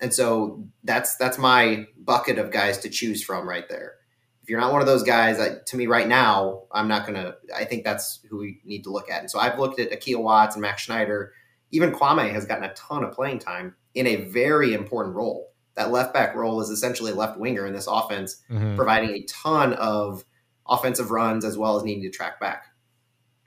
And 0.00 0.12
so 0.12 0.66
that's 0.82 1.14
that's 1.16 1.38
my 1.38 1.86
bucket 1.96 2.38
of 2.38 2.50
guys 2.50 2.78
to 2.78 2.88
choose 2.88 3.22
from 3.22 3.48
right 3.48 3.68
there. 3.68 3.94
If 4.42 4.50
you're 4.50 4.58
not 4.60 4.72
one 4.72 4.80
of 4.80 4.88
those 4.88 5.04
guys, 5.04 5.38
I, 5.38 5.50
to 5.66 5.76
me 5.76 5.86
right 5.86 6.08
now, 6.08 6.64
I'm 6.72 6.88
not 6.88 7.06
gonna. 7.06 7.36
I 7.54 7.64
think 7.64 7.84
that's 7.84 8.18
who 8.28 8.38
we 8.38 8.60
need 8.64 8.82
to 8.84 8.90
look 8.90 9.08
at. 9.08 9.20
And 9.20 9.30
so 9.30 9.38
I've 9.38 9.60
looked 9.60 9.78
at 9.78 9.92
Akil 9.92 10.20
Watts 10.24 10.56
and 10.56 10.62
Max 10.62 10.82
Schneider. 10.82 11.32
Even 11.70 11.92
Kwame 11.92 12.32
has 12.32 12.44
gotten 12.44 12.64
a 12.64 12.74
ton 12.74 13.04
of 13.04 13.12
playing 13.12 13.38
time 13.38 13.76
in 13.94 14.06
a 14.08 14.16
very 14.16 14.74
important 14.74 15.14
role. 15.14 15.48
that 15.74 15.90
left 15.90 16.12
back 16.12 16.34
role 16.34 16.60
is 16.60 16.68
essentially 16.68 17.12
a 17.12 17.14
left 17.14 17.38
winger 17.38 17.66
in 17.66 17.72
this 17.72 17.86
offense, 17.86 18.42
Mhm. 18.50 18.76
providing 18.76 19.08
a 19.08 19.22
ton 19.22 19.72
of 19.72 20.22
offensive 20.68 21.10
runs 21.10 21.46
as 21.46 21.56
well 21.56 21.78
as 21.78 21.82
needing 21.82 22.02
to 22.02 22.10
track 22.10 22.38
back. 22.38 22.66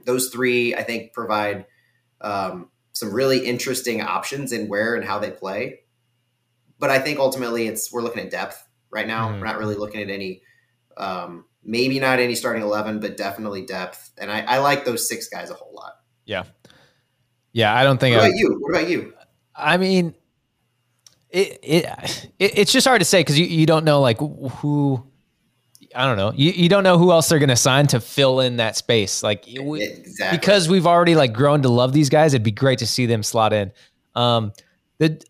Those 0.05 0.29
three, 0.29 0.75
I 0.75 0.83
think, 0.83 1.13
provide 1.13 1.65
um, 2.21 2.69
some 2.93 3.13
really 3.13 3.45
interesting 3.45 4.01
options 4.01 4.51
in 4.51 4.67
where 4.67 4.95
and 4.95 5.03
how 5.03 5.19
they 5.19 5.31
play. 5.31 5.81
But 6.79 6.89
I 6.89 6.99
think 6.99 7.19
ultimately, 7.19 7.67
it's 7.67 7.91
we're 7.91 8.01
looking 8.01 8.23
at 8.23 8.31
depth 8.31 8.63
right 8.89 9.07
now. 9.07 9.29
Mhm. 9.29 9.39
We're 9.39 9.45
not 9.45 9.57
really 9.57 9.75
looking 9.75 10.01
at 10.01 10.09
any, 10.09 10.41
um, 10.97 11.45
maybe 11.63 11.99
not 11.99 12.19
any 12.19 12.35
starting 12.35 12.61
eleven, 12.61 12.99
but 12.99 13.17
definitely 13.17 13.65
depth. 13.65 14.11
And 14.17 14.31
I, 14.31 14.41
I 14.41 14.57
like 14.59 14.85
those 14.85 15.07
six 15.07 15.27
guys 15.27 15.49
a 15.49 15.53
whole 15.53 15.73
lot. 15.73 15.93
Yeah, 16.25 16.43
yeah, 17.53 17.73
I 17.73 17.83
don't 17.83 17.99
think 17.99 18.15
What 18.15 18.25
I, 18.25 18.27
about 18.27 18.37
you? 18.37 18.57
What 18.59 18.69
about 18.77 18.89
you? 18.89 19.13
I 19.55 19.77
mean, 19.77 20.15
it, 21.29 21.59
it 21.63 21.85
it 22.39 22.57
it's 22.59 22.71
just 22.71 22.87
hard 22.87 22.99
to 23.01 23.05
say 23.05 23.21
because 23.21 23.39
you, 23.39 23.45
you 23.45 23.65
don't 23.65 23.85
know 23.85 24.01
like 24.01 24.19
who 24.19 25.05
I 25.95 26.05
don't 26.05 26.17
know. 26.17 26.31
You, 26.35 26.51
you 26.51 26.69
don't 26.69 26.83
know 26.83 26.97
who 26.97 27.11
else 27.11 27.29
they're 27.29 27.39
gonna 27.39 27.55
sign 27.55 27.87
to 27.87 27.99
fill 28.01 28.39
in 28.41 28.57
that 28.57 28.75
space. 28.75 29.23
Like 29.23 29.45
would- 29.47 29.81
Exactly. 29.81 30.37
because 30.37 30.67
we've 30.69 30.85
already 30.87 31.15
like 31.15 31.33
grown 31.33 31.61
to 31.61 31.69
love 31.69 31.93
these 31.93 32.09
guys 32.09 32.33
it'd 32.33 32.43
be 32.43 32.51
great 32.51 32.79
to 32.79 32.87
see 32.87 33.05
them 33.05 33.23
slot 33.23 33.53
in. 33.53 33.71
Um 34.15 34.51
the 34.97 35.21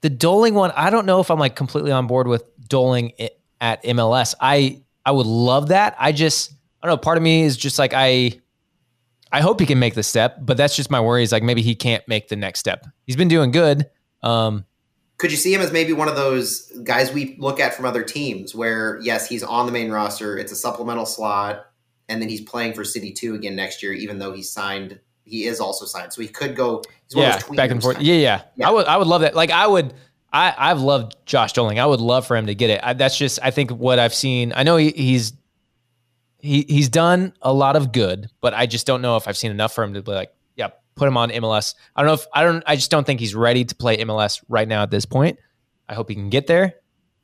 the 0.00 0.10
doling 0.10 0.54
one 0.54 0.70
I 0.76 0.90
don't 0.90 1.06
know 1.06 1.20
if 1.20 1.30
I'm 1.30 1.38
like 1.38 1.56
completely 1.56 1.90
on 1.92 2.06
board 2.06 2.26
with 2.28 2.44
doling 2.68 3.12
it 3.18 3.40
at 3.60 3.82
MLS 3.84 4.34
I 4.40 4.82
I 5.04 5.10
would 5.10 5.26
love 5.26 5.68
that. 5.68 5.96
I 5.98 6.12
just 6.12 6.52
I 6.82 6.86
don't 6.86 6.94
know 6.94 6.98
part 6.98 7.16
of 7.16 7.22
me 7.22 7.42
is 7.42 7.56
just 7.56 7.78
like 7.78 7.92
I 7.94 8.38
I 9.32 9.40
hope 9.40 9.58
he 9.60 9.66
can 9.66 9.78
make 9.78 9.94
the 9.94 10.02
step 10.02 10.38
but 10.40 10.56
that's 10.56 10.76
just 10.76 10.90
my 10.90 11.00
worry 11.00 11.22
is 11.22 11.32
like 11.32 11.42
maybe 11.42 11.62
he 11.62 11.74
can't 11.74 12.06
make 12.08 12.28
the 12.28 12.36
next 12.36 12.60
step. 12.60 12.86
He's 13.06 13.16
been 13.16 13.28
doing 13.28 13.50
good. 13.50 13.90
Um 14.22 14.64
could 15.18 15.30
you 15.30 15.36
see 15.36 15.52
him 15.52 15.60
as 15.60 15.72
maybe 15.72 15.92
one 15.92 16.08
of 16.08 16.16
those 16.16 16.72
guys 16.84 17.12
we 17.12 17.36
look 17.38 17.60
at 17.60 17.74
from 17.74 17.84
other 17.84 18.02
teams 18.02 18.54
where 18.54 18.98
yes 19.02 19.28
he's 19.28 19.42
on 19.42 19.66
the 19.66 19.72
main 19.72 19.90
roster 19.90 20.38
it's 20.38 20.52
a 20.52 20.56
supplemental 20.56 21.06
slot 21.06 21.66
and 22.08 22.22
then 22.22 22.28
he's 22.28 22.40
playing 22.40 22.72
for 22.72 22.84
city 22.84 23.12
2 23.12 23.34
again 23.34 23.56
next 23.56 23.82
year 23.82 23.92
even 23.92 24.18
though 24.18 24.32
he's 24.32 24.50
signed 24.50 24.98
he 25.24 25.44
is 25.44 25.60
also 25.60 25.84
signed 25.84 26.12
so 26.12 26.22
he 26.22 26.28
could 26.28 26.56
go 26.56 26.82
yeah, 27.10 27.38
back 27.54 27.70
and 27.70 27.82
forth. 27.82 28.00
Yeah, 28.00 28.14
yeah, 28.14 28.42
Yeah. 28.56 28.68
I 28.68 28.72
would, 28.72 28.86
I 28.86 28.96
would 28.96 29.06
love 29.06 29.22
that. 29.22 29.34
Like, 29.34 29.50
I 29.50 29.66
would, 29.66 29.94
I, 30.32 30.54
I've 30.56 30.80
loved 30.80 31.16
Josh 31.26 31.52
Doling. 31.52 31.80
I 31.80 31.86
would 31.86 32.00
love 32.00 32.26
for 32.26 32.36
him 32.36 32.46
to 32.46 32.54
get 32.54 32.70
it. 32.70 32.80
I, 32.82 32.92
that's 32.92 33.16
just, 33.16 33.38
I 33.42 33.50
think 33.50 33.70
what 33.70 33.98
I've 33.98 34.14
seen. 34.14 34.52
I 34.54 34.62
know 34.62 34.76
he, 34.76 34.90
he's, 34.90 35.32
he, 36.38 36.64
he's 36.68 36.88
done 36.88 37.32
a 37.42 37.52
lot 37.52 37.76
of 37.76 37.92
good, 37.92 38.28
but 38.40 38.54
I 38.54 38.66
just 38.66 38.86
don't 38.86 39.02
know 39.02 39.16
if 39.16 39.26
I've 39.26 39.36
seen 39.36 39.50
enough 39.50 39.74
for 39.74 39.82
him 39.82 39.94
to 39.94 40.02
be 40.02 40.12
like, 40.12 40.32
put 40.98 41.08
him 41.08 41.16
on 41.16 41.30
MLS. 41.30 41.74
I 41.96 42.02
don't 42.02 42.08
know 42.08 42.14
if 42.14 42.26
I 42.32 42.42
don't. 42.42 42.62
I 42.66 42.76
just 42.76 42.90
don't 42.90 43.06
think 43.06 43.20
he's 43.20 43.34
ready 43.34 43.64
to 43.64 43.74
play 43.74 43.96
MLS 43.98 44.42
right 44.48 44.68
now 44.68 44.82
at 44.82 44.90
this 44.90 45.06
point. 45.06 45.38
I 45.88 45.94
hope 45.94 46.08
he 46.08 46.14
can 46.14 46.30
get 46.30 46.46
there. 46.46 46.74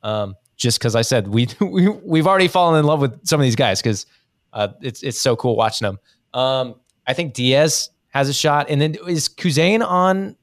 Um, 0.01 0.35
just 0.55 0.79
because 0.79 0.95
I 0.95 1.01
said 1.01 1.27
we, 1.27 1.47
we 1.59 1.89
we've 1.89 2.27
already 2.27 2.47
fallen 2.47 2.79
in 2.79 2.85
love 2.85 3.01
with 3.01 3.25
some 3.27 3.39
of 3.39 3.43
these 3.43 3.55
guys 3.55 3.81
because 3.81 4.05
uh, 4.53 4.69
it's 4.81 5.03
it's 5.03 5.19
so 5.19 5.35
cool 5.35 5.55
watching 5.55 5.85
them. 5.85 5.99
Um, 6.33 6.75
I 7.07 7.13
think 7.13 7.33
Diaz 7.33 7.89
has 8.09 8.29
a 8.29 8.33
shot, 8.33 8.67
and 8.69 8.81
then 8.81 8.95
is 9.07 9.29
Kuzain 9.29 9.85
on 9.85 10.35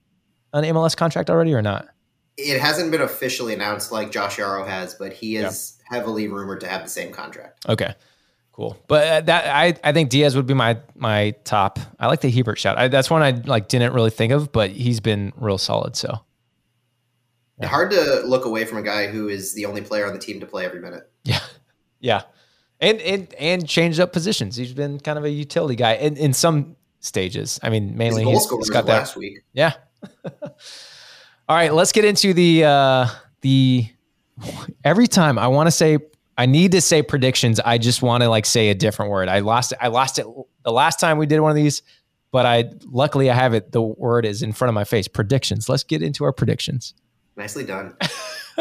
an 0.52 0.64
MLS 0.64 0.96
contract 0.96 1.30
already 1.30 1.54
or 1.54 1.62
not? 1.62 1.88
it 2.36 2.60
hasn't 2.60 2.90
been 2.90 3.02
officially 3.02 3.52
announced 3.52 3.92
like 3.92 4.10
Josh 4.10 4.36
Yaro 4.36 4.66
has 4.66 4.94
but 4.94 5.12
he 5.12 5.36
is 5.36 5.78
heavily 5.90 6.28
rumored 6.28 6.60
to 6.60 6.66
have 6.66 6.82
the 6.82 6.88
same 6.88 7.12
contract 7.12 7.64
Okay, 7.68 7.94
cool. 8.52 8.76
But 8.86 9.06
uh, 9.08 9.20
that 9.22 9.46
I 9.54 9.74
I 9.88 9.92
think 9.92 10.10
Diaz 10.10 10.36
would 10.36 10.46
be 10.46 10.54
my 10.54 10.78
my 10.94 11.34
top. 11.44 11.78
I 11.98 12.06
like 12.06 12.20
the 12.20 12.30
Hiebert 12.30 12.58
shot. 12.58 12.78
I, 12.78 12.88
that's 12.88 13.10
one 13.10 13.22
I 13.22 13.30
like 13.30 13.68
didn't 13.68 13.92
really 13.92 14.10
think 14.10 14.32
of, 14.32 14.52
but 14.52 14.70
he's 14.70 15.00
been 15.00 15.32
real 15.36 15.58
solid. 15.58 15.96
So 15.96 16.20
Yeah. 17.58 17.68
hard 17.68 17.90
to 17.92 18.22
look 18.24 18.44
away 18.44 18.64
from 18.64 18.78
a 18.78 18.82
guy 18.82 19.06
who 19.08 19.28
is 19.28 19.54
the 19.54 19.66
only 19.66 19.80
player 19.82 20.06
on 20.06 20.12
the 20.12 20.18
team 20.18 20.40
to 20.40 20.46
play 20.46 20.64
every 20.64 20.80
minute 20.80 21.10
yeah, 21.24 21.40
yeah, 22.00 22.22
and 22.80 23.00
and 23.00 23.32
and 23.34 23.68
changed 23.68 24.00
up 24.00 24.12
positions. 24.12 24.56
He's 24.56 24.72
been 24.74 24.98
kind 25.00 25.18
of 25.18 25.24
a 25.24 25.30
utility 25.30 25.76
guy 25.76 25.94
in 25.94 26.16
in 26.16 26.32
some 26.32 26.76
stages. 27.00 27.58
I 27.62 27.68
mean, 27.70 27.96
mainly 27.96 28.24
he's, 28.24 28.48
he's 28.48 28.70
got 28.70 28.86
that 28.86 28.98
last 28.98 29.16
week 29.16 29.40
Yeah. 29.52 29.72
All 31.48 31.56
right, 31.56 31.72
let's 31.72 31.92
get 31.92 32.04
into 32.04 32.32
the 32.34 32.64
uh 32.64 33.06
the 33.42 33.86
every 34.84 35.06
time 35.06 35.38
I 35.38 35.48
want 35.48 35.66
to 35.66 35.70
say 35.70 35.98
I 36.36 36.46
need 36.46 36.72
to 36.72 36.80
say 36.80 37.02
predictions, 37.02 37.60
I 37.60 37.78
just 37.78 38.02
want 38.02 38.22
to 38.22 38.28
like 38.28 38.46
say 38.46 38.70
a 38.70 38.74
different 38.74 39.10
word. 39.10 39.28
I 39.28 39.40
lost 39.40 39.72
it. 39.72 39.78
I 39.80 39.88
lost 39.88 40.18
it 40.18 40.26
the 40.64 40.72
last 40.72 40.98
time 40.98 41.18
we 41.18 41.26
did 41.26 41.40
one 41.40 41.50
of 41.50 41.56
these, 41.56 41.82
but 42.30 42.46
I 42.46 42.70
luckily 42.86 43.30
I 43.30 43.34
have 43.34 43.54
it. 43.54 43.72
The 43.72 43.82
word 43.82 44.24
is 44.24 44.42
in 44.42 44.52
front 44.52 44.70
of 44.70 44.74
my 44.74 44.84
face. 44.84 45.08
Predictions. 45.08 45.68
Let's 45.68 45.84
get 45.84 46.02
into 46.02 46.24
our 46.24 46.32
predictions. 46.32 46.94
Nicely 47.36 47.64
done. 47.64 47.96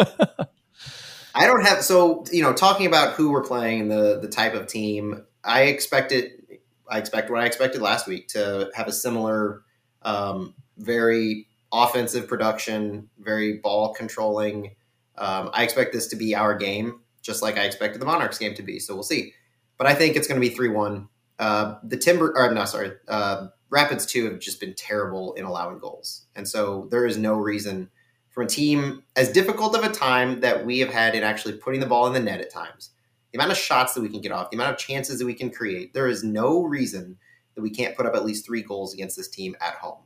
I 1.33 1.45
don't 1.47 1.65
have 1.65 1.81
so 1.81 2.25
you 2.31 2.41
know 2.41 2.53
talking 2.53 2.85
about 2.85 3.13
who 3.13 3.31
we're 3.31 3.43
playing 3.43 3.87
the 3.87 4.19
the 4.19 4.27
type 4.27 4.53
of 4.53 4.67
team. 4.67 5.25
I 5.43 5.63
expect 5.63 6.11
it. 6.11 6.61
I 6.89 6.97
expect 6.97 7.29
what 7.29 7.41
I 7.41 7.45
expected 7.45 7.81
last 7.81 8.07
week 8.07 8.27
to 8.29 8.69
have 8.75 8.87
a 8.87 8.91
similar, 8.91 9.61
um, 10.01 10.55
very 10.77 11.47
offensive 11.71 12.27
production, 12.27 13.09
very 13.17 13.57
ball 13.57 13.93
controlling. 13.93 14.75
Um, 15.17 15.49
I 15.53 15.63
expect 15.63 15.93
this 15.93 16.07
to 16.07 16.15
be 16.15 16.35
our 16.35 16.55
game, 16.55 17.00
just 17.21 17.41
like 17.41 17.57
I 17.57 17.63
expected 17.63 18.01
the 18.01 18.05
Monarchs 18.05 18.37
game 18.37 18.53
to 18.55 18.63
be. 18.63 18.79
So 18.79 18.93
we'll 18.93 19.03
see. 19.03 19.33
But 19.77 19.87
I 19.87 19.93
think 19.93 20.15
it's 20.15 20.27
going 20.27 20.39
to 20.39 20.47
be 20.47 20.53
three 20.53 20.69
one. 20.69 21.07
Uh, 21.39 21.79
the 21.83 21.97
Timber, 21.97 22.33
or 22.37 22.53
no, 22.53 22.65
sorry, 22.65 22.91
uh, 23.07 23.47
Rapids 23.69 24.05
two 24.05 24.25
have 24.25 24.39
just 24.39 24.59
been 24.59 24.75
terrible 24.75 25.33
in 25.33 25.45
allowing 25.45 25.79
goals, 25.79 26.25
and 26.35 26.47
so 26.47 26.87
there 26.91 27.05
is 27.05 27.17
no 27.17 27.33
reason 27.33 27.89
from 28.29 28.45
a 28.45 28.49
team 28.49 29.03
as 29.15 29.31
difficult 29.31 29.75
of 29.75 29.83
a 29.83 29.89
time 29.89 30.39
that 30.41 30.65
we 30.65 30.79
have 30.79 30.91
had 30.91 31.15
in 31.15 31.23
actually 31.23 31.53
putting 31.53 31.79
the 31.79 31.85
ball 31.85 32.07
in 32.07 32.13
the 32.13 32.19
net 32.19 32.39
at 32.39 32.51
times, 32.51 32.91
the 33.31 33.37
amount 33.37 33.51
of 33.51 33.57
shots 33.57 33.93
that 33.93 34.01
we 34.01 34.09
can 34.09 34.21
get 34.21 34.31
off, 34.31 34.49
the 34.49 34.57
amount 34.57 34.71
of 34.71 34.77
chances 34.77 35.19
that 35.19 35.25
we 35.25 35.33
can 35.33 35.49
create, 35.49 35.93
there 35.93 36.07
is 36.07 36.23
no 36.23 36.63
reason 36.63 37.17
that 37.55 37.61
we 37.61 37.69
can't 37.69 37.95
put 37.95 38.05
up 38.05 38.15
at 38.15 38.25
least 38.25 38.45
three 38.45 38.61
goals 38.61 38.93
against 38.93 39.17
this 39.17 39.27
team 39.27 39.55
at 39.59 39.73
home. 39.75 39.99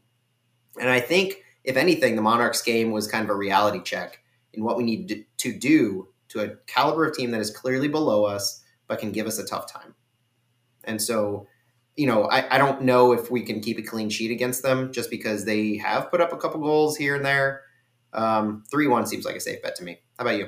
And 0.80 0.90
I 0.90 1.00
think, 1.00 1.44
if 1.64 1.78
anything, 1.78 2.16
the 2.16 2.22
Monarchs 2.22 2.62
game 2.62 2.92
was 2.92 3.08
kind 3.08 3.24
of 3.24 3.30
a 3.30 3.38
reality 3.38 3.82
check 3.84 4.20
in 4.54 4.64
what 4.64 4.78
we 4.78 4.84
need 4.84 5.26
to 5.38 5.58
do 5.58 6.08
to 6.36 6.52
a 6.52 6.56
caliber 6.68 7.06
of 7.06 7.16
team 7.16 7.32
that 7.32 7.42
is 7.42 7.50
clearly 7.50 7.88
below 7.88 8.26
us, 8.26 8.64
but 8.88 9.00
can 9.00 9.12
give 9.12 9.26
us 9.26 9.40
a 9.40 9.46
tough 9.46 9.72
time. 9.72 9.96
And 10.84 11.02
so, 11.02 11.48
you 11.96 12.08
know, 12.08 12.26
I, 12.26 12.56
I 12.56 12.58
don't 12.58 12.84
know 12.84 13.14
if 13.14 13.32
we 13.32 13.42
can 13.42 13.62
keep 13.62 13.80
a 13.80 13.82
clean 13.82 14.10
sheet 14.10 14.32
against 14.32 14.62
them 14.62 14.92
just 14.92 15.10
because 15.10 15.46
they 15.46 15.78
have 15.78 16.12
put 16.12 16.22
up 16.22 16.34
a 16.34 16.38
couple 16.38 16.60
goals 16.62 16.98
here 16.98 17.16
and 17.16 17.26
there. 17.26 17.62
Um, 18.14 18.64
3 18.70 18.88
1 18.88 19.08
seems 19.08 19.26
like 19.26 19.36
a 19.36 19.40
safe 19.40 19.62
bet 19.62 19.76
to 19.76 19.84
me. 19.84 20.00
How 20.18 20.26
about 20.26 20.38
you? 20.38 20.48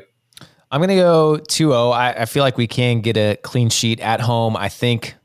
I'm 0.69 0.81
gonna 0.81 0.95
go 0.95 1.37
2-0. 1.37 1.93
I, 1.93 2.11
I 2.13 2.25
feel 2.25 2.43
like 2.43 2.57
we 2.57 2.67
can 2.67 2.99
get 2.99 3.15
a 3.17 3.37
clean 3.41 3.69
sheet 3.69 3.99
at 4.01 4.19
home. 4.19 4.57
I 4.57 4.69
think 4.69 5.15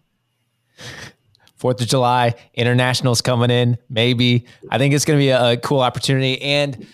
Fourth 1.56 1.80
of 1.80 1.86
July, 1.86 2.34
internationals 2.54 3.20
coming 3.20 3.50
in, 3.50 3.78
maybe. 3.88 4.46
I 4.70 4.78
think 4.78 4.94
it's 4.94 5.04
gonna 5.04 5.18
be 5.18 5.30
a, 5.30 5.52
a 5.52 5.56
cool 5.56 5.80
opportunity. 5.80 6.40
And 6.40 6.86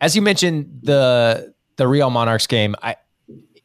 as 0.00 0.14
you 0.14 0.22
mentioned, 0.22 0.80
the 0.82 1.53
the 1.76 1.86
Real 1.88 2.10
Monarchs 2.10 2.46
game, 2.46 2.74
I 2.82 2.96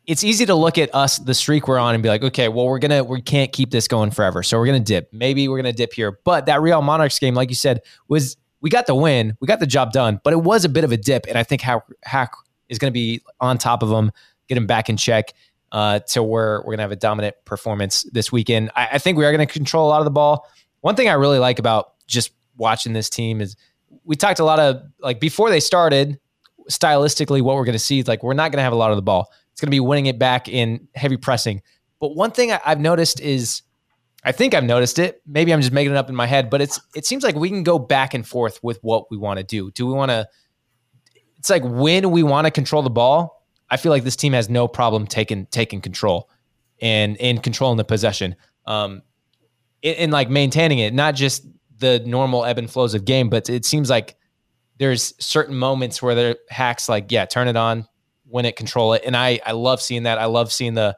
it's 0.10 0.24
easy 0.24 0.44
to 0.48 0.56
look 0.56 0.80
at 0.80 0.94
us, 0.96 1.18
the 1.20 1.36
streak 1.36 1.68
we're 1.68 1.78
on, 1.78 1.94
and 1.94 2.02
be 2.02 2.10
like, 2.10 2.24
okay, 2.24 2.50
well, 2.50 2.66
we're 2.66 2.80
gonna 2.80 3.04
we 3.04 3.22
can't 3.22 3.52
keep 3.52 3.70
this 3.70 3.88
going 3.88 4.10
forever. 4.10 4.42
So 4.42 4.58
we're 4.58 4.66
gonna 4.66 4.80
dip. 4.80 5.08
Maybe 5.14 5.48
we're 5.48 5.58
gonna 5.58 5.72
dip 5.72 5.94
here. 5.94 6.20
But 6.24 6.48
that 6.48 6.62
Real 6.62 6.82
Monarchs 6.82 7.20
game, 7.20 7.36
like 7.36 7.50
you 7.50 7.56
said, 7.56 7.82
was 8.08 8.36
we 8.60 8.72
got 8.72 8.88
the 8.88 8.96
win, 8.96 9.38
we 9.40 9.46
got 9.46 9.60
the 9.60 9.68
job 9.68 9.92
done, 9.92 10.20
but 10.24 10.34
it 10.34 10.42
was 10.42 10.66
a 10.66 10.70
bit 10.70 10.84
of 10.84 10.92
a 10.92 10.98
dip. 10.98 11.28
And 11.30 11.38
I 11.38 11.44
think 11.44 11.62
Hack, 11.62 11.84
Hack 12.04 12.32
is 12.70 12.80
gonna 12.80 12.92
be 12.92 13.22
on 13.40 13.60
top 13.60 13.84
of 13.84 13.90
them, 13.90 14.12
get 14.48 14.58
him 14.58 14.66
back 14.66 14.90
in 14.90 14.98
check. 14.98 15.34
Uh, 15.72 16.00
to 16.00 16.24
where 16.24 16.64
we're 16.66 16.72
gonna 16.72 16.82
have 16.82 16.92
a 16.92 16.96
dominant 16.96 17.36
performance 17.46 18.02
this 18.12 18.32
weekend. 18.32 18.72
I, 18.76 18.88
I 18.94 18.98
think 18.98 19.20
we 19.20 19.26
are 19.26 19.32
gonna 19.32 19.46
control 19.46 19.88
a 19.88 19.90
lot 19.92 20.00
of 20.00 20.06
the 20.06 20.12
ball. 20.12 20.48
One 20.82 20.96
thing 20.96 21.08
I 21.08 21.14
really 21.14 21.38
like 21.38 21.60
about 21.60 21.92
just 22.08 22.32
watching 22.58 22.94
this 22.94 23.08
team 23.08 23.40
is 23.40 23.56
we 24.04 24.16
talked 24.16 24.40
a 24.40 24.44
lot 24.44 24.58
of 24.60 24.82
like 25.00 25.20
before 25.20 25.52
they 25.52 25.60
started 25.60 26.20
stylistically 26.70 27.42
what 27.42 27.56
we're 27.56 27.66
going 27.66 27.74
to 27.74 27.80
see 27.80 28.00
is 28.00 28.08
like 28.08 28.24
we're 28.24 28.34
not 28.34 28.52
going 28.52 28.58
to 28.58 28.64
have 28.64 28.74
a 28.74 28.78
lot 28.78 28.92
of 28.92 28.96
the 28.96 29.02
ball. 29.02 29.32
It's 29.52 29.62
going 29.62 29.68
to 29.68 29.72
be 29.72 29.80
winning 29.80 30.06
it 30.06 30.20
back 30.20 30.48
in 30.48 30.88
heavy 30.96 31.18
pressing. 31.18 31.62
But 32.00 32.16
one 32.16 32.32
thing 32.32 32.52
I, 32.52 32.62
i've 32.66 32.80
noticed 32.80 33.20
is 33.20 33.64
i 34.24 34.32
think 34.32 34.54
i've 34.54 34.64
noticed 34.64 35.00
it. 35.00 35.22
Maybe 35.26 35.52
i'm 35.52 35.62
just 35.62 35.74
making 35.74 35.92
it 35.92 35.98
up 35.98 36.10
in 36.10 36.16
my 36.16 36.28
head 36.28 36.50
but 36.50 36.62
it's 36.62 36.80
it 36.96 37.06
seems 37.06 37.24
like 37.24 37.36
we 37.36 37.50
can 37.50 37.64
go 37.64 37.80
back 37.80 38.14
and 38.14 38.26
forth 38.26 38.60
with 38.64 38.80
what 38.82 39.10
we 39.12 39.18
want 39.18 39.40
to 39.40 39.44
do. 39.44 39.72
Do 39.72 39.86
we 39.88 39.94
want 39.94 40.12
to 40.12 40.28
it's 41.38 41.50
like 41.50 41.64
when 41.64 42.12
we 42.12 42.24
want 42.24 42.46
to 42.46 42.52
control 42.52 42.82
the 42.82 42.90
ball 42.90 43.46
i 43.70 43.78
feel 43.78 43.92
like 43.92 44.04
this 44.04 44.16
team 44.16 44.34
has 44.34 44.50
no 44.50 44.68
problem 44.68 45.08
taking 45.08 45.46
taking 45.48 45.82
control 45.82 46.30
and 46.82 47.18
and 47.18 47.44
controlling 47.44 47.78
the 47.78 47.84
possession. 47.84 48.36
Um 48.66 49.02
and, 49.84 49.96
and 49.98 50.12
like 50.12 50.30
maintaining 50.30 50.80
it 50.80 50.94
not 50.94 51.16
just 51.16 51.48
the 51.80 52.00
normal 52.06 52.46
ebb 52.46 52.60
and 52.60 52.70
flows 52.70 52.94
of 52.94 53.06
game 53.06 53.30
but 53.30 53.50
it 53.50 53.66
seems 53.66 53.90
like 53.90 54.16
there's 54.80 55.14
certain 55.24 55.56
moments 55.56 56.02
where 56.02 56.16
there 56.16 56.36
hacks 56.50 56.90
like 56.90 57.12
yeah 57.12 57.26
turn 57.26 57.48
it 57.48 57.56
on 57.56 57.88
win 58.26 58.46
it 58.46 58.56
control 58.56 58.94
it 58.94 59.04
and 59.06 59.16
i 59.16 59.40
i 59.46 59.52
love 59.52 59.82
seeing 59.82 60.04
that 60.04 60.18
i 60.18 60.26
love 60.26 60.52
seeing 60.52 60.74
the 60.74 60.98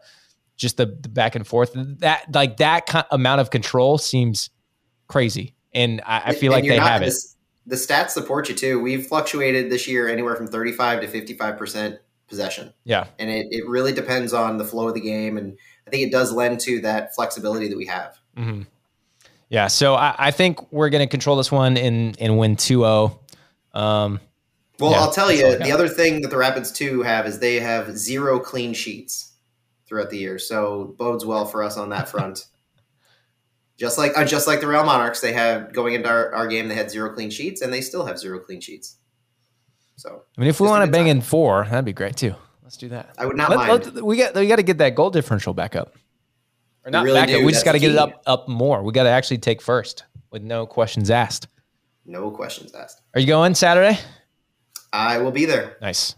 just 0.56 0.78
the, 0.78 0.86
the 0.86 1.10
back 1.10 1.36
and 1.36 1.46
forth 1.46 1.72
that 1.76 2.26
like 2.34 2.58
that 2.58 2.86
ki- 2.86 3.00
amount 3.12 3.42
of 3.42 3.50
control 3.50 3.98
seems 3.98 4.50
crazy 5.08 5.54
and 5.74 6.02
i, 6.06 6.22
I 6.28 6.34
feel 6.34 6.54
And 6.54 6.64
like 6.64 6.70
they 6.70 6.78
not- 6.78 6.88
have 6.88 7.02
it 7.02 7.14
the 7.68 7.76
stats 7.76 8.10
support 8.10 8.50
you 8.50 8.56
too. 8.56 8.80
We've 8.80 9.06
fluctuated 9.06 9.72
this 9.72 9.88
year 9.88 10.10
anywhere 10.10 10.36
from 10.36 10.48
35 10.48 11.02
to 11.02 11.08
55 11.08 11.58
percent 11.60 12.00
possession. 12.28 12.74
Yeah, 12.86 13.06
and 13.20 13.30
it, 13.30 13.48
it 13.52 13.70
really 13.70 13.94
depends 13.94 14.34
on 14.34 14.58
the 14.58 14.66
flow 14.66 14.88
of 14.88 14.96
the 14.96 15.00
game, 15.00 15.38
and 15.38 15.56
I 15.86 15.92
think 15.92 16.02
it 16.08 16.12
does 16.12 16.34
lend 16.34 16.60
to 16.62 16.82
that 16.82 17.14
flexibility 17.14 17.68
that 17.68 17.78
we 17.78 17.86
have. 17.86 18.18
Mm-hmm. 18.36 18.64
Yeah, 19.50 19.68
so 19.68 19.94
I, 19.94 20.16
I 20.18 20.32
think 20.32 20.72
we're 20.72 20.90
going 20.90 21.08
to 21.08 21.10
control 21.10 21.36
this 21.38 21.52
one 21.52 21.78
in 21.78 22.16
in 22.16 22.38
win 22.38 22.56
2-0. 22.56 23.20
Um, 23.74 24.19
well, 24.80 24.91
yeah, 24.91 24.99
I'll 24.99 25.11
tell 25.11 25.32
you, 25.32 25.57
the 25.57 25.72
other 25.72 25.88
thing 25.88 26.22
that 26.22 26.30
the 26.30 26.38
Rapids 26.38 26.72
too 26.72 27.03
have 27.03 27.28
is 27.28 27.39
they 27.39 27.59
have 27.59 27.97
zero 27.97 28.39
clean 28.39 28.74
sheets 28.74 29.34
throughout 29.86 30.09
the 30.09 30.17
year, 30.17 30.39
so 30.39 30.95
bodes 30.97 31.26
well 31.26 31.45
for 31.45 31.63
us 31.63 31.78
on 31.78 31.89
that 31.89 32.09
front. 32.09 32.47
just 33.78 33.97
like 33.97 34.17
uh, 34.17 34.26
just 34.26 34.47
like 34.47 34.59
the 34.59 34.67
Real 34.67 34.84
Monarchs, 34.84 35.22
they 35.22 35.34
have 35.34 35.74
going 35.74 35.93
into 35.93 36.09
our, 36.09 36.34
our 36.34 36.47
game, 36.47 36.67
they 36.67 36.76
had 36.76 36.89
zero 36.89 37.13
clean 37.13 37.30
sheets, 37.30 37.61
and 37.61 37.72
they 37.72 37.82
still 37.82 38.05
have 38.05 38.17
zero 38.17 38.39
clean 38.39 38.59
sheets. 38.59 38.97
So, 39.97 40.24
I 40.38 40.41
mean, 40.41 40.49
if 40.49 40.59
we 40.59 40.67
want 40.67 40.84
to 40.84 40.91
bang 40.91 41.05
time. 41.05 41.17
in 41.17 41.22
four, 41.22 41.65
that'd 41.65 41.86
be 41.86 41.93
great 41.93 42.15
too. 42.15 42.34
Let's 42.63 42.78
do 42.78 42.89
that. 42.89 43.13
I 43.17 43.26
would 43.26 43.38
not 43.38 43.49
let, 43.49 43.57
mind. 43.57 43.95
Let, 43.95 44.03
we 44.03 44.17
got 44.17 44.34
we 44.34 44.47
got 44.47 44.55
to 44.55 44.63
get 44.63 44.80
that 44.80 44.95
goal 44.95 45.11
differential 45.11 45.53
back 45.53 45.76
up. 45.76 45.95
Or 46.86 46.89
not 46.89 47.03
really 47.03 47.19
back 47.19 47.28
do. 47.28 47.36
up. 47.36 47.39
We 47.41 47.47
That's 47.47 47.57
just 47.57 47.65
got 47.65 47.74
to 47.74 47.80
get 47.80 47.91
it 47.91 47.97
up 47.97 48.24
up 48.26 48.47
more. 48.47 48.82
We 48.82 48.93
got 48.93 49.03
to 49.03 49.09
actually 49.09 49.38
take 49.38 49.61
first 49.61 50.05
with 50.32 50.41
no 50.41 50.65
questions 50.65 51.11
asked. 51.11 51.47
No 52.05 52.32
questions 52.32 52.74
asked. 52.74 53.01
Are 53.14 53.20
you 53.20 53.28
going 53.28 53.53
Saturday? 53.55 53.99
I 54.93 55.18
will 55.18 55.32
be 55.32 55.43
there. 55.43 55.76
Nice. 55.82 56.16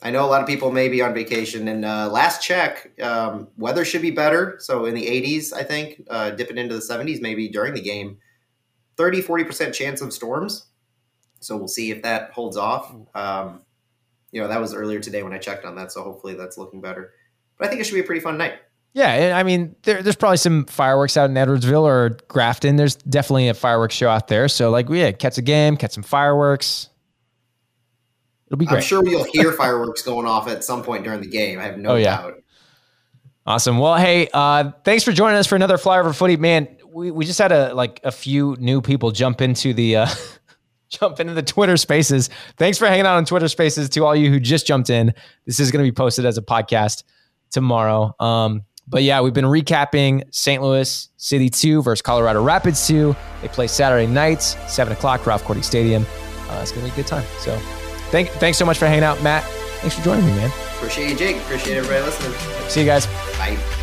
I 0.00 0.12
know 0.12 0.24
a 0.24 0.30
lot 0.30 0.40
of 0.40 0.46
people 0.46 0.70
may 0.70 0.88
be 0.88 1.02
on 1.02 1.12
vacation, 1.12 1.66
and 1.66 1.84
uh, 1.84 2.08
last 2.12 2.40
check, 2.40 2.92
um, 3.02 3.48
weather 3.56 3.84
should 3.84 4.02
be 4.02 4.12
better. 4.12 4.56
So 4.60 4.84
in 4.84 4.94
the 4.94 5.04
80s, 5.04 5.52
I 5.52 5.64
think, 5.64 6.02
uh, 6.08 6.30
dipping 6.30 6.56
into 6.56 6.76
the 6.76 6.80
70s 6.80 7.20
maybe 7.20 7.48
during 7.48 7.74
the 7.74 7.80
game. 7.80 8.18
30, 8.96 9.22
40% 9.22 9.72
chance 9.72 10.00
of 10.00 10.12
storms. 10.12 10.66
So 11.40 11.56
we'll 11.56 11.66
see 11.66 11.90
if 11.90 12.02
that 12.02 12.30
holds 12.30 12.56
off. 12.56 12.94
Um, 13.16 13.62
you 14.30 14.40
know, 14.40 14.46
that 14.46 14.60
was 14.60 14.74
earlier 14.74 15.00
today 15.00 15.24
when 15.24 15.32
I 15.32 15.38
checked 15.38 15.64
on 15.64 15.74
that. 15.74 15.90
So 15.90 16.04
hopefully 16.04 16.34
that's 16.34 16.56
looking 16.56 16.80
better. 16.80 17.14
But 17.56 17.66
I 17.66 17.70
think 17.70 17.80
it 17.80 17.84
should 17.84 17.94
be 17.94 18.00
a 18.00 18.04
pretty 18.04 18.20
fun 18.20 18.38
night. 18.38 18.54
Yeah, 18.98 19.38
I 19.38 19.44
mean, 19.44 19.76
there, 19.84 20.02
there's 20.02 20.16
probably 20.16 20.38
some 20.38 20.64
fireworks 20.64 21.16
out 21.16 21.30
in 21.30 21.36
Edwardsville 21.36 21.84
or 21.84 22.18
Grafton. 22.26 22.74
There's 22.74 22.96
definitely 22.96 23.46
a 23.46 23.54
fireworks 23.54 23.94
show 23.94 24.08
out 24.08 24.26
there. 24.26 24.48
So, 24.48 24.70
like, 24.70 24.88
yeah, 24.88 25.12
catch 25.12 25.38
a 25.38 25.42
game, 25.42 25.76
catch 25.76 25.92
some 25.92 26.02
fireworks. 26.02 26.88
It'll 28.48 28.58
be 28.58 28.66
great. 28.66 28.78
I'm 28.78 28.82
sure 28.82 29.00
we'll 29.00 29.26
hear 29.32 29.52
fireworks 29.52 30.02
going 30.02 30.26
off 30.26 30.48
at 30.48 30.64
some 30.64 30.82
point 30.82 31.04
during 31.04 31.20
the 31.20 31.28
game. 31.28 31.60
I 31.60 31.62
have 31.62 31.78
no 31.78 31.90
oh, 31.90 31.94
yeah. 31.94 32.16
doubt. 32.16 32.34
Awesome. 33.46 33.78
Well, 33.78 33.94
hey, 33.94 34.28
uh, 34.34 34.72
thanks 34.84 35.04
for 35.04 35.12
joining 35.12 35.36
us 35.36 35.46
for 35.46 35.54
another 35.54 35.76
flyover 35.76 36.12
footy. 36.12 36.36
Man, 36.36 36.66
we, 36.92 37.12
we 37.12 37.24
just 37.24 37.38
had 37.38 37.52
a 37.52 37.72
like 37.74 38.00
a 38.02 38.10
few 38.10 38.56
new 38.58 38.82
people 38.82 39.12
jump 39.12 39.40
into 39.40 39.72
the 39.72 39.94
uh, 39.94 40.08
jump 40.88 41.20
into 41.20 41.34
the 41.34 41.42
Twitter 41.44 41.76
Spaces. 41.76 42.30
Thanks 42.56 42.78
for 42.78 42.88
hanging 42.88 43.06
out 43.06 43.16
on 43.16 43.24
Twitter 43.24 43.46
Spaces. 43.46 43.88
To 43.90 44.04
all 44.04 44.16
you 44.16 44.28
who 44.28 44.40
just 44.40 44.66
jumped 44.66 44.90
in, 44.90 45.14
this 45.46 45.60
is 45.60 45.70
going 45.70 45.84
to 45.84 45.88
be 45.88 45.94
posted 45.94 46.26
as 46.26 46.36
a 46.36 46.42
podcast 46.42 47.04
tomorrow. 47.52 48.12
Um, 48.18 48.64
but 48.88 49.02
yeah, 49.02 49.20
we've 49.20 49.34
been 49.34 49.44
recapping 49.44 50.22
St. 50.30 50.62
Louis 50.62 51.08
City 51.16 51.50
2 51.50 51.82
versus 51.82 52.02
Colorado 52.02 52.42
Rapids 52.42 52.86
2. 52.86 53.14
They 53.42 53.48
play 53.48 53.66
Saturday 53.66 54.06
nights, 54.06 54.56
7 54.68 54.92
o'clock, 54.92 55.26
Ralph 55.26 55.44
Korte 55.44 55.64
Stadium. 55.64 56.06
Uh, 56.48 56.60
it's 56.62 56.72
going 56.72 56.86
to 56.86 56.92
be 56.92 57.00
a 57.00 57.04
good 57.04 57.06
time. 57.08 57.26
So 57.40 57.56
thank, 58.10 58.30
thanks 58.30 58.58
so 58.58 58.64
much 58.64 58.78
for 58.78 58.86
hanging 58.86 59.04
out, 59.04 59.22
Matt. 59.22 59.44
Thanks 59.80 59.96
for 59.96 60.02
joining 60.02 60.26
me, 60.26 60.32
man. 60.32 60.50
Appreciate 60.76 61.10
you, 61.10 61.16
Jake. 61.16 61.36
Appreciate 61.36 61.76
everybody 61.76 62.04
listening. 62.04 62.32
See 62.68 62.80
you 62.80 62.86
guys. 62.86 63.06
Bye. 63.38 63.77